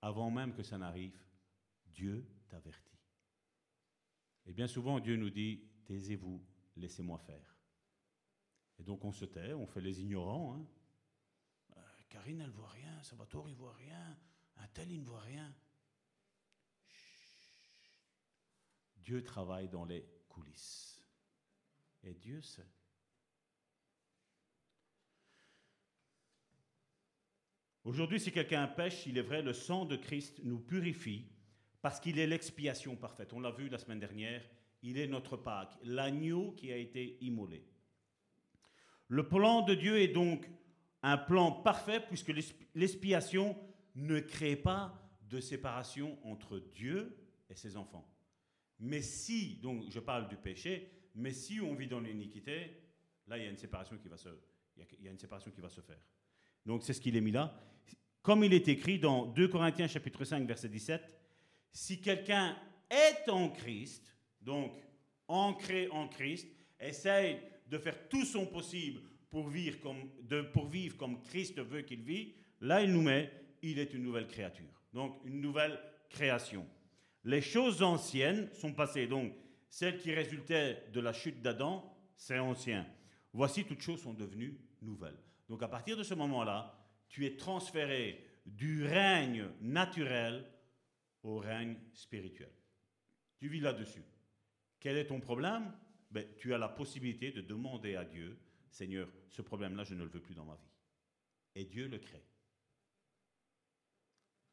[0.00, 1.22] avant même que ça n'arrive,
[1.86, 2.98] Dieu t'avertit.
[4.46, 6.42] Et bien souvent, Dieu nous dit, taisez-vous,
[6.76, 7.56] laissez-moi faire.
[8.78, 10.56] Et donc on se tait, on fait les ignorants.
[10.56, 10.66] Hein.
[11.76, 14.18] Euh, Karine, elle ne voit rien, Salvatore, il ne voit rien,
[14.56, 15.54] un tel, il ne voit rien.
[18.96, 20.93] Dieu travaille dans les coulisses.
[22.04, 22.66] Et Dieu sait.
[27.84, 31.26] Aujourd'hui, si quelqu'un pêche, il est vrai, le sang de Christ nous purifie
[31.82, 33.32] parce qu'il est l'expiation parfaite.
[33.34, 34.42] On l'a vu la semaine dernière,
[34.82, 37.66] il est notre Pâque, l'agneau qui a été immolé.
[39.08, 40.48] Le plan de Dieu est donc
[41.02, 42.32] un plan parfait puisque
[42.74, 43.56] l'expiation
[43.94, 44.98] ne crée pas
[45.28, 47.16] de séparation entre Dieu
[47.50, 48.10] et ses enfants.
[48.78, 52.70] Mais si, donc je parle du péché, mais si on vit dans l'iniquité,
[53.26, 56.06] là il y a une séparation qui va se, faire.
[56.66, 57.60] Donc c'est ce qu'il est mis là.
[58.22, 61.02] Comme il est écrit dans 2 Corinthiens chapitre 5 verset 17,
[61.72, 62.56] si quelqu'un
[62.90, 64.72] est en Christ, donc
[65.28, 66.48] ancré en Christ,
[66.80, 69.00] essaye de faire tout son possible
[69.30, 70.10] pour vivre comme,
[70.52, 73.32] pour vivre comme Christ veut qu'il vive, là il nous met,
[73.62, 74.82] il est une nouvelle créature.
[74.92, 75.78] Donc une nouvelle
[76.08, 76.66] création.
[77.24, 79.06] Les choses anciennes sont passées.
[79.06, 79.32] Donc
[79.74, 82.86] celles qui résultaient de la chute d'Adam, c'est ancien.
[83.32, 85.18] Voici toutes choses sont devenues nouvelles.
[85.48, 86.78] Donc à partir de ce moment-là,
[87.08, 90.48] tu es transféré du règne naturel
[91.24, 92.52] au règne spirituel.
[93.38, 94.04] Tu vis là-dessus.
[94.78, 95.76] Quel est ton problème?
[96.08, 98.38] Ben, Tu as la possibilité de demander à Dieu,
[98.70, 100.70] Seigneur, ce problème-là, je ne le veux plus dans ma vie.
[101.56, 102.24] Et Dieu le crée.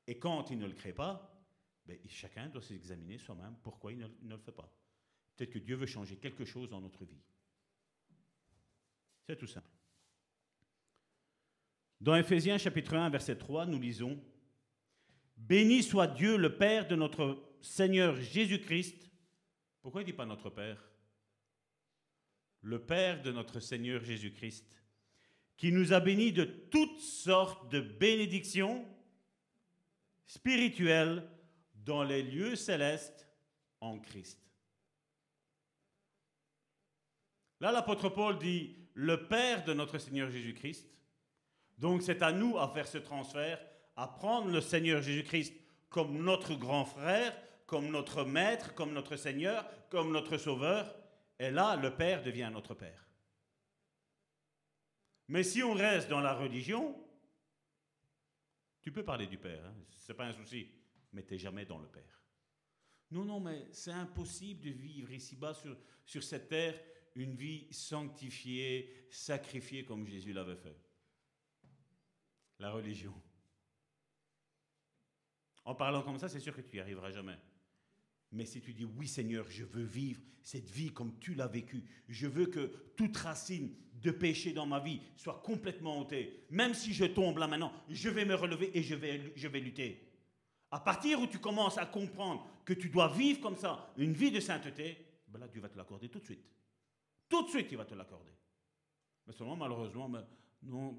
[0.08, 1.32] Et quand il ne le crée pas,
[1.86, 4.81] ben, chacun doit s'examiner soi-même pourquoi il ne, le fait pas.
[5.36, 7.22] Peut-être que Dieu veut changer quelque chose dans notre vie.
[9.28, 9.70] C'est tout simple.
[12.00, 14.20] Dans Éphésiens chapitre 1, verset 3, nous lisons
[15.38, 19.10] Béni soit Dieu, le Père de notre Seigneur Jésus-Christ.
[19.82, 20.92] Pourquoi il ne dit pas notre Père?
[22.62, 24.84] Le Père de notre Seigneur Jésus-Christ,
[25.58, 28.86] qui nous a bénis de toutes sortes de bénédictions
[30.26, 31.28] spirituelles
[31.76, 33.28] dans les lieux célestes
[33.80, 34.51] en Christ.
[37.62, 40.90] Là, l'apôtre Paul dit, le Père de notre Seigneur Jésus-Christ,
[41.78, 43.64] donc c'est à nous à faire ce transfert,
[43.96, 45.54] à prendre le Seigneur Jésus-Christ
[45.88, 50.92] comme notre grand frère, comme notre maître, comme notre Seigneur, comme notre Sauveur.
[51.38, 53.08] Et là, le Père devient notre Père.
[55.28, 56.98] Mais si on reste dans la religion,
[58.82, 60.68] tu peux parler du Père, hein, ce n'est pas un souci,
[61.14, 62.24] mais tu jamais dans le Père.
[63.12, 66.80] Non, non, mais c'est impossible de vivre ici-bas sur, sur cette terre
[67.16, 70.78] une vie sanctifiée, sacrifiée comme Jésus l'avait fait
[72.62, 73.14] la religion.
[75.66, 77.38] En parlant comme ça, c'est sûr que tu n'y arriveras jamais.
[78.32, 81.84] Mais si tu dis oui Seigneur, je veux vivre cette vie comme tu l'as vécue,
[82.08, 86.94] je veux que toute racine de péché dans ma vie soit complètement ôtée, même si
[86.94, 90.08] je tombe là maintenant, je vais me relever et je vais, lutter.
[90.72, 94.32] À partir où tu commences à comprendre que tu dois vivre comme ça, une vie
[94.32, 94.98] de sainteté,
[95.28, 96.46] ben Dieu va te l'accorder tout de suite.
[97.32, 98.34] Tout de suite, il va te l'accorder.
[99.26, 100.20] Mais seulement malheureusement, mais
[100.64, 100.98] non,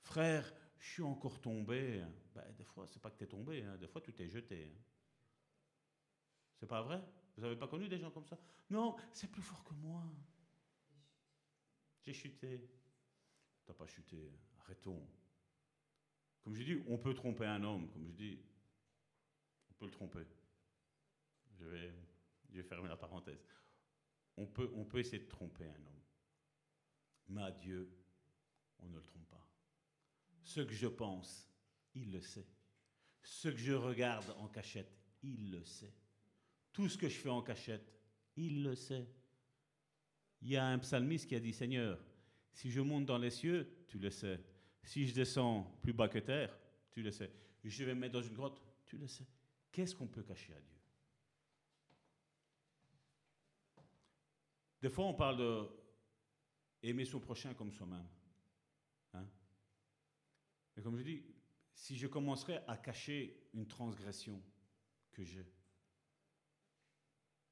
[0.00, 2.02] frère, je suis encore tombé.
[2.34, 3.76] Ben, des fois, c'est pas que tu es tombé, hein.
[3.76, 4.72] des fois tu t'es jeté.
[4.74, 4.82] Hein.
[6.56, 7.02] C'est pas vrai?
[7.36, 8.38] Vous n'avez pas connu des gens comme ça?
[8.70, 10.02] Non, c'est plus fort que moi.
[12.00, 12.66] J'ai chuté.
[13.66, 15.06] T'as pas chuté, arrêtons.
[16.40, 18.40] Comme je dis, on peut tromper un homme, comme je dis,
[19.70, 20.26] on peut le tromper.
[21.58, 21.92] Je vais,
[22.48, 23.46] je vais fermer la parenthèse.
[24.40, 26.02] On peut, on essayer de tromper un homme.
[27.28, 27.90] Mais à Dieu,
[28.78, 29.46] on ne le trompe pas.
[30.42, 31.46] Ce que je pense,
[31.94, 32.46] il le sait.
[33.22, 34.90] Ce que je regarde en cachette,
[35.22, 35.92] il le sait.
[36.72, 37.92] Tout ce que je fais en cachette,
[38.34, 39.06] il le sait.
[40.40, 42.02] Il y a un psalmiste qui a dit, Seigneur,
[42.54, 44.40] si je monte dans les cieux, tu le sais.
[44.82, 46.58] Si je descends plus bas que terre,
[46.90, 47.30] tu le sais.
[47.62, 49.26] Je vais me mettre dans une grotte, tu le sais.
[49.70, 50.79] Qu'est-ce qu'on peut cacher à Dieu?
[54.80, 55.68] Des fois, on parle de
[56.82, 58.08] aimer son prochain comme soi-même.
[59.12, 59.26] Hein?
[60.74, 61.22] Mais comme je dis,
[61.74, 64.42] si je commencerais à cacher une transgression
[65.12, 65.46] que j'ai,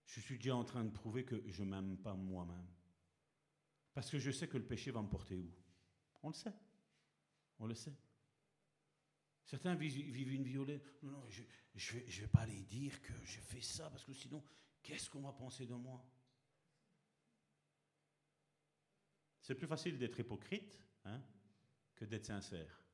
[0.07, 2.67] je suis déjà en train de prouver que je ne m'aime pas moi-même.
[3.93, 5.53] Parce que je sais que le péché va me porter où?
[6.23, 6.55] On le sait.
[7.59, 7.95] On le sait.
[9.45, 10.81] Certains vivent une violée.
[11.03, 11.43] Non, non, je
[11.97, 14.43] ne vais pas aller dire que je fais ça, parce que sinon,
[14.83, 16.05] qu'est-ce qu'on va penser de moi?
[19.49, 21.23] C'est plus facile d'être hypocrite hein,
[21.95, 22.85] que d'être sincère.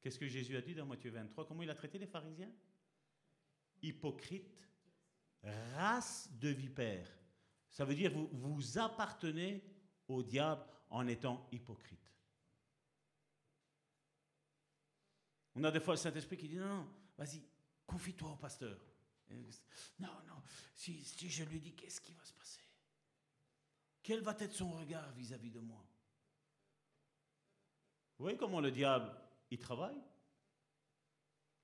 [0.00, 2.50] Qu'est-ce que Jésus a dit dans Matthieu 23 Comment il a traité les pharisiens?
[3.80, 4.68] Hypocrite,
[5.76, 7.16] race de vipères.
[7.70, 9.62] Ça veut dire vous vous appartenez
[10.08, 12.12] au diable en étant hypocrite.
[15.54, 17.40] On a des fois le Saint-Esprit qui dit non, non, vas-y,
[17.86, 18.80] confie-toi au pasteur.
[20.00, 20.42] Non, non,
[20.74, 22.63] si, si je lui dis, qu'est-ce qui va se passer?
[24.04, 25.82] Quel va être son regard vis-à-vis de moi?
[28.18, 29.10] Vous voyez comment le diable,
[29.50, 29.98] il travaille?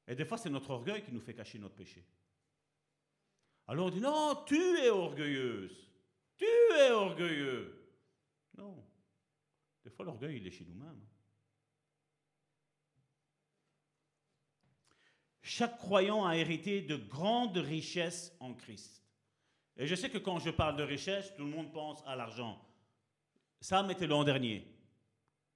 [0.08, 2.02] Et des fois, c'est notre orgueil qui nous fait cacher notre péché.
[3.68, 5.86] Alors on dit, non, tu es orgueilleuse.
[6.38, 7.94] Tu es orgueilleux.
[8.56, 8.84] Non.
[9.84, 11.06] Des fois, l'orgueil, il est chez nous-mêmes.
[15.42, 19.04] Chaque croyant a hérité de grandes richesses en Christ.
[19.80, 22.62] Et je sais que quand je parle de richesse, tout le monde pense à l'argent.
[23.62, 24.66] Ça, mettez l'an dernier.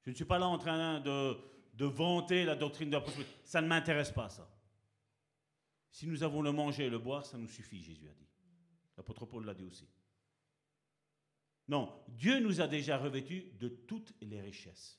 [0.03, 1.37] Je ne suis pas là en train de,
[1.75, 3.31] de vanter la doctrine de la prospérité.
[3.45, 4.51] Ça ne m'intéresse pas, ça.
[5.91, 8.27] Si nous avons le manger et le boire, ça nous suffit, Jésus a dit.
[8.97, 9.87] L'apôtre Paul l'a dit aussi.
[11.69, 14.99] Non, Dieu nous a déjà revêtus de toutes les richesses.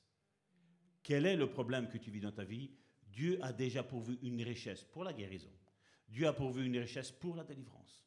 [1.02, 2.70] Quel est le problème que tu vis dans ta vie?
[3.08, 5.52] Dieu a déjà pourvu une richesse pour la guérison.
[6.08, 8.05] Dieu a pourvu une richesse pour la délivrance.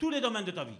[0.00, 0.78] Tous les domaines de ta vie.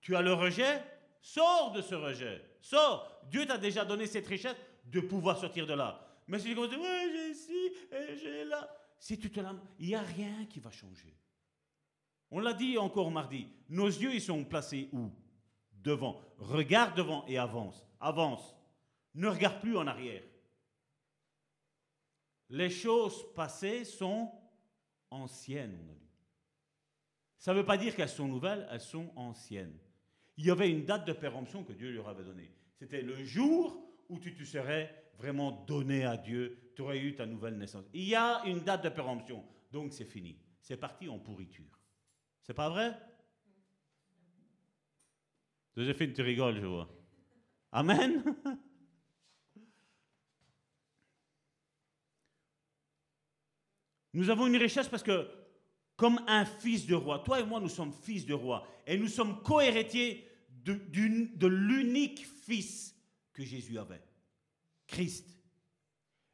[0.00, 0.82] Tu as le rejet,
[1.20, 2.42] sors de ce rejet.
[2.62, 3.10] Sors.
[3.30, 4.56] Dieu t'a déjà donné cette richesse
[4.86, 6.00] de pouvoir sortir de là.
[6.28, 8.68] Mais si tu commences j'ai ici et j'ai là,
[8.98, 9.40] si tu te
[9.80, 11.14] il n'y a rien qui va changer.
[12.30, 15.10] On l'a dit encore mardi, nos yeux, ils sont placés où?
[15.72, 16.20] Devant.
[16.38, 17.84] Regarde devant et avance.
[18.00, 18.54] Avance.
[19.14, 20.22] Ne regarde plus en arrière.
[22.50, 24.30] Les choses passées sont
[25.10, 26.03] anciennes, on a dit.
[27.44, 29.76] Ça ne veut pas dire qu'elles sont nouvelles, elles sont anciennes.
[30.38, 32.50] Il y avait une date de péremption que Dieu leur avait donnée.
[32.74, 37.26] C'était le jour où tu te serais vraiment donné à Dieu, tu aurais eu ta
[37.26, 37.84] nouvelle naissance.
[37.92, 40.38] Il y a une date de péremption, donc c'est fini.
[40.62, 41.78] C'est parti en pourriture.
[42.40, 42.98] C'est pas vrai?
[45.76, 46.88] Joséphine, tu rigoles, je vois.
[47.72, 48.24] Amen
[54.14, 55.43] Nous avons une richesse parce que,
[55.96, 59.08] comme un fils de roi, toi et moi, nous sommes fils de roi, et nous
[59.08, 60.28] sommes co-héritiers
[60.64, 62.96] de, l'unique fils
[63.32, 64.02] que Jésus avait,
[64.86, 65.26] Christ.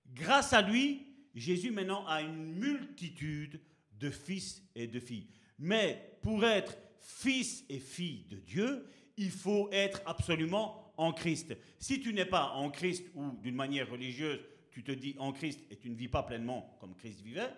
[0.07, 3.61] Grâce à lui, Jésus maintenant a une multitude
[3.93, 5.29] de fils et de filles.
[5.59, 11.57] Mais pour être fils et fille de Dieu, il faut être absolument en Christ.
[11.79, 15.61] Si tu n'es pas en Christ ou d'une manière religieuse, tu te dis en Christ
[15.71, 17.53] et tu ne vis pas pleinement comme Christ vivait,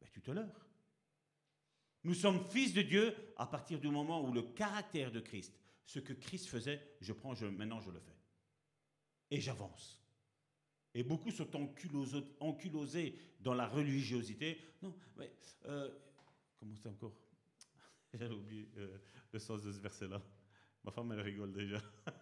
[0.00, 0.63] ben tu te leurres.
[2.04, 5.98] Nous sommes fils de Dieu à partir du moment où le caractère de Christ, ce
[5.98, 8.16] que Christ faisait, je prends, maintenant je le fais.
[9.30, 10.04] Et j'avance.
[10.94, 11.48] Et beaucoup sont
[12.40, 14.60] enculosés, dans la religiosité.
[14.82, 15.32] Non, mais
[15.66, 15.90] euh,
[16.58, 17.16] comment c'est encore?
[18.14, 18.98] J'ai oublié euh,
[19.32, 20.22] le sens de ce verset-là.
[20.84, 21.82] Ma femme, elle rigole déjà.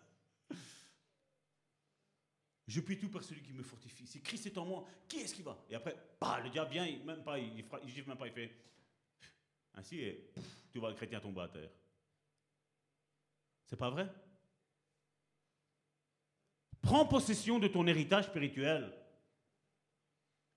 [2.67, 4.07] Je puis tout par celui qui me fortifie.
[4.07, 5.63] Si Christ est en moi, qui est-ce qui va?
[5.69, 8.57] Et après, bah, le diable vient, il, même pas, il, il, même pas, il fait
[9.75, 10.01] ainsi
[10.71, 11.71] tu vois le chrétien tomber à terre.
[13.67, 14.13] C'est pas vrai?
[16.81, 18.93] Prends possession de ton héritage spirituel.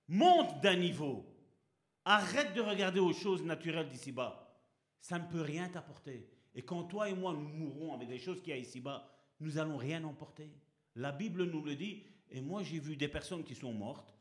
[0.08, 1.26] Monte d'un niveau.
[2.04, 4.60] Arrête de regarder aux choses naturelles d'ici-bas.
[5.00, 6.28] Ça ne peut rien t'apporter.
[6.54, 9.10] Et quand toi et moi nous mourrons avec des choses qui y a ici-bas,
[9.40, 10.52] nous n'allons rien emporter.
[10.96, 12.04] La Bible nous le dit.
[12.32, 14.16] Et moi, j'ai vu des personnes qui sont mortes.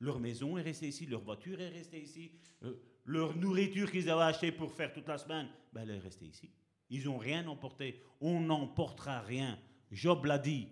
[0.00, 4.22] Leur maison est restée ici, leur voiture est restée ici, euh, leur nourriture qu'ils avaient
[4.22, 6.50] achetée pour faire toute la semaine, ben, elle est restée ici.
[6.90, 8.00] Ils n'ont rien emporté.
[8.20, 9.58] On n'emportera rien
[9.94, 10.68] Job l'a dit.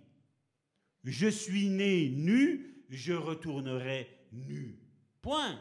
[1.04, 4.78] Je suis né nu, je retournerai nu.
[5.20, 5.60] Point.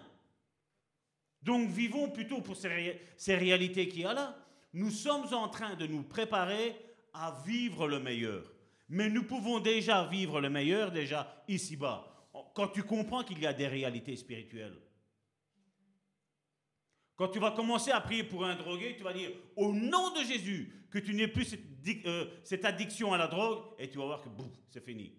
[1.44, 4.38] Donc vivons plutôt pour ces, ces réalités qu'il y a là.
[4.74, 6.76] Nous sommes en train de nous préparer
[7.14, 8.52] à vivre le meilleur.
[8.90, 12.08] Mais nous pouvons déjà vivre le meilleur déjà ici-bas.
[12.54, 14.78] Quand tu comprends qu'il y a des réalités spirituelles.
[17.22, 20.24] Quand tu vas commencer à prier pour un drogué, tu vas dire au nom de
[20.24, 24.24] Jésus que tu n'aies plus cette, euh, addiction à la drogue et tu vas voir
[24.24, 25.14] que boum, c'est fini.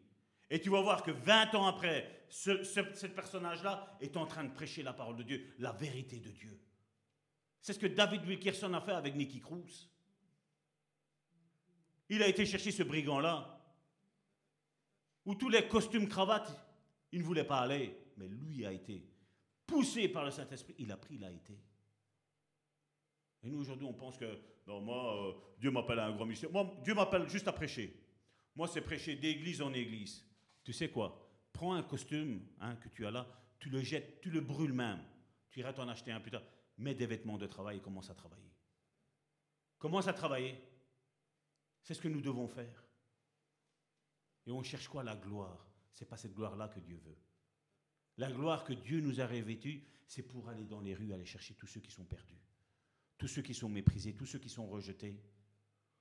[0.50, 4.50] Et tu vas voir que 20 ans après, ce, ce, personnage-là est en train de
[4.50, 6.60] prêcher la parole de Dieu, la vérité de Dieu.
[7.60, 9.88] C'est ce que David Wilkerson a fait avec Nicky Cruz.
[12.08, 13.64] Il a été chercher ce brigand-là,
[15.24, 16.50] où tous les costumes cravates,
[17.12, 19.06] il ne voulait pas aller, mais lui a été
[19.64, 21.56] poussé par le Saint-Esprit, il a pris, il a été.
[23.42, 26.50] Et nous aujourd'hui, on pense que non, moi, euh, Dieu m'appelle à un grand mission.
[26.52, 27.92] Moi, Dieu m'appelle juste à prêcher.
[28.54, 30.24] Moi, c'est prêcher d'église en église.
[30.62, 31.28] Tu sais quoi?
[31.52, 33.26] Prends un costume hein, que tu as là,
[33.58, 35.02] tu le jettes, tu le brûles même.
[35.50, 36.42] Tu iras t'en acheter un plus tard.
[36.78, 38.50] Mets des vêtements de travail et commence à travailler.
[39.78, 40.56] Commence à travailler.
[41.82, 42.84] C'est ce que nous devons faire.
[44.46, 45.02] Et on cherche quoi?
[45.02, 45.66] La gloire.
[45.92, 47.18] C'est pas cette gloire-là que Dieu veut.
[48.16, 51.54] La gloire que Dieu nous a revêtue, c'est pour aller dans les rues, aller chercher
[51.54, 52.40] tous ceux qui sont perdus,
[53.22, 55.16] tous ceux qui sont méprisés, tous ceux qui sont rejetés,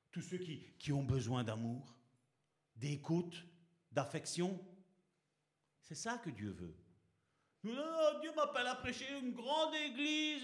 [0.10, 1.96] tous ceux qui, qui ont besoin d'amour,
[2.76, 3.46] d'écoute,
[3.92, 4.60] d'affection.
[5.82, 6.76] C'est ça que Dieu veut.
[7.64, 10.44] Non, Dieu m'appelle à prêcher une grande église.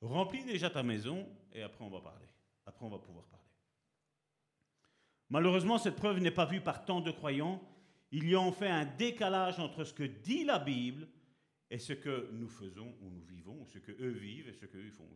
[0.00, 2.26] Remplis déjà ta maison et après on va parler.
[2.66, 3.46] Après on va pouvoir parler.
[5.28, 7.62] Malheureusement, cette preuve n'est pas vue par tant de croyants.
[8.10, 11.06] Il y a en fait un décalage entre ce que dit la Bible
[11.70, 14.90] et ce que nous faisons ou nous vivons, ce que eux vivent et ce qu'eux
[14.90, 15.08] font.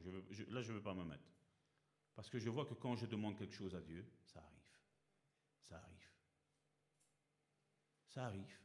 [0.51, 1.25] là, je ne veux pas me mettre.
[2.15, 4.79] Parce que je vois que quand je demande quelque chose à Dieu, ça arrive.
[5.63, 6.11] Ça arrive.
[8.09, 8.59] Ça arrive.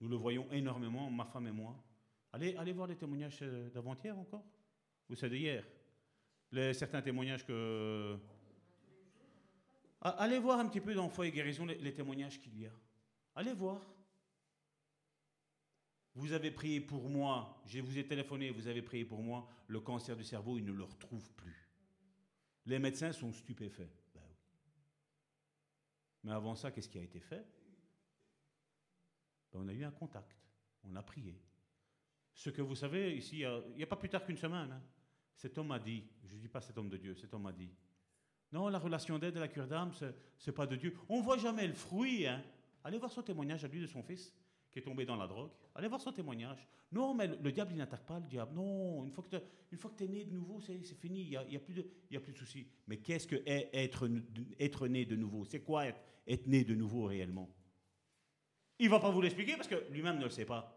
[0.00, 1.82] Nous le voyons énormément, ma femme et moi.
[2.32, 4.44] Allez, allez voir les témoignages euh, d'avant-hier encore
[5.08, 5.64] Ou c'est d'hier
[6.72, 8.18] Certains témoignages que
[10.00, 12.70] Allez voir un petit peu dans Foi et Guérison les, témoignages qu'il y a.
[13.34, 13.80] Allez voir.
[16.16, 19.80] Vous avez prié pour moi, je vous ai téléphoné, vous avez prié pour moi, le
[19.80, 21.68] cancer du cerveau, il ne le retrouve plus.
[22.64, 23.92] Les médecins sont stupéfaits.
[24.14, 24.22] Ben
[26.24, 27.46] Mais avant ça, qu'est-ce qui a été fait?
[29.52, 30.34] Ben On a eu un contact,
[30.84, 31.38] on a prié.
[32.32, 34.82] Ce que vous savez, ici, il n'y a, pas plus tard qu'une semaine, hein,
[35.34, 37.52] cet homme a dit, je ne dis pas cet homme de Dieu, cet homme a
[37.52, 37.70] dit,
[38.52, 40.06] non, la relation d'aide à la cure d'âme, ce
[40.46, 40.96] n'est pas de Dieu.
[41.10, 42.26] On ne voit jamais le fruit.
[42.26, 42.42] Hein.
[42.84, 44.32] Allez voir son témoignage à lui de son fils
[44.78, 45.50] est tombé dans la drogue.
[45.74, 46.66] Allez voir son témoignage.
[46.92, 48.54] Non, mais le, diable, il n'attaque pas le diable.
[48.54, 51.22] Non, une fois que tu es né de nouveau, c'est fini.
[51.22, 52.66] Il n'y a, y a, plus de, y a plus de soucis.
[52.86, 54.08] Mais qu'est-ce que est être,
[54.58, 55.44] être né de nouveau?
[55.44, 57.50] C'est quoi être, être né de nouveau réellement?
[58.78, 60.76] Il va pas vous l'expliquer parce que lui-même ne le sait pas.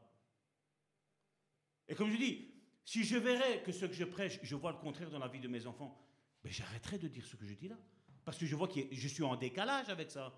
[1.87, 2.53] Et comme je dis,
[2.85, 5.39] si je verrais que ce que je prêche, je vois le contraire dans la vie
[5.39, 5.99] de mes enfants,
[6.43, 7.77] mais j'arrêterai de dire ce que je dis là.
[8.23, 10.33] Parce que je vois que je suis en décalage avec ça.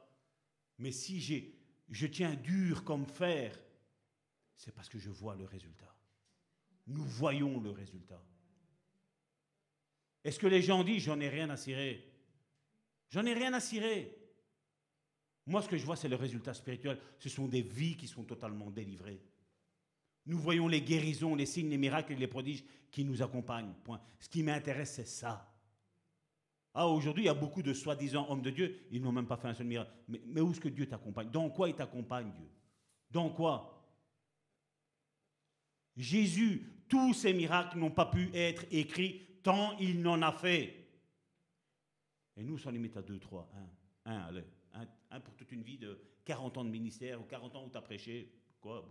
[0.77, 1.60] Mais si j'ai,
[1.91, 3.57] je tiens dur comme fer,
[4.55, 5.93] c'est parce que je vois le résultat.
[6.88, 8.23] Nous voyons le résultat.
[10.23, 12.07] Est-ce que les gens disent j'en ai rien à cirer?
[13.09, 14.18] J'en ai rien à cirer.
[15.45, 16.99] Moi, ce que je vois, c'est le résultat spirituel.
[17.19, 19.22] Ce sont des vies qui sont totalement délivrées.
[20.27, 23.73] Nous voyons les guérisons, les signes, les miracles les prodiges qui nous accompagnent.
[24.19, 25.51] Ce qui m'intéresse, c'est ça.
[26.73, 29.35] Ah, aujourd'hui, il y a beaucoup de soi-disant hommes de Dieu, ils n'ont même pas
[29.35, 29.91] fait un seul miracle.
[30.07, 31.30] Mais, où est-ce que Dieu t'accompagne?
[31.30, 32.48] Dans quoi il t'accompagne, Dieu?
[33.10, 33.77] Dans quoi?
[35.98, 40.88] Jésus, tous ces miracles n'ont pas pu être écrits tant il n'en a fait.
[42.38, 43.52] Et nous, ça limite à deux, trois.
[44.06, 44.45] Un, un, allez,
[45.10, 47.77] un, pour toute une vie de 40 ans de ministère ou 40 ans où tu
[47.77, 48.31] as prêché.
[48.61, 48.88] Quoi,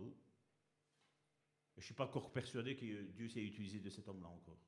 [1.75, 4.59] Je ne suis pas encore persuadé que Dieu s'est utilisé de cet homme-là encore.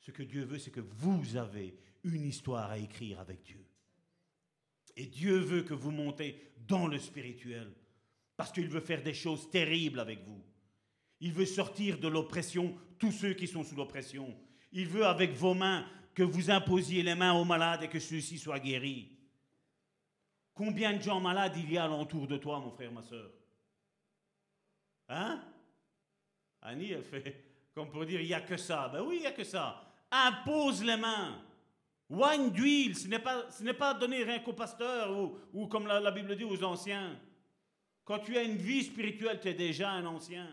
[0.00, 3.64] Ce que Dieu veut, c'est que vous avez une histoire à écrire avec Dieu.
[4.96, 7.72] Et Dieu veut que vous montez dans le spirituel,
[8.36, 10.42] parce qu'il veut faire des choses terribles avec vous.
[11.20, 14.36] Il veut sortir de l'oppression tous ceux qui sont sous l'oppression.
[14.72, 18.38] Il veut avec vos mains que vous imposiez les mains aux malades et que ceux-ci
[18.38, 19.12] soient guéris.
[20.54, 23.30] Combien de gens malades il y a alentour de toi, mon frère, ma soeur
[25.08, 25.40] Hein?
[26.62, 27.44] Annie, elle fait
[27.74, 28.88] comme pour dire, il n'y a que ça.
[28.88, 29.85] Ben oui, il n'y a que ça
[30.24, 31.42] impose les mains.
[32.08, 36.10] Wine d'huile, ce n'est pas, ce pas donné rien qu'au pasteur ou, ou comme la,
[36.12, 37.20] Bible dit aux anciens.
[38.04, 40.48] Quand tu as une vie spirituelle, tu es déjà un ancien.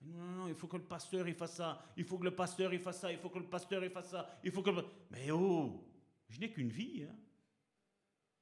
[0.00, 1.84] Non, non, non, il faut que le pasteur il fasse ça.
[1.96, 3.12] Il faut que le pasteur il fasse ça.
[3.12, 4.38] Il faut que le pasteur il fasse ça.
[4.42, 4.70] Il faut que
[5.10, 5.84] Mais oh,
[6.28, 7.04] Je n'ai qu'une vie.
[7.04, 7.16] hein.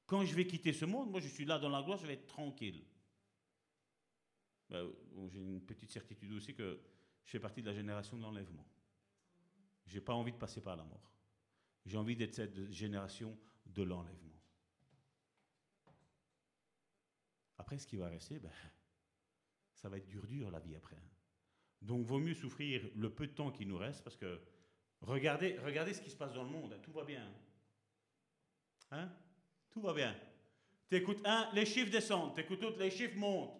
[0.05, 2.13] Quand je vais quitter ce monde, moi je suis là dans la gloire, je vais
[2.13, 2.83] être tranquille.
[4.69, 4.89] Ben,
[5.29, 6.79] J'ai une petite certitude aussi que
[7.25, 8.65] je fais partie de la génération de l'enlèvement.
[9.85, 11.11] Je n'ai pas envie de passer par la mort.
[11.85, 14.19] J'ai envie d'être cette génération de l'enlèvement.
[17.57, 18.51] Après, ce qui va rester, ben,
[19.75, 20.95] ça va être dur, dur la vie après.
[20.95, 21.09] hein.
[21.81, 24.39] Donc, vaut mieux souffrir le peu de temps qui nous reste, parce que
[25.01, 26.73] regardez, regardez ce qui se passe dans le monde.
[26.73, 26.79] hein.
[26.81, 27.25] Tout va bien.
[28.91, 29.09] Hein
[29.69, 30.15] Tout va bien.
[30.87, 32.35] T'écoutes un, les chiffres descendent.
[32.35, 33.59] T'écoutes l'autre, les chiffres montent.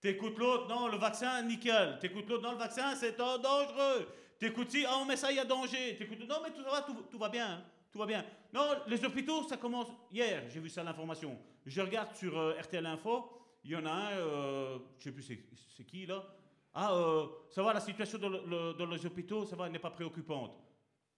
[0.00, 1.98] T'écoutes l'autre, non, le vaccin, nickel.
[1.98, 4.08] T'écoutes l'autre, non, le vaccin, c'est dangereux.
[4.40, 5.96] T'écoutes si, ah, mais ça, il y a danger.
[5.98, 7.46] T'écoutes, non, mais tout va, tout, va bien.
[7.46, 7.64] hein.
[7.92, 8.24] Tout va bien.
[8.54, 9.88] Non, les hôpitaux, ça commence.
[10.10, 11.38] Hier, j'ai vu ça l'information.
[11.66, 13.30] Je regarde sur euh, RTL Info.
[13.62, 16.24] Il y en a un, euh, je sais plus c'est, qui là.
[16.72, 19.90] Ah, euh, ça va, la situation dans, dans les hôpitaux, ça va, elle n'est pas
[19.90, 20.56] préoccupante.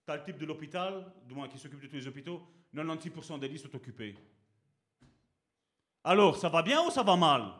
[0.05, 2.43] T'as le type de l'hôpital, du moins qui s'occupe de tous les hôpitaux,
[2.75, 4.17] 96% des lits sont occupés.
[6.03, 7.53] Alors, ça va bien ou ça va mal?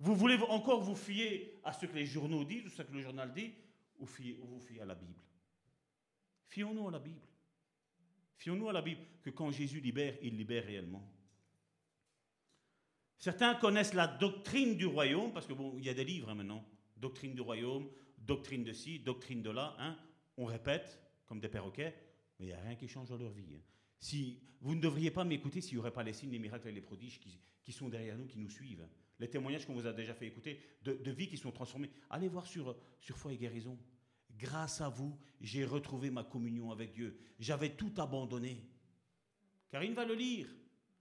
[0.00, 3.02] Vous voulez encore vous fier à ce que les journaux disent ou ce que le
[3.02, 3.52] journal dit,
[3.98, 5.20] ou, vous fiez à la Bible
[6.48, 7.20] Fions-nous à la Bible.
[8.38, 11.06] Fions-nous à la Bible, que quand Jésus libère, il libère réellement.
[13.18, 16.34] Certains connaissent la doctrine du royaume, parce que bon, il y a des livres hein,
[16.34, 16.64] maintenant.
[16.96, 19.76] Doctrine du royaume, doctrine de ci, doctrine de là.
[19.78, 19.98] hein.
[20.38, 21.94] On répète comme des perroquets,
[22.38, 23.54] mais il n'y a rien qui change dans leur vie.
[23.56, 23.62] hein.
[23.98, 26.72] Si, vous ne devriez pas m'écouter s'il n'y aurait pas les signes, les miracles et
[26.72, 28.86] les prodiges qui, qui sont derrière nous, qui nous suivent.
[29.20, 31.90] Les témoignages qu'on vous a déjà fait écouter de, de vies qui sont transformées.
[32.10, 33.76] Allez voir sur, sur Foi et Guérison.
[34.38, 37.18] Grâce à vous, j'ai retrouvé ma communion avec Dieu.
[37.40, 38.64] J'avais tout abandonné.
[39.70, 40.46] Karine va le lire.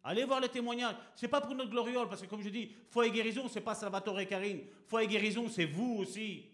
[0.03, 0.95] Allez voir les témoignages.
[1.15, 3.75] C'est pas pour notre gloriole, parce que comme je dis, foi et guérison, c'est pas
[3.75, 4.61] Salvatore et Karine.
[4.85, 6.45] Foi et guérison, c'est vous aussi.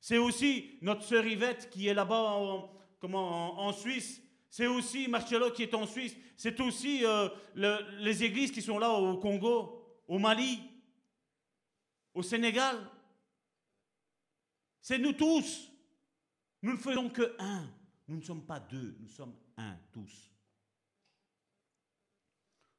[0.00, 2.70] C'est aussi notre sœur Yvette qui est là-bas en,
[3.02, 4.22] en, Suisse.
[4.50, 6.16] C'est aussi Marcello qui est en Suisse.
[6.36, 10.60] C'est aussi euh, le- les églises qui sont là au Congo, au Mali,
[12.18, 12.76] au Sénégal.
[14.80, 15.70] C'est nous tous.
[16.62, 17.70] Nous ne faisons que un.
[18.08, 20.32] Nous ne sommes pas deux, nous sommes un tous.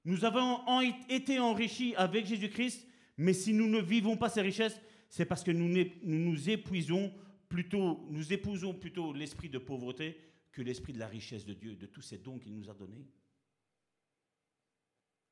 [0.04, 2.86] Nous avons été enrichis avec Jésus-Christ,
[3.18, 5.70] mais si nous ne vivons pas ces richesses, c'est parce que nous
[6.04, 7.14] nous épuisons
[7.48, 10.18] plutôt, nous épousons plutôt l'esprit de pauvreté
[10.52, 13.08] que l'esprit de la richesse de Dieu, de tous ces dons qu'il nous a donnés.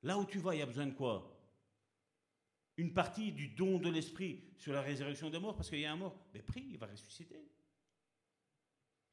[0.03, 1.36] Là où tu vas, il y a besoin de quoi?
[2.77, 5.91] Une partie du don de l'esprit sur la résurrection des morts, parce qu'il y a
[5.91, 6.15] un mort.
[6.33, 7.43] Mais prie, il va ressusciter.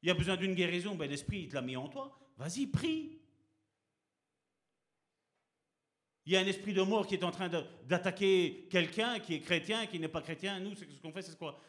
[0.01, 2.17] Il y a besoin d'une guérison, ben l'esprit, il te l'a mis en toi.
[2.37, 3.19] Vas-y, prie.
[6.27, 7.49] Il y a un esprit de mort qui est en train
[7.87, 10.59] d'attaquer quelqu'un qui est chrétien, qui n'est pas chrétien.
[10.59, 11.59] Nous, ce qu'on fait, c'est quoi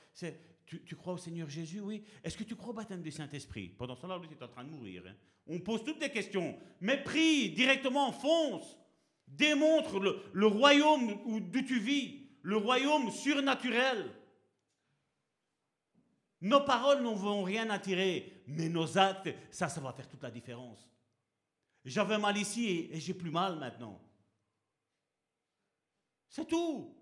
[0.66, 3.68] tu, tu crois au Seigneur Jésus, oui Est-ce que tu crois au baptême du Saint-Esprit?
[3.68, 5.05] Pendant ce temps-là, lui, tu en train de mourir.
[5.06, 5.14] hein.
[5.47, 6.59] On pose toutes des questions.
[6.81, 8.77] Mais prie directement, fonce.
[9.26, 9.98] Démontre
[10.32, 14.14] le, royaume où- tu vis, le royaume surnaturel.
[16.40, 20.30] Nos paroles ne vont rien attirer, mais nos actes, ça, ça va faire toute la
[20.30, 20.88] différence.
[21.84, 24.00] J'avais mal ici et, et j'ai plus mal maintenant.
[26.28, 26.94] C'est tout.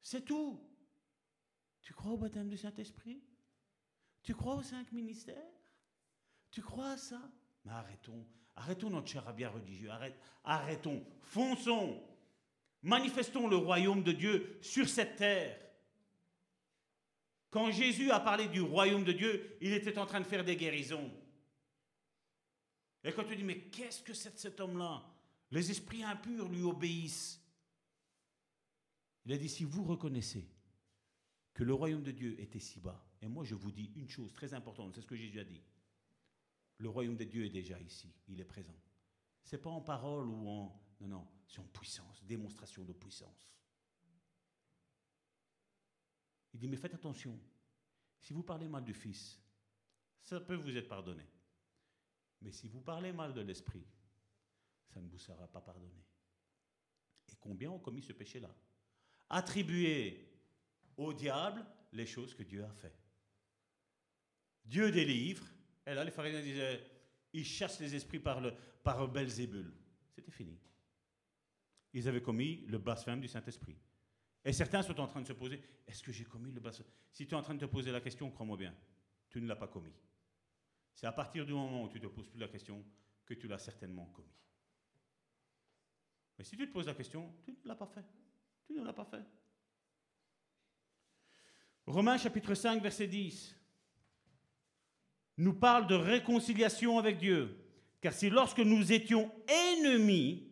[0.00, 0.60] C'est tout.
[1.82, 3.22] Tu crois au baptême du Saint-Esprit?
[4.22, 5.52] Tu crois aux cinq ministères?
[6.50, 7.20] Tu crois à ça?
[7.64, 8.26] Mais arrêtons.
[8.58, 9.88] Arrêtons notre charabia religieux.
[10.42, 11.04] Arrêtons.
[11.22, 12.02] Fonçons.
[12.82, 15.58] Manifestons le royaume de Dieu sur cette terre.
[17.50, 20.56] Quand Jésus a parlé du royaume de Dieu, il était en train de faire des
[20.56, 21.10] guérisons.
[23.04, 25.04] Et quand tu dis, mais qu'est-ce que c'est de cet homme-là?
[25.52, 27.40] Les esprits impurs lui obéissent.
[29.24, 30.46] Il a dit, si vous reconnaissez
[31.54, 34.32] que le royaume de Dieu était si bas, et moi je vous dis une chose
[34.32, 35.62] très importante, c'est ce que Jésus a dit.
[36.78, 38.76] Le royaume de Dieu est déjà ici, il est présent.
[39.42, 40.80] C'est pas en parole ou en...
[41.00, 43.52] Non, non, c'est en puissance, démonstration de puissance.
[46.52, 47.38] Il dit, mais faites attention,
[48.20, 49.40] si vous parlez mal du Fils,
[50.22, 51.24] ça peut vous être pardonné.
[52.40, 53.86] Mais si vous parlez mal de l'Esprit,
[54.88, 56.04] ça ne vous sera pas pardonné.
[57.28, 58.54] Et combien ont commis ce péché-là?
[59.28, 60.28] Attribuer
[60.96, 62.96] au diable les choses que Dieu a fait.
[64.64, 65.46] Dieu délivre,
[65.88, 66.84] et là les pharisiens disaient,
[67.32, 68.52] il chasse les esprits par, le,
[68.82, 69.72] par Belzébul.
[70.14, 70.58] C'était fini.
[71.94, 73.76] Ils avaient commis le blasphème du Saint-Esprit.
[74.44, 76.86] Et certains sont en train de se poser, est-ce que j'ai commis le blasphème?
[77.10, 78.74] Si tu es en train de te poser la question, crois-moi bien,
[79.30, 79.94] tu ne l'as pas commis.
[80.94, 82.84] C'est à partir du moment où tu ne te poses plus la question
[83.24, 84.28] que tu l'as certainement commis.
[86.36, 88.04] Mais si tu te poses la question, tu ne l'as pas fait.
[88.66, 89.24] Tu ne l'as pas fait.
[91.86, 93.57] Romains chapitre 5, verset 10.
[95.38, 97.56] Nous parle de réconciliation avec Dieu.
[98.00, 100.48] Car si lorsque nous étions ennemis,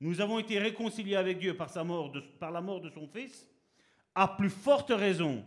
[0.00, 3.46] nous avons été réconciliés avec Dieu par, sa mort par la mort de son Fils,
[4.14, 5.44] à plus forte raison,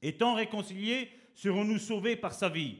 [0.00, 2.78] étant réconciliés, serons-nous sauvés par sa vie.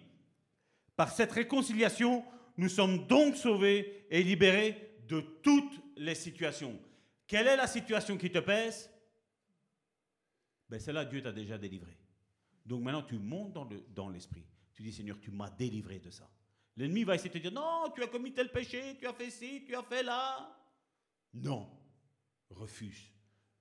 [0.97, 2.25] Par cette réconciliation,
[2.57, 6.79] nous sommes donc sauvés et libérés de toutes les situations.
[7.27, 8.91] Quelle est la situation qui te pèse?
[10.69, 11.97] Ben, Celle-là, Dieu t'a déjà délivré.
[12.65, 13.57] Donc maintenant, tu montes
[13.95, 14.45] dans l'esprit.
[14.75, 16.31] Tu dis, Seigneur, tu m'as délivré de ça.
[16.77, 19.31] L'ennemi va essayer de te dire, non, tu as commis tel péché, tu as fait
[19.31, 20.59] ci, tu as fait là.
[21.35, 21.71] Non,
[22.51, 23.13] refuse.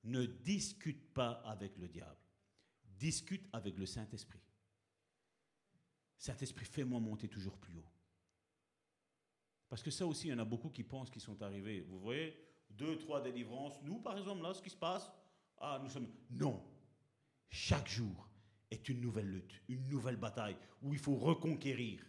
[0.03, 2.17] Ne discute pas avec le diable.
[2.85, 4.41] Discute avec le Saint-Esprit.
[6.17, 7.91] Saint-Esprit, fais-moi monter toujours plus haut.
[9.67, 11.81] Parce que ça aussi, il y en a beaucoup qui pensent qu'ils sont arrivés.
[11.81, 12.37] Vous voyez,
[12.69, 13.81] deux, trois délivrances.
[13.83, 15.11] Nous, par exemple, là, ce qui se passe,
[15.57, 16.09] ah, nous sommes.
[16.29, 16.63] Non.
[17.49, 18.29] Chaque jour
[18.71, 22.01] est une nouvelle lutte, une nouvelle bataille où il faut reconquérir.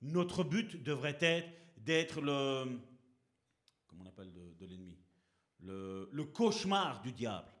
[0.00, 1.48] Notre but devrait être
[1.78, 2.78] d'être le.
[3.86, 4.98] Comment on appelle de, l'ennemi
[5.60, 7.52] le, cauchemar du diable.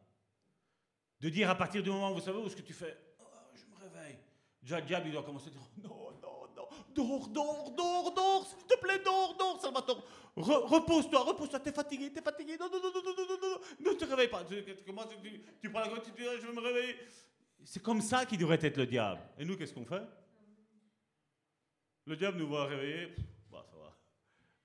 [1.20, 3.24] De dire à partir du moment où vous savez où est-ce que tu fais oh,
[3.54, 4.18] Je me réveille.
[4.62, 8.46] Déjà, le diable, il doit commencer à dire Non, non, non, dors, dors, dors, dors,
[8.46, 10.04] s'il te plaît, dors, dors, Salvatore.
[10.36, 12.56] repose-toi, repose-toi, t'es fatigué, t'es fatigué.
[12.58, 14.44] Non, non, non, non, non, non, non, ne te réveille pas.
[14.44, 16.96] Tu, prends la tu dis Je me réveiller.
[17.64, 19.20] C'est comme ça qu'il devrait être le diable.
[19.38, 20.02] Et nous, qu'est-ce qu'on fait?
[22.06, 23.14] Le diable nous voit réveiller.
[23.50, 23.96] Bah, ça va.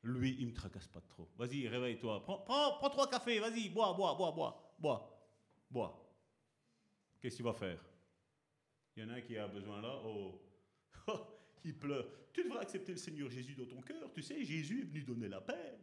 [0.03, 1.29] Lui, il me tracasse pas trop.
[1.37, 2.23] Vas-y, réveille-toi.
[2.23, 5.29] Prends, prends, trois cafés, vas-y, bois, bois, bois, bois, bois,
[5.71, 6.05] bois.
[7.21, 7.79] Qu'est-ce qu'il va faire?
[8.95, 10.01] Il y en a un qui a besoin là.
[10.03, 10.41] Oh,
[11.63, 12.05] il pleure.
[12.33, 14.11] Tu devrais accepter le Seigneur Jésus dans ton cœur.
[14.13, 15.79] Tu sais, Jésus est venu donner la paix.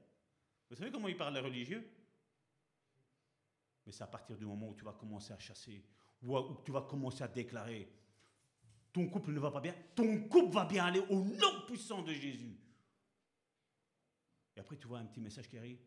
[0.69, 1.89] Vous savez comment il parle les religieux?
[3.87, 5.83] Mais c'est à partir du moment où tu vas commencer à chasser,
[6.27, 7.89] ou où tu vas commencer à déclarer
[8.97, 12.15] ton couple ne va pas bien, ton couple va bien aller au nom puissant de
[12.15, 12.59] Jésus.
[14.57, 15.79] Et après, tu vois un petit message qui arrive.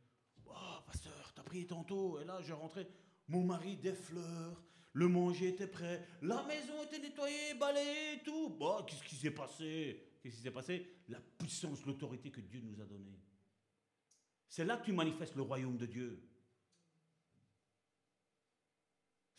[0.46, 2.88] Oh, pasteur, t'as prié tantôt, et là, je rentrais.
[3.28, 4.64] Mon mari, des fleurs,
[4.94, 8.50] le manger était prêt, la maison était nettoyée, balayée tout.
[8.52, 10.04] Bon, qu'est-ce qui s'est passé?
[10.22, 10.88] Qu'est-ce qui s'est passé?
[11.08, 13.20] La puissance, l'autorité que Dieu nous a donnée.
[14.48, 16.29] C'est là que tu manifestes le royaume de Dieu.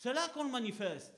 [0.00, 1.14] C'est là qu'on le manifeste.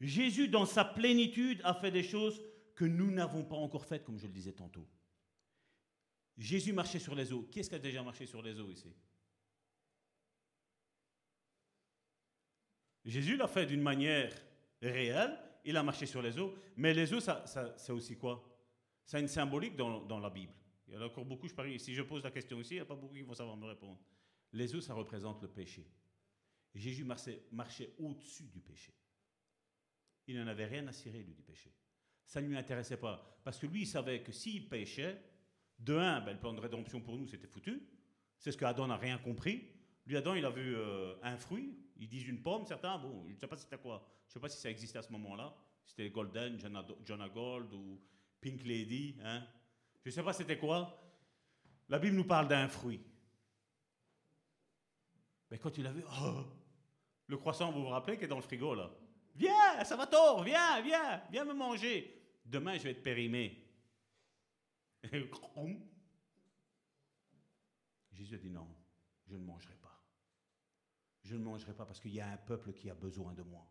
[0.00, 2.42] Jésus, dans sa plénitude, a fait des choses
[2.74, 4.88] que nous n'avons pas encore faites, comme je le disais tantôt.
[6.38, 7.42] Jésus marchait sur les eaux.
[7.42, 8.96] Qui est-ce qui a déjà marché sur les eaux ici?
[13.04, 14.32] Jésus l'a fait d'une manière
[14.80, 17.44] réelle, il a marché sur les eaux, mais les eaux, ça,
[17.76, 18.42] c'est aussi quoi?
[19.04, 20.54] C'est une symbolique dans, la Bible.
[20.92, 22.76] Il y en a encore beaucoup, je parie, si je pose la question ici, il
[22.76, 23.98] n'y a pas beaucoup qui vont savoir me répondre.
[24.52, 25.90] Les eaux, ça représente le péché.
[26.74, 27.06] Jésus
[27.50, 28.92] marchait au-dessus du péché.
[30.26, 31.72] Il n'en avait rien à cirer, lui, du péché.
[32.26, 33.40] Ça ne lui intéressait pas.
[33.42, 35.18] Parce que lui, il savait que s'il péchait,
[35.78, 37.88] de un, ben, le plan de rédemption pour nous, c'était foutu.
[38.38, 39.66] C'est ce que Adam n'a rien compris.
[40.04, 41.74] Lui, Adam, il a vu euh, un fruit.
[41.96, 42.98] Ils disent une pomme, certains.
[42.98, 44.06] Bon, je ne sais pas si c'était quoi.
[44.26, 45.56] Je ne sais pas si ça existait à ce moment-là.
[45.86, 46.58] C'était Golden,
[47.02, 47.98] Jonah Gold ou
[48.42, 49.16] Pink Lady.
[49.22, 49.46] Hein.
[50.04, 50.98] Je ne sais pas c'était quoi.
[51.88, 53.00] La Bible nous parle d'un fruit.
[55.50, 56.44] Mais quand il a vu, oh,
[57.26, 58.90] le croissant, vous vous rappelez, qui est dans le frigo là?
[59.34, 62.18] Viens, ça va tort, viens, viens, viens me manger.
[62.44, 63.58] Demain, je vais être périmé.
[68.12, 68.68] Jésus a dit non,
[69.26, 70.02] je ne mangerai pas.
[71.22, 73.66] Je ne mangerai pas parce qu'il y a un peuple qui a besoin de moi.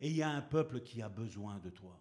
[0.00, 2.00] Et il y a un peuple qui a besoin de toi.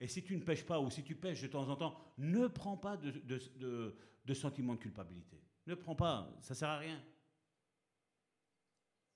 [0.00, 2.46] Et si tu ne pêches pas ou si tu pêches de temps en temps, ne
[2.46, 5.40] prends pas de, sentiment de culpabilité.
[5.66, 7.00] Ne prends pas, ça ne sert à rien.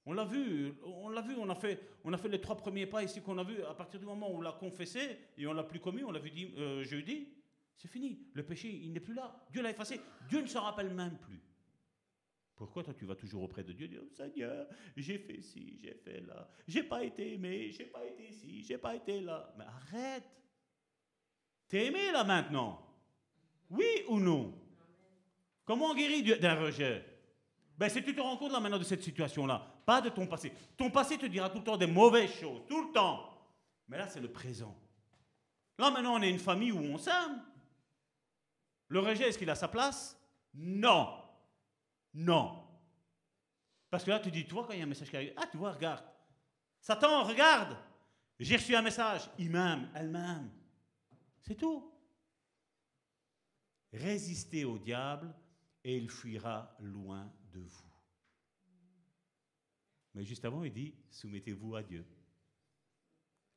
[0.06, 2.86] On l'a vu, on l'a vu, on a, fait, on a fait les trois premiers
[2.86, 3.62] pas ici qu'on a vu.
[3.64, 6.20] À partir du moment où on l'a confessé et on l'a plus commis, on l'a
[6.20, 7.28] vu euh, jeudi,
[7.76, 8.26] c'est fini.
[8.32, 9.46] Le péché, il n'est plus là.
[9.52, 10.00] Dieu l'a effacé.
[10.28, 11.42] Dieu ne s'en rappelle même plus.
[12.58, 16.20] Pourquoi toi tu vas toujours auprès de Dieu dire Seigneur, j'ai fait ci, j'ai fait
[16.22, 19.54] là, j'ai pas été aimé, j'ai pas été ici, j'ai pas été là.
[19.56, 20.24] Mais arrête.
[21.68, 22.80] T'es aimé là maintenant?
[23.70, 24.54] Oui ou non?
[25.64, 27.04] Comment on guérit d'un rejet
[27.78, 30.52] ben, si tu te rends compte là maintenant de cette situation-là, pas de ton passé.
[30.76, 33.32] Ton passé te dira tout le temps des mauvaises choses, tout le temps.
[33.86, 34.76] Mais là, c'est le présent.
[35.78, 37.40] Là maintenant, on est une famille où on s'aime.
[38.88, 40.20] Le rejet, est-ce qu'il a sa place?
[40.54, 41.22] Non.
[42.12, 42.64] Non.
[43.90, 45.34] Parce que là, tu dis, tu vois, quand il y a un message qui arrive,
[45.36, 46.04] ah, tu vois, regarde.
[46.80, 47.76] Satan, regarde.
[48.40, 49.30] J'ai reçu un message.
[49.38, 50.50] Il m'aime, elle m'aime.
[51.42, 51.92] C'est tout.
[53.92, 55.34] Résistez au diable
[55.84, 57.88] et il fuira loin de vous.
[60.14, 62.04] Mais juste avant, il dit, soumettez-vous à Dieu.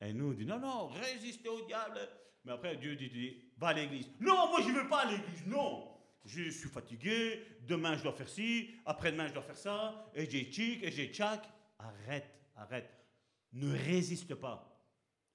[0.00, 1.98] Et nous, on dit, non, non, résistez au diable.
[2.44, 4.08] Mais après, Dieu dit, va à l'église.
[4.20, 5.88] Non, moi, je ne veux pas à l'église, non.
[6.24, 10.50] Je suis fatigué, demain, je dois faire ci, après-demain, je dois faire ça, et j'ai
[10.50, 11.48] chic, et j'ai tchac.
[11.78, 12.90] Arrête, arrête.
[13.52, 14.68] Ne résiste pas.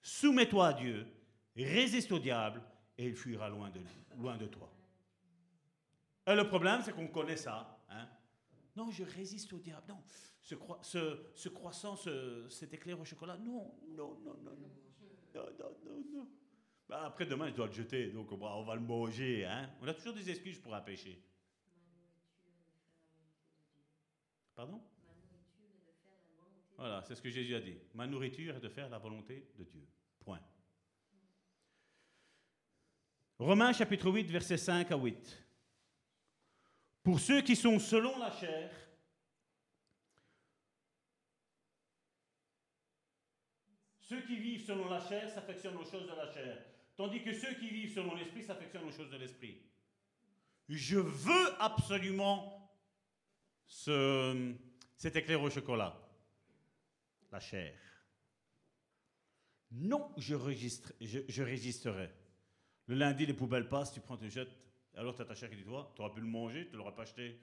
[0.01, 1.07] Soumets-toi à Dieu,
[1.65, 2.61] résiste au diable,
[2.97, 3.81] et il fuira loin de,
[4.17, 4.71] loin de toi.
[6.25, 7.79] Et le problème, c'est qu'on connaît ça.
[7.89, 8.07] Hein?
[8.75, 9.85] Non, je résiste au diable.
[9.87, 10.01] Non,
[10.41, 14.71] ce, ce, ce croissant, ce, cet éclair au chocolat, non, non, non, non, non.
[15.35, 16.27] Non, non.
[16.89, 19.45] Bah, après, demain, je dois le jeter, donc on va, on va le manger.
[19.45, 19.69] Hein?
[19.81, 21.21] On a toujours des excuses pour un péché.
[24.55, 24.81] Pardon?
[26.77, 27.77] Voilà, c'est ce que Jésus a dit.
[27.93, 29.85] Ma nourriture est de faire la volonté de Dieu.
[30.19, 30.41] Point.
[33.39, 35.43] Romains chapitre 8, versets 5 à 8.
[37.03, 38.71] Pour ceux qui sont selon la chair,
[43.99, 46.57] ceux qui vivent selon la chair s'affectionnent aux choses de la chair,
[46.95, 49.61] tandis que ceux qui vivent selon l'esprit s'affectionnent aux choses de l'esprit.
[50.67, 52.71] Je veux absolument
[53.67, 54.55] ce,
[54.95, 55.95] cet éclair au chocolat,
[57.31, 57.77] la chair.
[59.71, 60.35] Non, je,
[61.27, 62.09] je résisterai.
[62.87, 64.55] Le lundi, les poubelles passent, tu prends, tu jettes.
[64.95, 66.77] Alors tu as ta chair qui dit Toi, tu aurais pu le manger, tu ne
[66.77, 67.39] l'aurais pas acheté.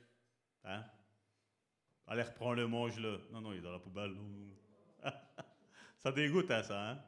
[0.64, 0.84] Hein?
[2.06, 3.28] Allez, reprends-le, mange-le.
[3.30, 4.16] Non, non, il est dans la poubelle.
[5.98, 6.90] ça dégoûte, hein, ça.
[6.90, 7.02] Hein?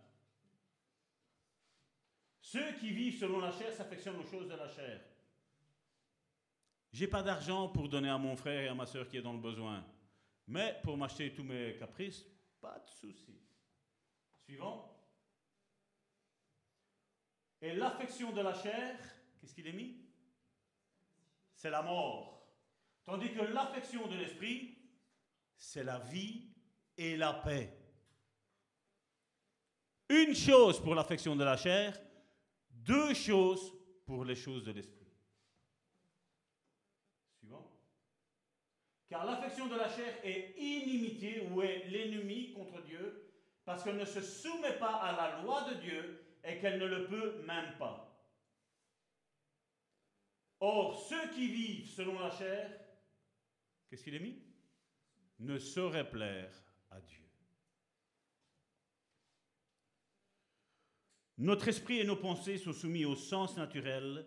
[2.41, 5.01] Ceux qui vivent selon la chair s'affectionnent aux choses de la chair.
[6.93, 9.33] J'ai pas d'argent pour donner à mon frère et à ma soeur qui est dans
[9.33, 9.85] le besoin.
[10.47, 12.25] Mais pour m'acheter tous mes caprices,
[12.61, 13.41] pas de souci.
[14.45, 14.96] Suivant.
[17.63, 18.99] Et l'affection de la chair,
[19.41, 19.97] qu'est-ce qu'il est mis?
[21.55, 22.47] C'est la mort.
[23.05, 24.77] Tandis que l'affection de l'esprit,
[25.57, 26.51] c'est la vie
[26.97, 27.73] et la paix.
[30.09, 31.99] Une chose pour l'affection de la chair,
[32.71, 33.73] deux choses
[34.05, 35.07] pour les choses de l'esprit.
[37.39, 37.73] Suivant.
[39.09, 43.33] Car l'affection de la chair est inimitié ou est l'ennemi contre Dieu
[43.65, 47.07] parce qu'elle ne se soumet pas à la loi de Dieu et qu'elle ne le
[47.07, 48.03] peut même pas.
[50.61, 52.71] Or, ceux qui vivent selon la chair,
[53.89, 54.39] qu'est-ce qu'il est mis?
[55.41, 56.53] Ne sauraient plaire
[56.91, 57.27] à Dieu.
[61.39, 64.27] Notre esprit et nos pensées sont soumis aux sens naturels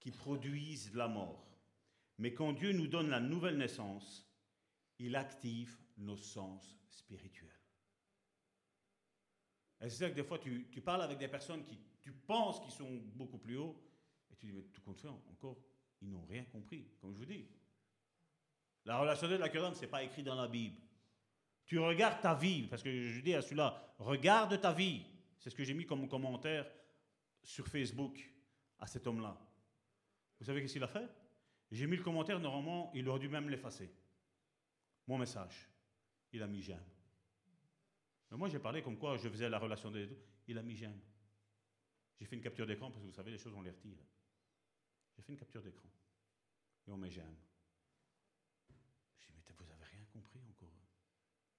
[0.00, 1.46] qui produisent la mort.
[2.16, 4.26] Mais quand Dieu nous donne la nouvelle naissance,
[4.98, 7.47] il active nos sens spirituels.
[9.80, 13.00] C'est ça que des fois, tu, parles avec des personnes qui, tu penses qu'ils sont
[13.14, 13.80] beaucoup plus hauts,
[14.30, 15.56] et tu dis, mais tout compte fait, encore,
[16.00, 17.46] ils n'ont rien compris, comme je vous dis.
[18.84, 20.76] La relation de la d'homme, ce n'est pas écrit dans la Bible.
[21.64, 25.04] Tu regardes ta vie, parce que je dis à celui-là, regarde ta vie.
[25.38, 26.68] C'est ce que j'ai mis comme commentaire
[27.42, 28.18] sur Facebook
[28.78, 29.38] à cet homme-là.
[30.40, 31.08] Vous savez qu'est-ce qu'il a fait?
[31.70, 33.92] J'ai mis le commentaire, normalement, il aurait dû même l'effacer.
[35.06, 35.68] Mon message.
[36.32, 36.84] Il a mis j'aime.
[38.30, 40.18] Mais moi, j'ai parlé comme quoi je faisais la relation des deux.
[40.46, 41.00] Il a mis j'aime.
[42.18, 43.98] J'ai fait une capture d'écran parce que vous savez, les choses, on les retire.
[45.16, 45.88] J'ai fait une capture d'écran.
[46.86, 47.36] Et on met j'aime.
[49.18, 50.68] Je dis, mais vous avez rien compris encore.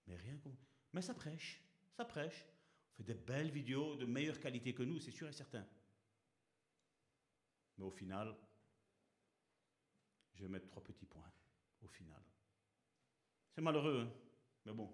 [0.08, 0.68] Mais rien compris.
[0.94, 1.62] Mais ça prêche.
[1.96, 2.46] Ça prêche.
[2.92, 5.66] On fait des belles vidéos de meilleure qualité que nous, c'est sûr et certain.
[7.78, 8.36] Mais au final,
[10.34, 11.32] je vais mettre trois petits points.
[11.82, 12.22] Au final.
[13.52, 14.14] C'est malheureux, hein
[14.66, 14.94] mais bon,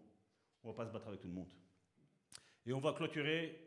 [0.65, 1.49] on ne va pas se battre avec tout le monde.
[2.65, 3.61] Et on va clôturer.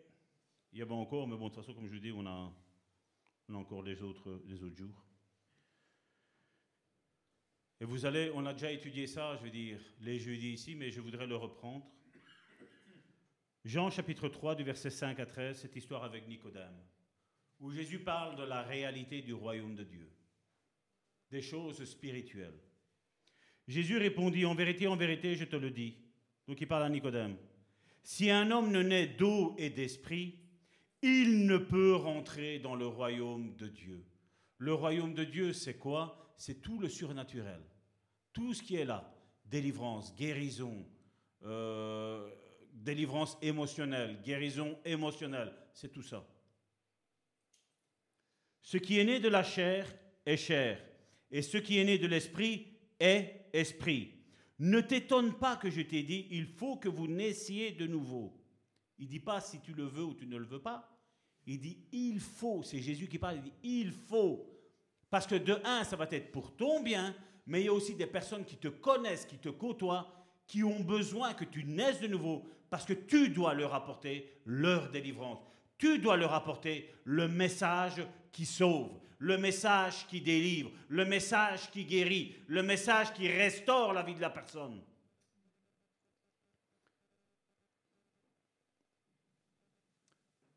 [0.72, 2.52] Il y avait encore, mais bon, de toute façon, comme je vous dis, on a,
[3.48, 5.06] on a encore les autres, les autres jours.
[7.80, 10.90] Et vous allez, on a déjà étudié ça, je veux dire, les jeudis ici, mais
[10.90, 11.86] je voudrais le reprendre.
[13.64, 16.76] Jean chapitre 3, du verset 5 à 13, cette histoire avec Nicodème,
[17.60, 20.10] où Jésus parle de la réalité du royaume de Dieu,
[21.30, 22.60] des choses spirituelles.
[23.68, 26.07] Jésus répondit, en vérité, en vérité, je te le dis.
[26.48, 27.36] Donc il parle à Nicodème.
[28.02, 30.34] Si un homme ne naît d'eau et d'esprit,
[31.02, 34.04] il ne peut rentrer dans le royaume de Dieu.
[34.56, 36.32] Le royaume de Dieu, c'est quoi?
[36.38, 37.60] C'est tout le surnaturel.
[38.32, 39.14] Tout ce qui est là.
[39.44, 40.86] Délivrance, guérison,
[41.44, 42.28] euh,
[42.72, 46.26] délivrance émotionnelle, guérison émotionnelle, c'est tout ça.
[48.62, 49.86] Ce qui est né de la chair
[50.26, 50.82] est chair,
[51.30, 52.66] et ce qui est né de l'esprit
[53.00, 54.17] est esprit.
[54.58, 58.34] Ne t'étonne pas que je t'ai dit, il faut que vous naissiez de nouveau.
[58.98, 60.88] Il dit pas si tu le veux ou tu ne le veux pas.
[61.46, 62.62] Il dit, il faut.
[62.62, 63.36] C'est Jésus qui parle.
[63.36, 64.46] Il dit, il faut.
[65.10, 67.14] Parce que de un, ça va être pour ton bien,
[67.46, 70.12] mais il y a aussi des personnes qui te connaissent, qui te côtoient,
[70.46, 74.90] qui ont besoin que tu naisses de nouveau parce que tu dois leur apporter leur
[74.90, 75.38] délivrance.
[75.78, 81.84] Tu dois leur apporter le message qui sauve, le message qui délivre, le message qui
[81.84, 84.82] guérit, le message qui restaure la vie de la personne.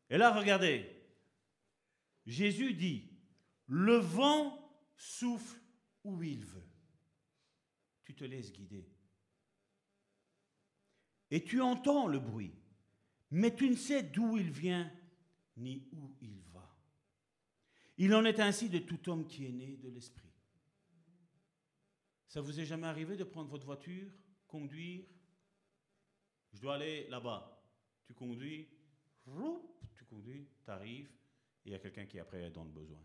[0.08, 0.88] Et là, regardez,
[2.26, 3.10] Jésus dit,
[3.66, 4.58] le vent
[4.94, 5.58] souffle
[6.04, 6.68] où il veut.
[8.04, 8.86] Tu te laisses guider.
[11.30, 12.54] Et tu entends le bruit,
[13.30, 14.92] mais tu ne sais d'où il vient
[15.56, 16.41] ni où il.
[18.02, 20.32] Il en est ainsi de tout homme qui est né de l'Esprit.
[22.26, 24.10] Ça vous est jamais arrivé de prendre votre voiture,
[24.48, 25.04] conduire?
[26.52, 27.62] Je dois aller là-bas.
[28.04, 28.68] Tu conduis,
[29.94, 31.06] tu conduis, tu arrives,
[31.64, 32.98] et il y a quelqu'un qui après est dans le besoin.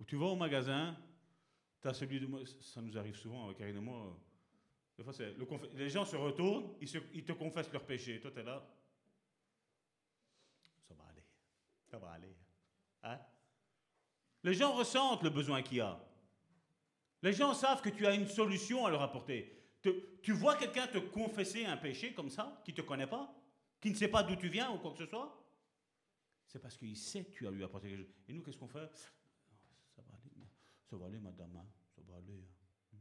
[0.00, 0.96] Ou tu vas au magasin,
[1.82, 4.18] tu as celui de moi, ça nous arrive souvent avec Karine et moi.
[5.02, 5.12] Fois,
[5.74, 8.22] les gens se retournent, ils, te confessent leur péché.
[8.22, 8.66] Toi, tu es là.
[10.88, 11.24] Ça va aller.
[11.90, 12.34] Ça va aller.
[13.02, 13.18] Hein?
[14.44, 15.98] Les gens ressentent le besoin qu'il y a.
[17.22, 19.54] Les gens savent que tu as une solution à leur apporter.
[20.22, 23.34] tu vois quelqu'un te confesser un péché comme ça, qui ne te connaît pas,
[23.80, 25.34] qui ne sait pas d'où tu viens ou quoi que ce soit.
[26.46, 28.14] C'est parce qu'il sait que tu as lui apporté quelque chose.
[28.28, 29.10] Et nous, qu'est-ce qu'on fait?
[30.88, 31.54] Ça va aller, madame.
[31.56, 31.66] Hein.
[31.94, 32.42] Ça va aller.
[32.94, 32.98] Hein.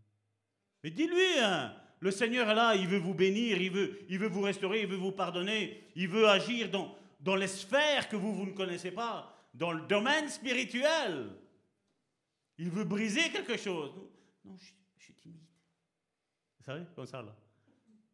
[0.84, 4.28] Mais dis-lui, hein, le Seigneur est là, il veut vous bénir, il veut, il veut
[4.28, 8.36] vous restaurer, il veut vous pardonner, il veut agir dans, dans les sphères que vous,
[8.36, 11.32] vous ne connaissez pas, dans le domaine spirituel.
[12.58, 13.92] Il veut briser quelque chose.
[14.46, 15.42] Non, je, suis timide.
[16.60, 17.36] Vous savez, comme ça, là.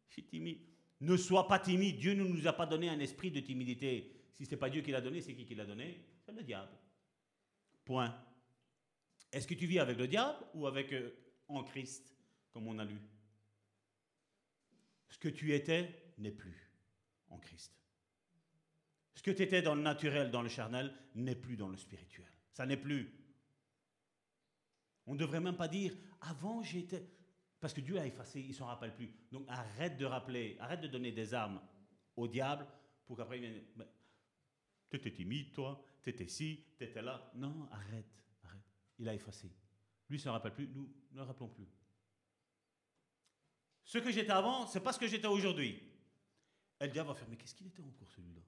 [0.08, 0.60] Je suis timide.
[1.00, 1.98] Ne sois pas timide.
[1.98, 4.10] Dieu ne nous a pas donné un esprit de timidité.
[4.36, 6.00] Si ce n'est pas Dieu qui l'a donné, c'est qui qui l'a donné?
[6.24, 6.72] C'est le diable.
[7.84, 8.14] Point.
[9.30, 11.10] Est-ce que tu vis avec le diable ou avec euh,
[11.48, 12.16] en Christ,
[12.52, 12.98] comme on a lu?
[15.10, 16.70] Ce que tu étais n'est plus
[17.28, 17.83] en Christ.
[19.24, 22.28] Que tu étais dans le naturel, dans le charnel, n'est plus dans le spirituel.
[22.52, 23.10] Ça n'est plus.
[25.06, 27.10] On ne devrait même pas dire avant j'étais.
[27.58, 29.10] Parce que Dieu a effacé, il ne s'en rappelle plus.
[29.32, 31.58] Donc arrête de rappeler, arrête de donner des armes
[32.16, 32.66] au diable
[33.06, 33.64] pour qu'après il vienne.
[34.90, 37.32] Tu étais timide, toi, tu étais ci, tu étais là.
[37.34, 38.62] Non, arrête, arrête.
[38.98, 39.50] Il a effacé.
[40.10, 41.66] Lui ne s'en rappelle plus, nous ne le rappelons plus.
[43.84, 45.80] Ce que j'étais avant, c'est pas ce que j'étais aujourd'hui.
[46.78, 48.42] Elle le va faire, mais qu'est-ce qu'il était encore celui-là?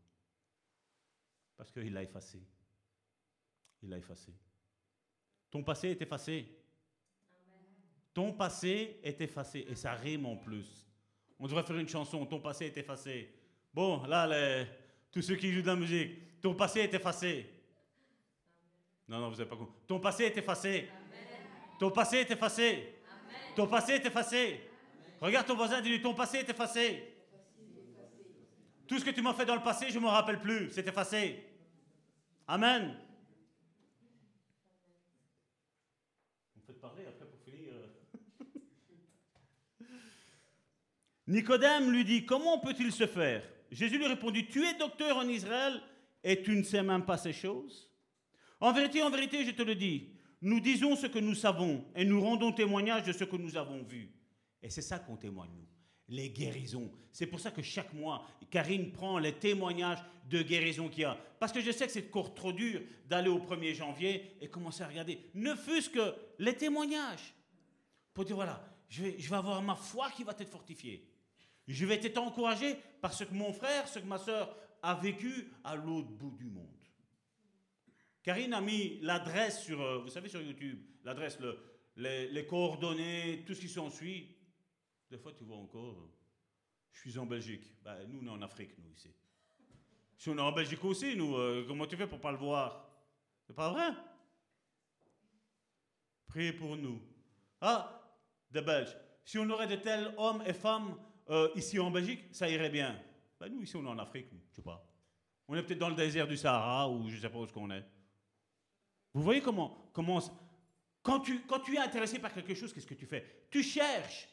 [1.57, 2.39] Parce qu'il l'a effacé.
[3.83, 4.33] Il l'a effacé.
[5.51, 6.47] Ton passé est effacé.
[8.13, 9.65] Ton passé est effacé.
[9.69, 10.87] Et ça rime en plus.
[11.39, 12.25] On devrait faire une chanson.
[12.27, 13.35] Ton passé est effacé.
[13.73, 14.65] Bon, là,
[15.11, 16.41] tous ceux qui jouent de la musique.
[16.41, 17.47] Ton passé est effacé.
[19.09, 19.75] Non, non, vous n'avez pas compris.
[19.87, 20.89] Ton passé est effacé.
[21.79, 22.95] Ton passé est effacé.
[23.55, 24.61] Ton passé est effacé.
[25.21, 27.16] Regarde ton voisin, dis-lui, ton passé est effacé.
[28.87, 30.71] Tout ce que tu m'as fait dans le passé, je ne me rappelle plus.
[30.71, 31.45] C'est effacé.
[32.47, 32.97] Amen.
[41.27, 43.43] Nicodème lui dit, comment peut-il se faire?
[43.71, 45.83] Jésus lui répondit, tu es docteur en Israël
[46.23, 47.91] et tu ne sais même pas ces choses?
[48.61, 52.05] En vérité, en vérité, je te le dis, nous disons ce que nous savons et
[52.05, 54.13] nous rendons témoignage de ce que nous avons vu.
[54.63, 55.67] Et c'est ça qu'on témoigne, nous,
[56.09, 56.91] les guérisons.
[57.13, 61.17] C'est pour ça que chaque mois, Karine prend les témoignages de guérison qu'il y a.
[61.39, 64.83] Parce que je sais que c'est encore trop dur d'aller au 1er janvier et commencer
[64.83, 67.35] à regarder, ne fût-ce que les témoignages.
[68.15, 71.07] Pour dire, voilà, je vais, avoir ma foi qui va être fortifiée.
[71.67, 75.51] Je vais être encouragé par ce que mon frère, ce que ma soeur a vécu
[75.65, 76.69] à l'autre bout du monde.
[78.23, 81.59] Karine a mis l'adresse sur, euh, vous savez, sur YouTube, l'adresse, le,
[81.97, 84.36] les, coordonnées, tout ce qui s'ensuit.
[85.11, 86.11] Des fois, tu vois encore,
[86.91, 87.65] je suis en Belgique.
[87.83, 89.15] Ben, nous, on est en Afrique, nous, ici.
[90.17, 92.89] Si on est en Belgique aussi, nous, euh, comment tu fais pour pas le voir?
[93.47, 93.91] C'est pas vrai?
[96.27, 97.01] Priez pour nous.
[97.61, 98.03] Ah,
[98.51, 98.97] des Belges.
[99.25, 100.97] Si on aurait de tels hommes et femmes
[101.29, 103.01] euh, ici en Belgique, ça irait bien.
[103.39, 104.85] Ben, nous, ici, on est en Afrique, je sais pas.
[105.49, 107.71] On est peut-être dans le désert du Sahara ou je sais pas où ce qu'on
[107.71, 107.85] est.
[109.15, 110.21] Vous voyez comment, comment
[111.03, 113.47] quand, tu, quand tu es intéressé par quelque chose, qu'est-ce que tu fais?
[113.51, 114.29] Tu cherches.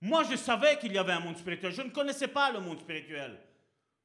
[0.00, 1.72] Moi, je savais qu'il y avait un monde spirituel.
[1.72, 3.38] Je ne connaissais pas le monde spirituel.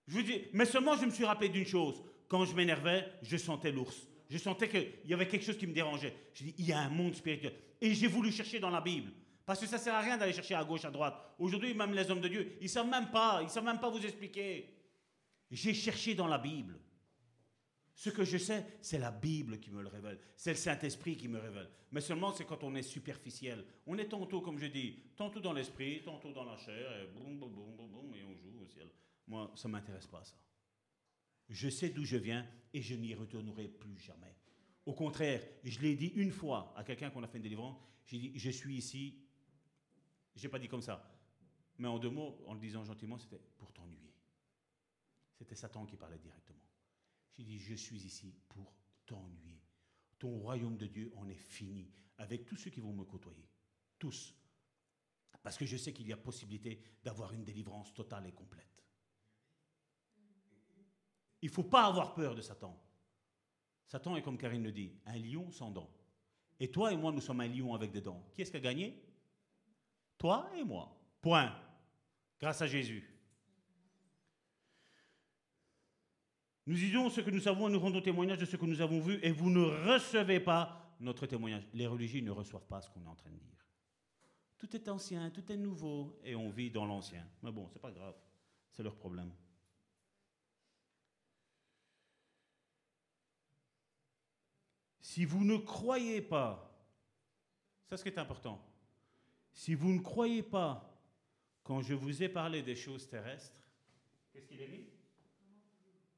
[0.07, 2.01] Je vous dis, mais seulement je me suis rappelé d'une chose.
[2.27, 4.07] Quand je m'énervais, je sentais l'ours.
[4.29, 6.15] Je sentais qu'il y avait quelque chose qui me dérangeait.
[6.33, 7.53] Je dis, il y a un monde spirituel.
[7.79, 9.11] Et j'ai voulu chercher dans la Bible.
[9.45, 11.15] Parce que ça ne sert à rien d'aller chercher à gauche, à droite.
[11.37, 13.89] Aujourd'hui, même les hommes de Dieu, ils ne savent même pas, ils savent même pas
[13.89, 14.73] vous expliquer.
[15.51, 16.79] J'ai cherché dans la Bible
[17.95, 20.19] Ce que je sais, c'est la Bible qui me le révèle.
[20.35, 21.69] C'est le Saint-Esprit qui me révèle.
[21.91, 23.63] Mais seulement, c'est quand on est superficiel.
[23.85, 27.37] On est tantôt, comme je dis, tantôt dans l'esprit, tantôt dans la chair, et boum,
[27.37, 28.89] boum, boum, boum, boum, et on joue au ciel.
[29.27, 30.35] Moi, ça ne m'intéresse pas, ça.
[31.49, 34.35] Je sais d'où je viens et je n'y retournerai plus jamais.
[34.85, 38.17] Au contraire, je l'ai dit une fois à quelqu'un qu'on a fait une délivrance, j'ai
[38.17, 39.19] dit, je suis ici,
[40.35, 41.09] je n'ai pas dit comme ça,
[41.77, 44.13] mais en deux mots, en le disant gentiment, c'était pour t'ennuyer.
[45.37, 46.42] C'était Satan qui parlait directement.
[47.37, 48.73] J'ai dit, je suis ici pour
[49.05, 49.61] t'ennuyer.
[50.19, 53.49] Ton royaume de Dieu en est fini avec tous ceux qui vont me côtoyer.
[53.99, 54.35] Tous.
[55.41, 58.83] Parce que je sais qu'il y a possibilité d'avoir une délivrance totale et complète.
[61.41, 62.81] Il ne faut pas avoir peur de Satan.
[63.85, 65.93] Satan est, comme Karine le dit, un lion sans dents.
[66.59, 68.23] Et toi et moi, nous sommes un lion avec des dents.
[68.33, 69.03] Qui est-ce qui a gagné?
[70.17, 70.97] Toi et moi.
[71.21, 71.53] Point.
[72.39, 73.12] Grâce à Jésus.
[76.65, 79.01] Nous disons ce que nous savons et nous rendons témoignage de ce que nous avons
[79.01, 81.67] vu et vous ne recevez pas notre témoignage.
[81.73, 83.65] Les religieux ne reçoivent pas ce qu'on est en train de dire.
[84.57, 87.27] Tout est ancien, tout est nouveau et on vit dans l'ancien.
[87.41, 88.15] Mais bon, c'est pas grave.
[88.71, 89.31] C'est leur problème.
[95.01, 96.73] Si vous ne croyez pas,
[97.89, 98.65] ça ce qui est important,
[99.51, 100.97] si vous ne croyez pas
[101.61, 103.69] quand je vous ai parlé des choses terrestres,
[104.31, 104.92] qu'est-ce qu'il est dit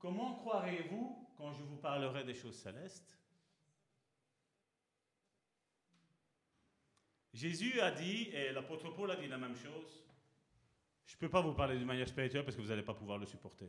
[0.05, 3.17] Comment croirez-vous quand je vous parlerai des choses célestes?
[7.33, 10.05] Jésus a dit, et l'apôtre Paul a dit la même chose,
[11.07, 13.17] je ne peux pas vous parler d'une manière spirituelle parce que vous n'allez pas pouvoir
[13.17, 13.67] le supporter.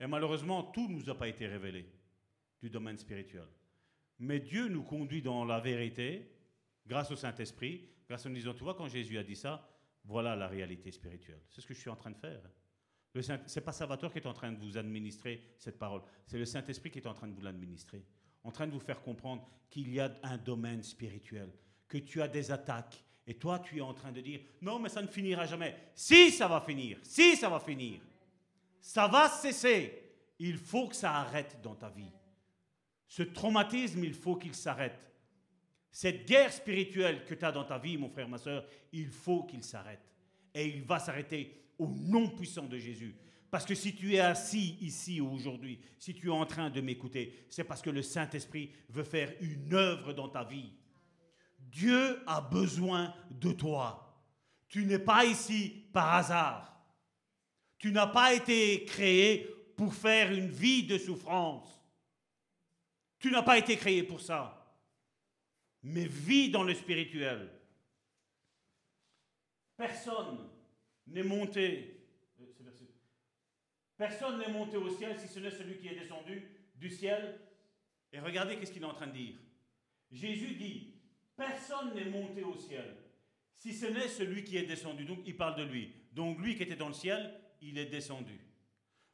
[0.00, 1.92] Et malheureusement, tout ne nous a pas été révélé
[2.62, 3.46] du domaine spirituel.
[4.20, 6.26] Mais Dieu nous conduit dans la vérité
[6.86, 9.68] grâce au Saint-Esprit, grâce nous disant, tu vois, quand Jésus a dit ça,
[10.06, 11.42] voilà la réalité spirituelle.
[11.50, 12.40] C'est ce que je suis en train de faire.
[13.20, 16.44] Ce n'est pas Salvatore qui est en train de vous administrer cette parole, c'est le
[16.44, 18.02] Saint-Esprit qui est en train de vous l'administrer,
[18.42, 21.52] en train de vous faire comprendre qu'il y a un domaine spirituel,
[21.86, 24.88] que tu as des attaques, et toi tu es en train de dire, non mais
[24.88, 25.76] ça ne finira jamais.
[25.94, 28.00] Si ça va finir, si ça va finir,
[28.80, 30.00] ça va cesser.
[30.40, 32.10] Il faut que ça arrête dans ta vie.
[33.06, 35.10] Ce traumatisme, il faut qu'il s'arrête.
[35.92, 39.44] Cette guerre spirituelle que tu as dans ta vie, mon frère, ma soeur, il faut
[39.44, 40.02] qu'il s'arrête.
[40.52, 43.14] Et il va s'arrêter au nom puissant de Jésus.
[43.50, 47.46] Parce que si tu es assis ici aujourd'hui, si tu es en train de m'écouter,
[47.48, 50.72] c'est parce que le Saint-Esprit veut faire une œuvre dans ta vie.
[51.60, 54.20] Dieu a besoin de toi.
[54.68, 56.84] Tu n'es pas ici par hasard.
[57.78, 59.46] Tu n'as pas été créé
[59.76, 61.80] pour faire une vie de souffrance.
[63.20, 64.76] Tu n'as pas été créé pour ça.
[65.82, 67.50] Mais vis dans le spirituel.
[69.76, 70.53] Personne
[71.06, 71.90] n'est monté.
[73.96, 76.42] Personne n'est monté au ciel si ce n'est celui qui est descendu
[76.74, 77.40] du ciel.
[78.12, 79.36] Et regardez qu'est-ce qu'il est en train de dire.
[80.10, 80.94] Jésus dit,
[81.36, 82.96] personne n'est monté au ciel
[83.56, 85.04] si ce n'est celui qui est descendu.
[85.04, 85.92] Donc il parle de lui.
[86.12, 88.40] Donc lui qui était dans le ciel, il est descendu.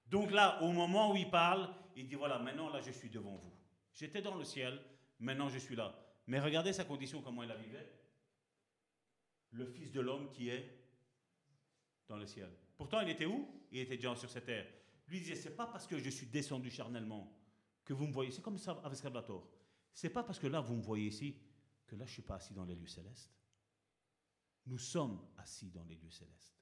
[0.09, 3.37] Donc là, au moment où il parle, il dit, voilà, maintenant là, je suis devant
[3.37, 3.53] vous.
[3.95, 4.81] J'étais dans le ciel,
[5.19, 5.95] maintenant je suis là.
[6.27, 7.93] Mais regardez sa condition, comment il la vivait.
[9.53, 10.80] Le Fils de l'homme qui est
[12.11, 12.51] dans le ciel.
[12.77, 13.49] Pourtant, il était où?
[13.70, 14.66] Il était déjà sur cette terre.
[15.09, 17.32] Lui disait, c'est pas parce que je suis descendu charnellement
[17.85, 18.31] que vous me voyez.
[18.31, 19.49] C'est comme ça avec Salvatore.
[19.93, 21.37] C'est pas parce que là, vous me voyez ici,
[21.87, 23.32] que là, je suis pas assis dans les lieux célestes.
[24.66, 26.55] Nous sommes assis dans les lieux célestes.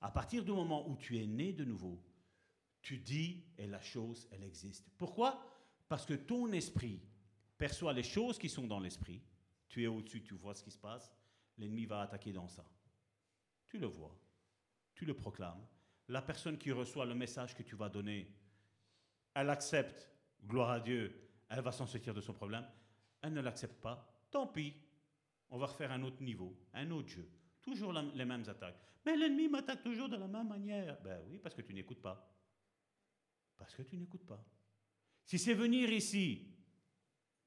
[0.00, 2.02] À partir du moment où tu es né de nouveau,
[2.82, 4.90] tu dis, et la chose, elle existe.
[4.98, 5.42] Pourquoi?
[5.88, 7.00] Parce que ton esprit
[7.56, 9.22] perçoit les choses qui sont dans l'esprit.
[9.68, 11.10] Tu es au-dessus, tu vois ce qui se passe.
[11.56, 12.64] L'ennemi va attaquer dans ça.
[13.66, 14.14] Tu le vois.
[15.04, 15.66] Le proclames.
[16.08, 18.30] La personne qui reçoit le message que tu vas donner,
[19.34, 20.10] elle accepte,
[20.46, 22.66] gloire à Dieu, elle va s'en sortir de son problème.
[23.22, 24.74] Elle ne l'accepte pas, tant pis.
[25.50, 27.28] On va refaire un autre niveau, un autre jeu.
[27.62, 28.78] Toujours les mêmes attaques.
[29.04, 31.00] Mais l'ennemi m'attaque toujours de la même manière.
[31.02, 32.30] Ben oui, parce que tu n'écoutes pas.
[33.56, 34.42] Parce que tu n'écoutes pas.
[35.24, 36.54] Si c'est venir ici,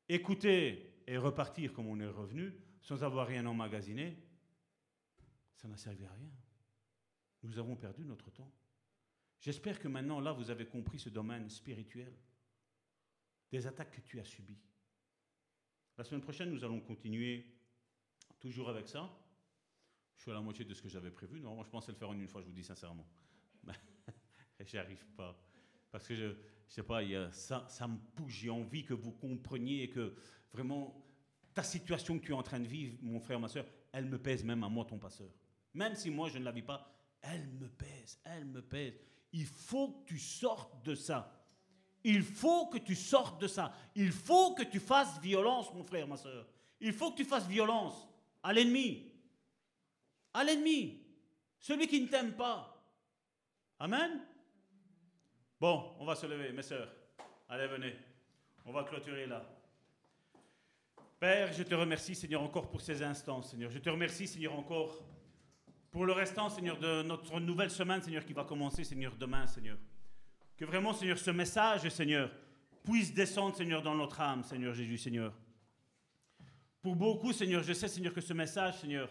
[0.08, 4.18] écouter et repartir comme on est revenu, sans avoir rien emmagasiné,
[5.56, 6.30] ça n'a servi à rien.
[7.44, 8.52] Nous avons perdu notre temps.
[9.40, 12.14] J'espère que maintenant, là, vous avez compris ce domaine spirituel,
[13.52, 14.60] des attaques que tu as subies.
[15.98, 17.46] La semaine prochaine, nous allons continuer
[18.40, 19.10] toujours avec ça.
[20.16, 21.40] Je suis à la moitié de ce que j'avais prévu.
[21.40, 23.08] Normalement, je pensais le faire en une fois, je vous dis sincèrement.
[23.64, 25.40] Mais j'y arrive pas.
[25.92, 26.28] Parce que je,
[26.68, 27.02] je sais pas,
[27.32, 30.16] ça, ça me pousse, j'ai envie que vous compreniez que
[30.52, 31.04] vraiment
[31.54, 34.20] ta situation que tu es en train de vivre, mon frère, ma soeur, elle me
[34.20, 35.30] pèse même à moi, ton passeur.
[35.74, 39.00] Même si moi je ne la vis pas, elle me pèse, elle me pèse.
[39.34, 41.34] Il faut que tu sortes de ça.
[42.04, 43.74] Il faut que tu sortes de ça.
[43.96, 46.48] Il faut que tu fasses violence, mon frère, ma soeur.
[46.80, 48.08] Il faut que tu fasses violence
[48.44, 49.12] à l'ennemi.
[50.34, 51.02] À l'ennemi.
[51.60, 52.74] Celui qui ne t'aime pas.
[53.80, 54.22] Amen.
[55.60, 56.94] Bon, on va se lever, mes soeurs.
[57.50, 57.96] Allez, venez.
[58.66, 59.44] On va clôturer là.
[61.20, 63.72] Père, je te remercie, Seigneur, encore pour ces instants, Seigneur.
[63.72, 65.04] Je te remercie, Seigneur, encore
[65.92, 69.78] pour le restant, Seigneur, de notre nouvelle semaine, Seigneur, qui va commencer, Seigneur, demain, Seigneur.
[70.58, 72.32] Que vraiment, Seigneur, ce message, Seigneur,
[72.84, 75.34] puisse descendre, Seigneur, dans notre âme, Seigneur Jésus, Seigneur.
[76.82, 79.10] Pour beaucoup, Seigneur, je sais, Seigneur, que ce message, Seigneur,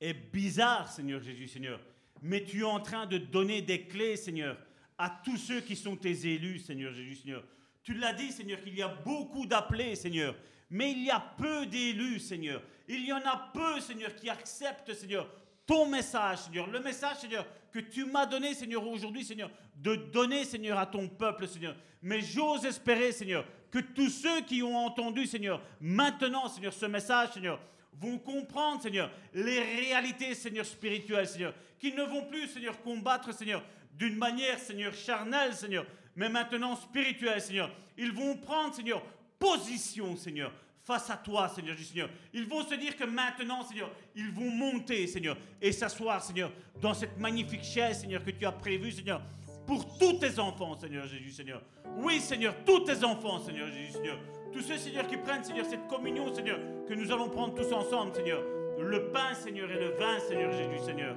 [0.00, 1.80] est bizarre, Seigneur Jésus, Seigneur.
[2.20, 4.58] Mais tu es en train de donner des clés, Seigneur,
[4.98, 7.44] à tous ceux qui sont tes élus, Seigneur Jésus, Seigneur.
[7.82, 10.36] Tu l'as dit, Seigneur, qu'il y a beaucoup d'appelés, Seigneur,
[10.70, 12.62] mais il y a peu d'élus, Seigneur.
[12.88, 15.28] Il y en a peu, Seigneur, qui acceptent, Seigneur,
[15.66, 16.66] ton message, Seigneur.
[16.68, 21.08] Le message, Seigneur, que tu m'as donné, Seigneur, aujourd'hui, Seigneur, de donner, Seigneur, à ton
[21.08, 21.76] peuple, Seigneur.
[22.02, 27.32] Mais j'ose espérer, Seigneur, que tous ceux qui ont entendu, Seigneur, maintenant, Seigneur, ce message,
[27.32, 27.58] Seigneur,
[27.94, 33.64] vont comprendre, Seigneur, les réalités, Seigneur, spirituelles, Seigneur, qu'ils ne vont plus, Seigneur, combattre, Seigneur,
[33.94, 37.70] d'une manière, Seigneur, charnelle, Seigneur, mais maintenant spirituelle, Seigneur.
[37.96, 39.02] Ils vont prendre, Seigneur,
[39.38, 40.52] position, Seigneur,
[40.84, 42.08] face à toi, Seigneur du Seigneur.
[42.32, 46.94] Ils vont se dire que maintenant, Seigneur, ils vont monter, Seigneur, et s'asseoir, Seigneur, dans
[46.94, 49.22] cette magnifique chaise, Seigneur, que tu as prévue, Seigneur,
[49.66, 51.62] pour tous tes enfants, Seigneur Jésus, Seigneur.
[51.98, 54.18] Oui, Seigneur, tous tes enfants, Seigneur Jésus, Seigneur.
[54.52, 58.14] Tous ceux, Seigneur, qui prennent, Seigneur, cette communion, Seigneur, que nous allons prendre tous ensemble,
[58.14, 58.42] Seigneur.
[58.78, 61.16] Le pain, Seigneur, et le vin, Seigneur Jésus, Seigneur.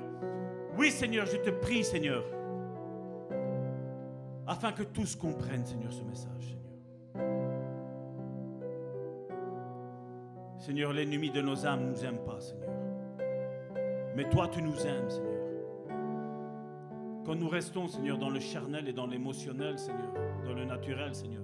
[0.78, 2.24] Oui, Seigneur, je te prie, Seigneur,
[4.46, 6.56] afin que tous comprennent, Seigneur, ce message.
[10.58, 12.70] Seigneur, l'ennemi de nos âmes ne nous aime pas, Seigneur.
[14.16, 15.36] Mais toi, tu nous aimes, Seigneur.
[17.26, 20.14] Quand nous restons, Seigneur, dans le charnel et dans l'émotionnel, Seigneur,
[20.46, 21.44] dans le naturel, Seigneur,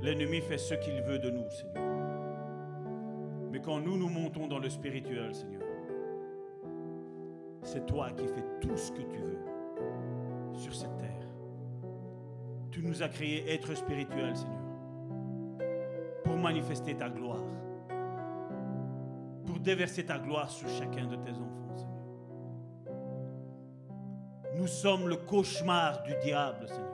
[0.00, 1.82] l'ennemi fait ce qu'il veut de nous, Seigneur.
[3.50, 5.62] Mais quand nous nous montons dans le spirituel, Seigneur,
[7.62, 9.38] c'est toi qui fais tout ce que tu veux
[10.54, 11.28] sur cette terre.
[12.70, 14.62] Tu nous as créés être spirituels, Seigneur,
[16.24, 17.44] pour manifester ta gloire,
[19.46, 22.04] pour déverser ta gloire sur chacun de tes enfants, Seigneur.
[24.56, 26.92] Nous sommes le cauchemar du diable, Seigneur.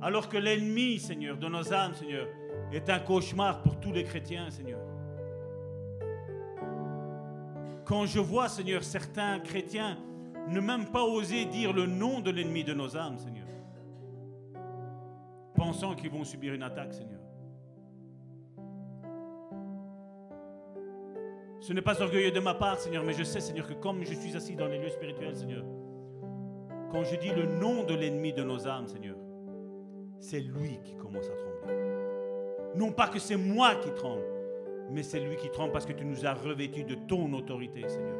[0.00, 2.26] Alors que l'ennemi, Seigneur, de nos âmes, Seigneur,
[2.72, 4.80] est un cauchemar pour tous les chrétiens, Seigneur.
[7.84, 9.98] Quand je vois, Seigneur, certains chrétiens
[10.48, 13.46] ne même pas oser dire le nom de l'ennemi de nos âmes, Seigneur,
[15.54, 17.21] pensant qu'ils vont subir une attaque, Seigneur.
[21.62, 24.14] Ce n'est pas orgueilleux de ma part, Seigneur, mais je sais, Seigneur, que comme je
[24.14, 25.62] suis assis dans les lieux spirituels, Seigneur,
[26.90, 29.14] quand je dis le nom de l'ennemi de nos âmes, Seigneur,
[30.18, 31.76] c'est lui qui commence à trembler.
[32.74, 34.24] Non pas que c'est moi qui tremble,
[34.90, 38.18] mais c'est lui qui tremble parce que tu nous as revêtus de ton autorité, Seigneur.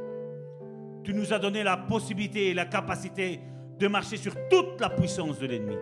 [1.03, 3.41] Tu nous as donné la possibilité et la capacité
[3.77, 5.79] de marcher sur toute la puissance de l'ennemi.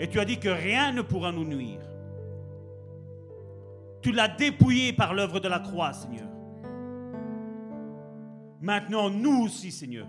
[0.00, 1.82] Et tu as dit que rien ne pourra nous nuire.
[4.02, 6.28] Tu l'as dépouillé par l'œuvre de la croix, Seigneur.
[8.60, 10.06] Maintenant, nous aussi, Seigneur,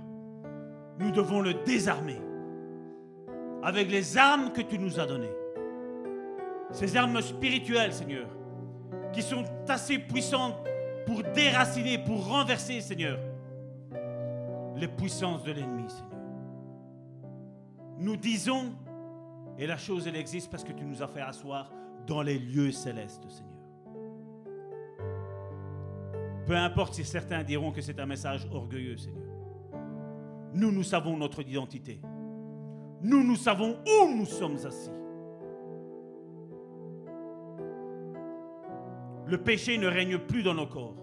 [1.00, 2.20] nous devons le désarmer
[3.64, 5.34] avec les armes que tu nous as données.
[6.72, 8.28] Ces armes spirituelles, Seigneur,
[9.14, 10.56] qui sont assez puissantes
[11.06, 13.20] pour déraciner, pour renverser, Seigneur,
[14.76, 16.08] les puissances de l'ennemi, Seigneur.
[18.00, 18.74] Nous disons,
[19.58, 21.72] et la chose, elle existe parce que tu nous as fait asseoir
[22.06, 23.47] dans les lieux célestes, Seigneur.
[26.48, 29.28] Peu importe si certains diront que c'est un message orgueilleux, Seigneur.
[30.54, 32.00] Nous, nous savons notre identité.
[33.02, 34.90] Nous, nous savons où nous sommes assis.
[39.26, 40.96] Le péché ne règne plus dans nos corps.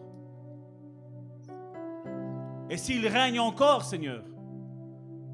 [2.71, 4.25] Et s'il règne encore, Seigneur,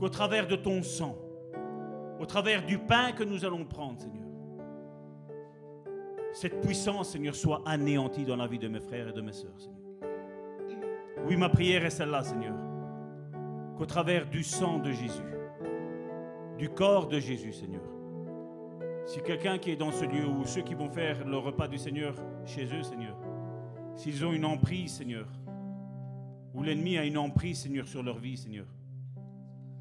[0.00, 1.16] qu'au travers de ton sang,
[2.18, 4.26] au travers du pain que nous allons prendre, Seigneur,
[6.32, 9.58] cette puissance, Seigneur, soit anéantie dans la vie de mes frères et de mes sœurs,
[9.58, 9.79] Seigneur.
[11.26, 12.56] Oui, ma prière est celle-là, Seigneur,
[13.76, 15.22] qu'au travers du sang de Jésus,
[16.58, 17.82] du corps de Jésus, Seigneur,
[19.06, 21.78] si quelqu'un qui est dans ce lieu ou ceux qui vont faire le repas du
[21.78, 23.16] Seigneur chez eux, Seigneur,
[23.96, 25.26] s'ils ont une emprise, Seigneur,
[26.54, 28.66] ou l'ennemi a une emprise, Seigneur, sur leur vie, Seigneur,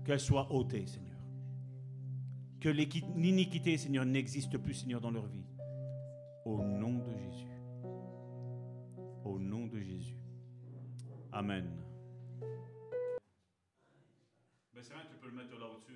[0.03, 1.17] qu'elle soit ôtée, Seigneur.
[2.59, 5.45] Que l'iniquité, Seigneur, n'existe plus, Seigneur, dans leur vie.
[6.45, 7.47] Au nom de Jésus.
[9.23, 10.18] Au nom de Jésus.
[11.31, 11.69] Amen.
[14.73, 15.93] Besseren, tu peux le mettre là au-dessus.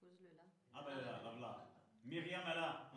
[0.00, 0.36] Pose-le euh, euh.
[0.36, 0.42] là.
[0.72, 1.70] Ah ben là, là, là.
[2.04, 2.90] Myriam est là.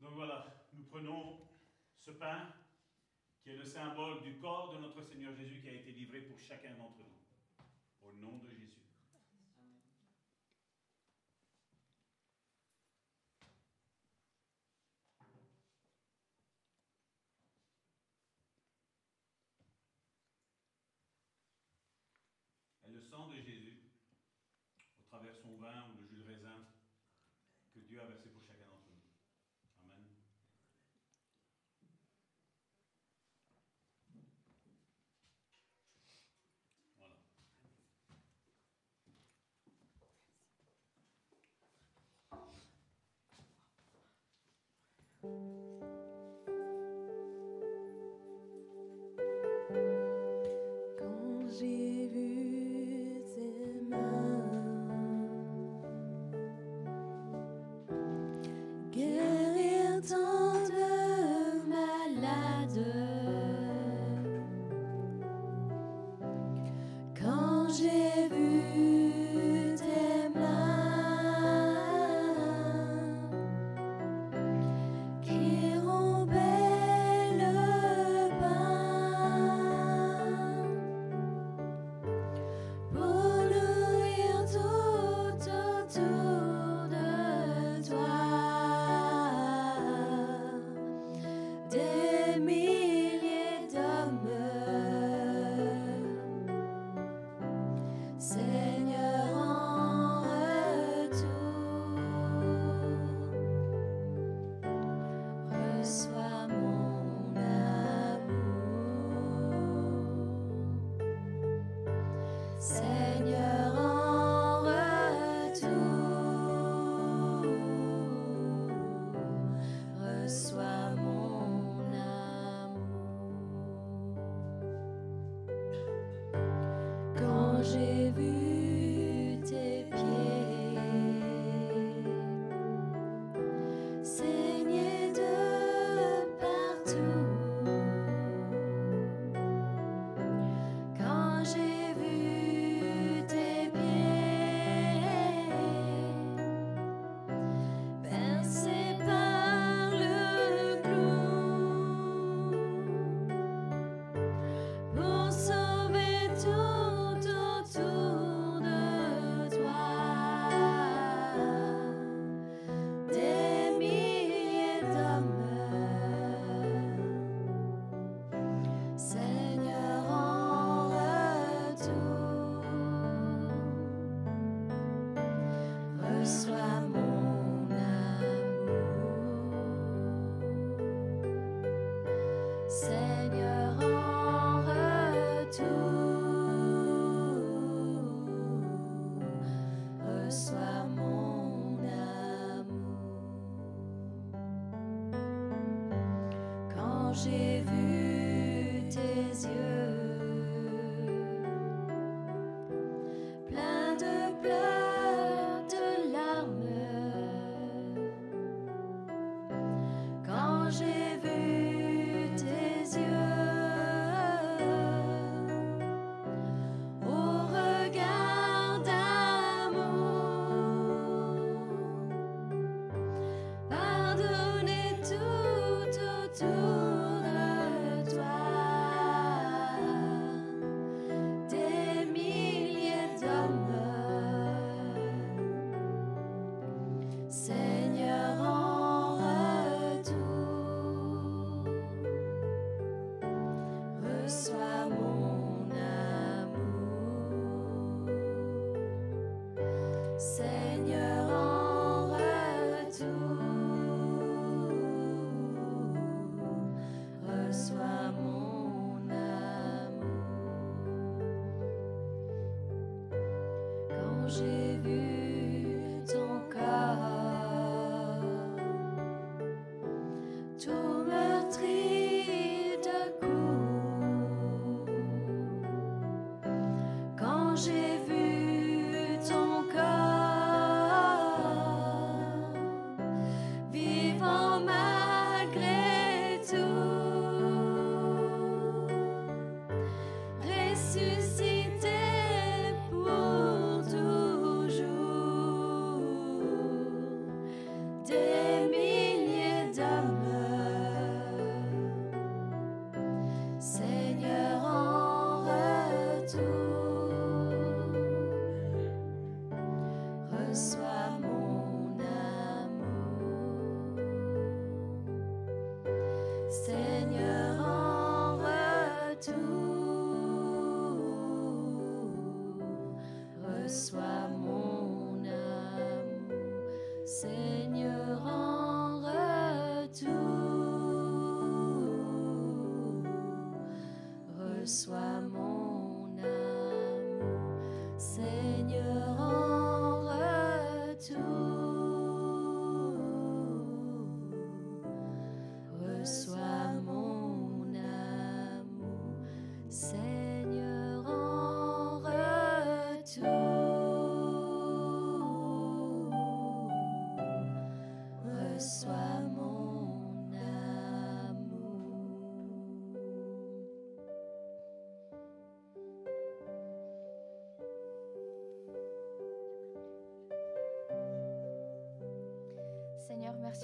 [0.00, 1.46] Donc voilà, nous prenons
[1.96, 2.48] ce pain
[3.42, 6.40] qui est le symbole du corps de notre Seigneur Jésus qui a été livré pour
[6.40, 8.08] chacun d'entre nous.
[8.08, 8.81] Au nom de Jésus.
[23.12, 23.61] sang de Jésus.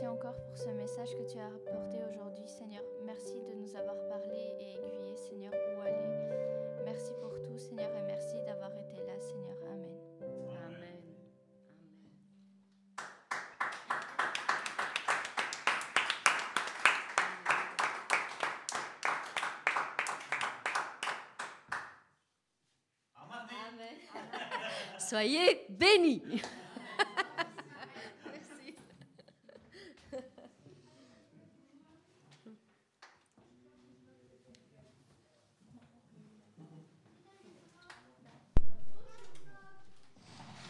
[0.01, 2.47] Merci encore pour ce message que tu as apporté aujourd'hui.
[2.47, 5.97] Seigneur, merci de nous avoir parlé et aiguillé, Seigneur, où aller.
[6.85, 9.57] Merci pour tout, Seigneur, et merci d'avoir été là, Seigneur.
[9.73, 9.99] Amen.
[10.71, 11.03] Amen.
[25.01, 26.23] Soyez bénis.